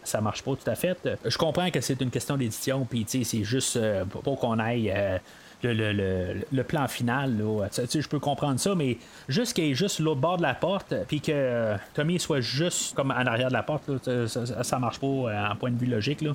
[0.03, 0.97] Ça marche pas tout à fait.
[1.23, 4.93] Je comprends que c'est une question d'édition, puis c'est juste euh, pour qu'on aille
[5.63, 7.35] le, plan final.
[7.37, 11.21] je peux comprendre ça, mais juste qu'il est juste l'autre bord de la porte, puis
[11.21, 13.89] que euh, Tommy soit juste comme en arrière de la porte,
[14.27, 16.21] ça, marche pas euh, en point de vue logique.
[16.21, 16.31] Là.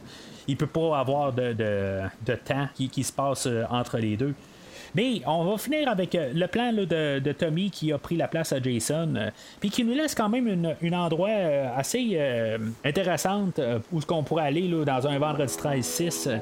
[0.49, 1.55] Il peut pas avoir de,
[2.45, 4.35] temps qui, se passe euh, entre les deux.
[4.95, 8.63] Mais on va finir avec le plan de, Tommy qui a pris la place à
[8.63, 11.31] Jason, puis qui nous laisse quand même un endroit
[11.77, 12.17] assez
[12.85, 13.49] intéressant
[13.91, 16.39] où ce qu'on pourrait aller dans un vendredi 13-6.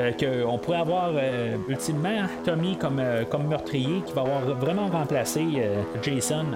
[0.00, 4.86] Euh, qu'on pourrait avoir euh, ultimement Tommy comme, euh, comme meurtrier qui va avoir vraiment
[4.88, 5.44] remplacé
[6.02, 6.46] Jason.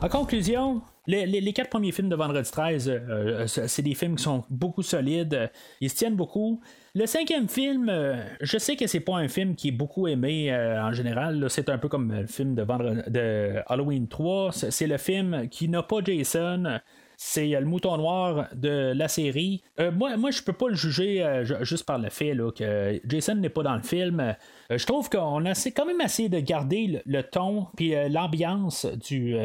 [0.00, 3.02] En conclusion, les, quatre premiers films de Vendredi 13,
[3.46, 5.50] c'est des films qui sont beaucoup solides,
[5.80, 6.60] ils se tiennent beaucoup.
[6.94, 10.52] Le cinquième film, euh, je sais que c'est pas un film qui est beaucoup aimé
[10.52, 11.46] euh, en général.
[11.48, 14.52] C'est un peu comme le film de, Halloween 3.
[14.52, 16.80] C'est le film qui n'a pas Jason
[17.24, 19.62] c'est le mouton noir de la série.
[19.78, 21.24] Euh, moi, moi, je peux pas le juger
[21.60, 24.34] juste par le fait que Jason n'est pas dans le film.
[24.76, 29.36] Je trouve qu'on a quand même essayé de garder le, ton puis l'ambiance du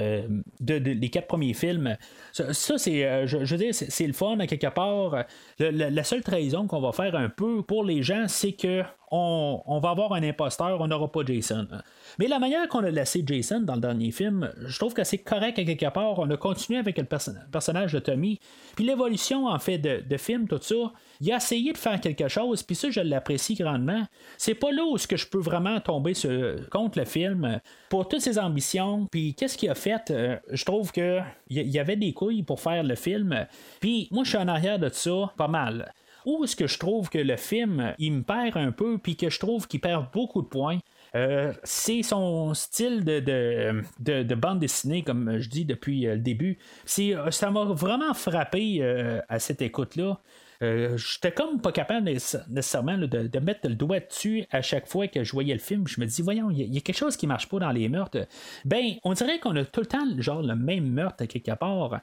[0.59, 1.97] des quatre premiers films.
[2.31, 5.25] Ça, c'est, euh, je, veux dire, c'est, le fun à quelque part.
[5.59, 9.89] la seule trahison qu'on va faire un peu pour les gens, c'est que on, va
[9.89, 11.67] avoir un imposteur, on n'aura pas Jason.
[12.19, 15.19] Mais la manière qu'on a laissé Jason dans le dernier film, je trouve que c'est
[15.19, 16.19] correct à quelque part.
[16.19, 18.39] On a continué avec le personnage de Tommy.
[18.75, 20.75] Puis l'évolution, en fait, de, film, tout ça,
[21.21, 24.03] il a essayé de faire quelque chose, puis ça, je l'apprécie grandement.
[24.37, 26.13] C'est pas là où que je peux vraiment tomber
[26.71, 27.59] contre le film
[27.89, 29.07] pour toutes ses ambitions.
[29.11, 31.19] Puis qu'est-ce qu'il a fait euh, Je trouve que
[31.49, 33.45] il y avait des couilles pour faire le film.
[33.79, 35.93] Puis moi, je suis en arrière de ça, pas mal.
[36.27, 39.29] Où est-ce que je trouve que le film, il me perd un peu, puis que
[39.29, 40.79] je trouve qu'il perd beaucoup de points.
[41.15, 43.21] Euh, c'est son style de,
[44.01, 46.57] de, bande dessinée, comme je dis depuis euh, le début.
[46.99, 48.83] Euh, ça m'a vraiment frappé
[49.29, 50.19] à cette écoute-là.
[50.59, 55.31] J'étais comme pas capable nécessairement de, mettre le doigt dessus à chaque fois que je
[55.31, 55.87] voyais le film.
[55.87, 58.27] Je me dis, voyons, il y, a quelque chose qui marche pas dans les meurtres.
[58.65, 62.01] Ben, on dirait qu'on a tout le temps genre le même meurtre quelque part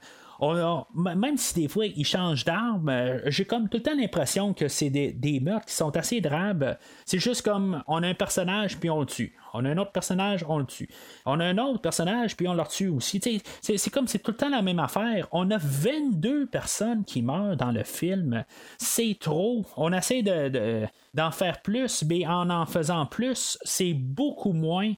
[0.94, 4.68] même si des fois ils changent d'arme, euh, j'ai comme tout le temps l'impression que
[4.68, 6.76] c'est des, meurtres qui sont assez drabes.
[7.04, 9.34] C'est juste comme on a un personnage puis on le tue.
[9.52, 10.88] On a un autre personnage, on le tue.
[11.26, 13.20] On a un autre personnage puis on le tue aussi.
[13.60, 15.28] C'est comme c'est tout le temps la même affaire.
[15.32, 18.44] On a 22 personnes qui meurent dans le film.
[18.78, 19.64] C'est trop.
[19.76, 24.92] On essaie de, d'en faire plus, mais en en faisant plus, c'est beaucoup moins.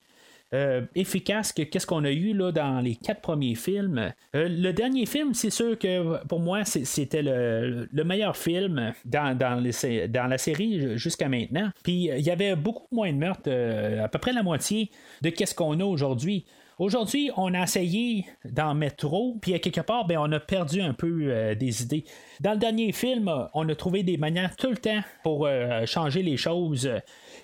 [0.54, 4.12] Euh, efficace que qu'est-ce qu'on a eu dans les quatre premiers films.
[4.36, 10.38] Euh, le dernier film, c'est sûr que pour moi, c'était le, meilleur film dans, la
[10.38, 11.70] série jusqu'à maintenant.
[11.82, 14.90] Puis il y avait beaucoup moins de meurtres, euh, à peu près la moitié
[15.22, 16.46] de qu'est-ce qu'on a aujourd'hui.
[16.78, 20.80] Aujourd'hui, on a essayé d'en mettre trop, puis à quelque part, ben, on a perdu
[20.80, 22.04] un peu des idées.
[22.40, 25.48] Dans le dernier film, on a trouvé des manières tout le temps pour
[25.86, 26.86] changer les choses.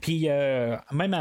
[0.03, 1.17] Puis euh, même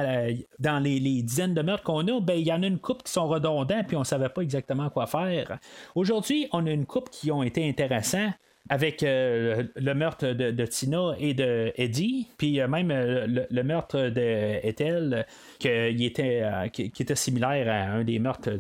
[0.60, 3.12] dans les, dizaines de meurtres qu'on a, ben, il y en a une coupe qui
[3.12, 5.60] sont redondants, puis on ne savait pas exactement quoi faire.
[5.95, 8.32] Aujourd'hui, on a une coupe qui ont été intéressants
[8.70, 14.66] avec euh, le meurtre de, Tina et de Eddie, puis euh, même le, meurtre de
[14.66, 15.26] Ethel,
[15.60, 18.52] qui, était, qui, était similaire à un des meurtres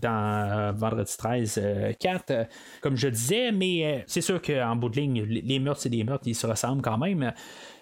[0.00, 1.60] dans Vendredi 13
[2.00, 2.48] 4,
[2.80, 6.26] comme je disais, mais c'est sûr qu'en bout de ligne, les meurtres, c'est des meurtres,
[6.26, 7.32] ils se ressemblent quand même.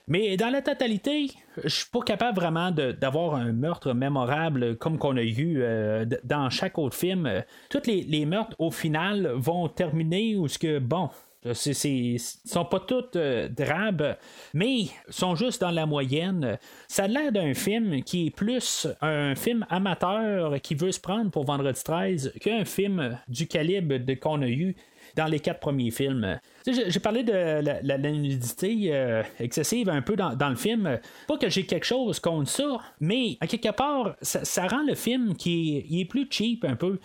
[0.08, 1.32] Mais dans la totalité,
[1.64, 6.48] je suis pas capable vraiment d'avoir un meurtre mémorable comme qu'on a eu euh, dans
[6.48, 7.42] chaque autre film.
[7.70, 11.10] Tous les, meurtres, au final, vont terminer où ce que, bon,
[11.54, 14.16] c'est, sont pas toutes euh, drabes,
[14.54, 16.56] mais sont juste dans la moyenne.
[16.86, 21.32] Ça a l'air d'un film qui est plus un film amateur qui veut se prendre
[21.32, 24.76] pour Vendredi 13 qu'un film du calibre qu'on a eu
[25.14, 26.38] dans les quatre premiers films.
[26.66, 30.98] J'ai parlé de la, nudité euh, excessive un peu dans, le film.
[31.28, 35.34] Pas que j'ai quelque chose contre ça, mais à quelque part, ça, rend le film
[35.36, 36.98] qui est, plus cheap un peu.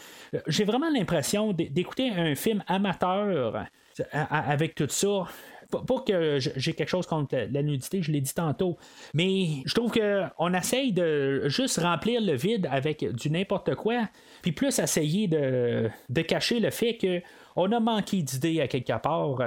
[0.48, 3.65] J'ai vraiment l'impression d'écouter un film amateur
[4.11, 5.26] avec tout ça
[5.69, 8.78] Pas que j'ai quelque chose contre la nudité, je l'ai dit tantôt,
[9.14, 14.10] mais je trouve qu'on essaye de juste remplir le vide avec du n'importe quoi,
[14.41, 17.22] puis plus essayer de, de cacher le fait que
[17.56, 19.38] on a manqué d'idées à quelque part.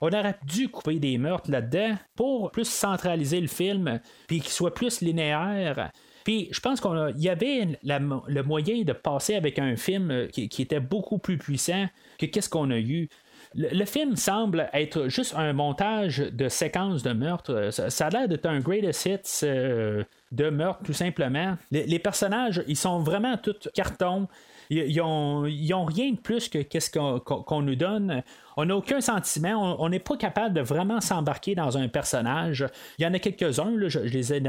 [0.00, 4.74] On aurait dû couper des meurtres là-dedans pour plus centraliser le film, puis qu'il soit
[4.74, 5.90] plus linéaire.
[6.24, 10.80] Puis je pense qu'il y avait le moyen de passer avec un film qui, était
[10.80, 11.86] beaucoup plus puissant
[12.18, 13.08] que qu'est-ce qu'on a eu.
[13.56, 17.70] Le, film semble être juste un montage de séquences de meurtres.
[17.70, 21.56] Ça, a l'air d'être un greatest hits euh, de meurtres, tout simplement.
[21.70, 24.26] Les, personnages, ils sont vraiment tous cartons.
[24.70, 25.42] Ils, ont,
[25.84, 28.22] rien de plus que qu'est-ce qu'on, nous donne.
[28.56, 29.76] On n'a aucun sentiment.
[29.82, 32.66] On n'est pas capable de vraiment s'embarquer dans un personnage.
[32.98, 34.42] Il y en a quelques-uns, je, les ai,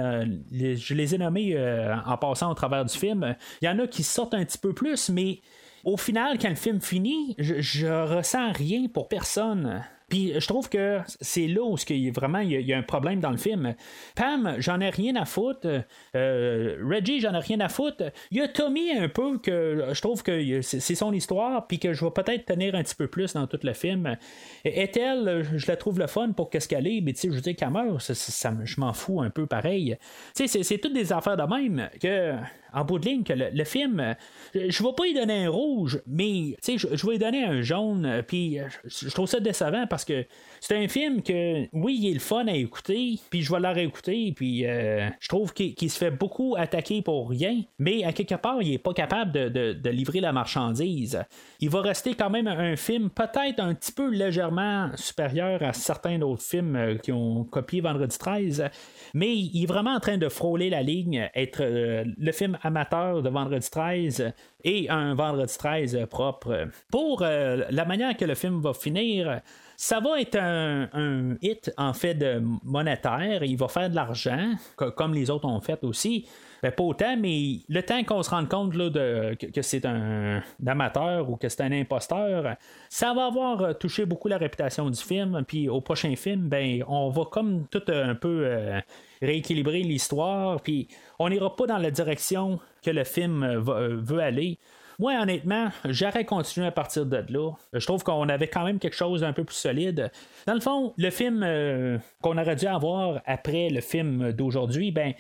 [0.76, 3.36] je les ai nommés euh, en passant au travers du film.
[3.62, 5.40] Il y en a qui sortent un petit peu plus, mais
[5.84, 9.84] au final, quand le film finit, je, je ressens rien pour personne.
[10.10, 13.38] Puis je trouve que c'est là où il, vraiment y, a, un problème dans le
[13.38, 13.76] film.
[14.16, 15.68] Pam, j'en ai rien à foutre.
[16.16, 18.04] Euh, Reggie, j'en ai rien à foutre.
[18.32, 21.94] Il y a Tommy un peu que je trouve que c'est son histoire, puis que
[21.94, 24.16] je vais peut-être tenir un petit peu plus dans tout le film.
[24.64, 27.42] Est-elle, je la trouve le fun pour qu'est-ce qu'elle est, mais tu sais, je veux
[27.42, 29.98] dire qu'elle meurt, ça, je m'en fous un peu pareil.
[30.36, 32.36] Tu sais, c'est toutes des affaires de même que
[32.74, 34.16] en bout de ligne que le, film,
[34.54, 37.62] je ne vais pas y donner un rouge, mais je, je vais lui donner un
[37.62, 40.26] jaune, puis je trouve ça décevant parce que
[40.68, 43.72] c'est un film que, oui, il est le fun à écouter, puis je vais la
[43.72, 48.34] réécouter, puis euh, je trouve qu'il se fait beaucoup attaquer pour rien, mais à quelque
[48.34, 51.22] part, il est pas capable de, livrer la marchandise.
[51.60, 56.20] Il va rester quand même un film peut-être un petit peu légèrement supérieur à certains
[56.24, 58.68] autres films euh, qui ont copié Vendredi 13,
[59.14, 63.22] mais il est vraiment en train de frôler la ligne, être euh, le film amateur
[63.22, 64.34] de Vendredi 13
[64.64, 66.70] et un Vendredi 13 propre.
[66.90, 69.42] Pour la manière que le film va finir,
[69.78, 73.44] ça va être un, hit en fait de monétaire.
[73.44, 76.28] Il va faire de l'argent, comme les autres ont fait aussi.
[76.64, 81.36] Ben, pas autant, mais le temps qu'on se rende compte que, c'est un, amateur ou
[81.36, 82.56] que c'est un imposteur,
[82.90, 85.44] ça va avoir touché beaucoup la réputation du film.
[85.48, 88.80] Puis au prochain film, ben, on va comme tout un peu euh,
[89.22, 90.62] rééquilibrer l'histoire.
[90.62, 90.88] Puis
[91.20, 94.58] on n'ira pas dans la direction que le film veut aller.
[95.00, 97.52] Moi, honnêtement, j'aurais continué à partir de là.
[97.74, 100.12] Je trouve qu'on avait quand même quelque chose d'un peu plus solide.
[100.48, 105.14] Dans le fond, le film euh, qu'on aurait dû avoir après le film d'aujourd'hui, ben,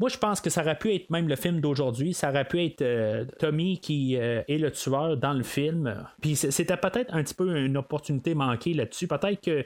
[0.00, 2.14] moi, je pense que ça aurait pu être même le film d'aujourd'hui.
[2.14, 6.04] Ça aurait pu être euh, Tommy qui euh, est le tueur dans le film.
[6.20, 9.06] Puis c'était peut-être un petit peu une opportunité manquée là-dessus.
[9.06, 9.64] Peut-être que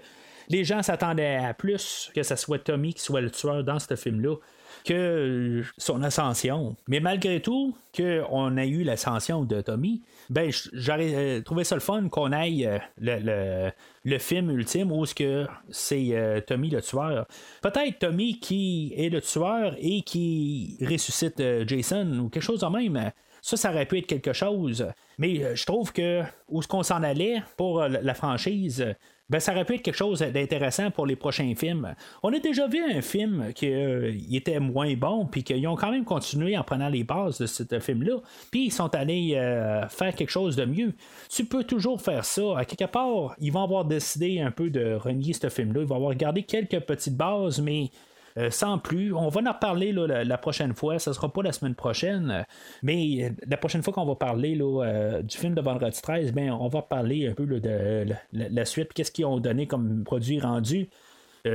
[0.48, 3.96] les gens s'attendaient à plus que ce soit Tommy qui soit le tueur dans ce
[3.96, 4.36] film-là
[4.86, 6.76] que son ascension.
[6.86, 11.80] Mais malgré tout, qu'on a eu l'ascension de Tommy, ben j'aurais euh, trouvé ça le
[11.80, 13.70] fun qu'on aille euh, le,
[14.04, 17.26] le, film ultime où que c'est euh, Tommy le tueur.
[17.62, 23.10] Peut-être Tommy qui est le tueur et qui ressuscite Jason ou quelque chose de même.
[23.42, 24.86] Ça, ça aurait pu être quelque chose.
[25.18, 28.94] Mais je trouve que où ce qu'on s'en allait pour la franchise,
[29.28, 31.94] ben, ça aurait pu être quelque chose d'intéressant pour les prochains films.
[32.22, 35.90] On a déjà vu un film qui euh, était moins bon, puis qu'ils ont quand
[35.90, 38.20] même continué en prenant les bases de ce film-là,
[38.50, 40.94] puis ils sont allés euh, faire quelque chose de mieux.
[41.28, 42.58] Tu peux toujours faire ça.
[42.58, 45.80] À quelque part, ils vont avoir décidé un peu de renier ce film-là.
[45.82, 47.90] Ils vont avoir gardé quelques petites bases, mais
[48.38, 49.14] euh, sans plus.
[49.14, 50.98] On va en reparler la, prochaine fois.
[50.98, 52.44] Ce ne sera pas la semaine prochaine,
[52.82, 56.50] mais euh, la prochaine fois qu'on va parler euh, du film de Vendredi 13, ben,
[56.50, 58.92] on va parler un peu de, la, suite.
[58.92, 60.88] Qu'est-ce qu'ils ont donné comme produit rendu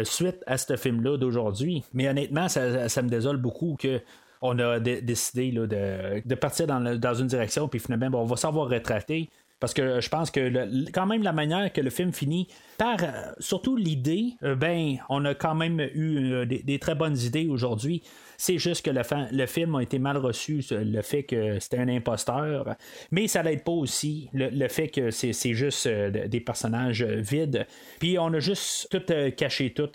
[0.03, 1.83] suite à ce film-là d'aujourd'hui.
[1.93, 3.99] Mais honnêtement, ça, me désole beaucoup que
[4.41, 9.29] on a décidé de, partir dans, une direction, puis finalement, ben, on va savoir retraiter.
[9.61, 12.47] Parce que je pense que quand même la manière que le film finit,
[12.79, 17.15] par euh, surtout l'idée, euh, ben, on a quand même eu euh, des, très bonnes
[17.15, 18.01] idées aujourd'hui.
[18.37, 22.75] C'est juste que le, film a été mal reçu, le fait que c'était un imposteur.
[23.11, 27.67] Mais ça n'aide pas aussi le, fait que c'est juste des personnages vides.
[27.99, 29.91] Puis on a juste tout caché tout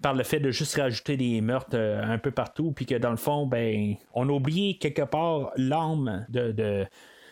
[0.00, 3.16] par le fait de juste rajouter des meurtres un peu partout, puis que dans le
[3.16, 6.86] fond, ben, on a oublié quelque part l'âme de,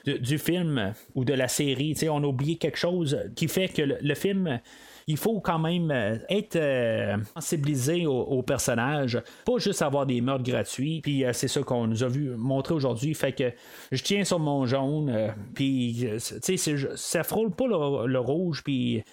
[0.06, 1.96] du film ou de la série.
[2.08, 4.60] on a oublié quelque chose qui fait que le, film
[5.08, 10.44] il faut quand même euh, être euh, sensibilisé aux, personnages, pas juste avoir des meurtres
[10.44, 11.00] gratuits.
[11.00, 13.14] Puis euh, c'est ça qu'on nous a vu montrer aujourd'hui.
[13.14, 13.52] Fait que
[13.92, 16.08] je tiens sur mon jaune, puis
[16.42, 19.04] tu sais, ça frôle pas le rouge, puis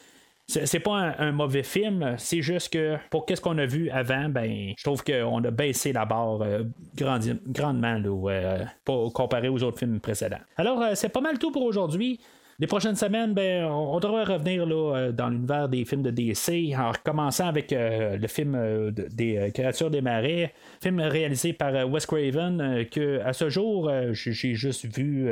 [0.47, 4.73] c'est pas un, mauvais film, c'est juste que pour qu'est-ce qu'on a vu avant, ben
[4.77, 6.63] je trouve qu'on a baissé la barre euh,
[6.97, 8.65] grandement euh,
[9.13, 10.41] comparé aux autres films précédents.
[10.57, 12.19] Alors, euh, c'est pas mal tout pour aujourd'hui.
[12.59, 16.91] Les prochaines semaines, ben, on, devrait revenir là, dans l'univers des films de DC, en
[16.91, 23.33] recommençant avec le film des créatures des marais, film réalisé par Wes Craven, que à
[23.33, 25.31] ce jour, j'ai juste vu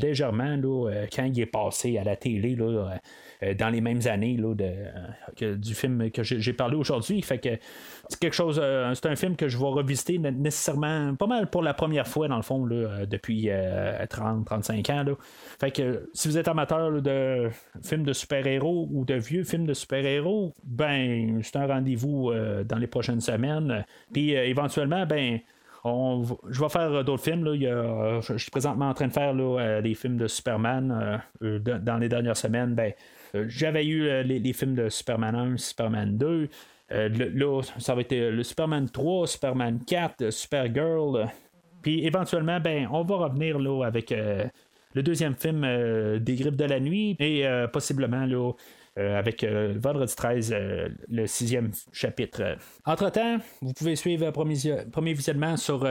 [0.00, 2.56] légèrement là, quand il est passé à la télé.
[2.56, 2.94] Là,
[3.58, 4.70] dans les mêmes années là, de,
[5.36, 7.20] que, du film que j'ai parlé aujourd'hui.
[7.22, 7.50] Fait que
[8.08, 11.62] c'est quelque chose, euh, c'est un film que je vais revisiter nécessairement pas mal pour
[11.62, 15.02] la première fois dans le fond là, euh, depuis 30-35 ans.
[15.04, 15.12] Là.
[15.60, 17.48] Fait que si vous êtes amateur de
[17.82, 22.32] films de super-héros ou de vieux films de super-héros, ben c'est un rendez-vous
[22.64, 23.84] dans les prochaines semaines.
[24.12, 25.40] Puis éventuellement, ben
[25.84, 27.44] je vais faire d'autres films.
[27.44, 28.20] Là.
[28.20, 31.22] je suis présentement en train de faire là, des films de Superman.
[31.40, 32.92] dans les dernières semaines, ben, euh,
[33.34, 36.48] j'avais eu euh, les, films de Superman 1, Superman 2.
[36.92, 41.28] Euh, là, ça va être le Superman 3, Superman 4, Supergirl.
[41.82, 44.14] Puis éventuellement, ben, on va revenir là, avec
[44.94, 45.62] le deuxième film
[46.20, 48.52] des grippes de la nuit et possiblement là,
[48.96, 50.54] avec vendredi 13,
[51.08, 52.56] le sixième chapitre.
[52.84, 54.54] Entre-temps, vous pouvez suivre premier,
[54.92, 55.84] premier visionnement sur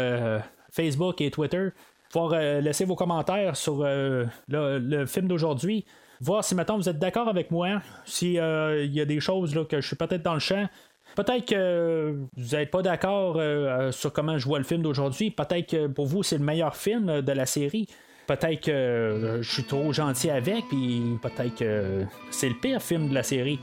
[0.72, 1.72] Facebook et Twitter.
[2.10, 5.84] Pouvoir laisser vos commentaires sur le, film d'aujourd'hui
[6.22, 9.66] voir si maintenant vous êtes d'accord avec moi, s'il euh, y a des choses là,
[9.66, 10.68] que je suis peut-être dans le champ.
[11.16, 15.32] Peut-être que vous n'êtes pas d'accord euh, sur comment je vois le film d'aujourd'hui.
[15.32, 17.88] Peut-être que pour vous, c'est le meilleur film de la série.
[18.28, 23.10] Peut-être que euh, je suis trop gentil avec, puis peut-être que c'est le pire film
[23.10, 23.60] de la série.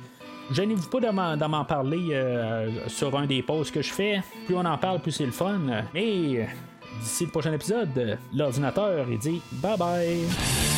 [0.51, 2.23] Gênez-vous pas d'en m'en parler
[2.87, 4.23] sur un des posts que je fais.
[4.47, 5.61] Plus on en parle, plus c'est le fun.
[5.95, 6.41] Et
[7.03, 10.78] d'ici le prochain épisode, l'ordinateur, il dit bye bye.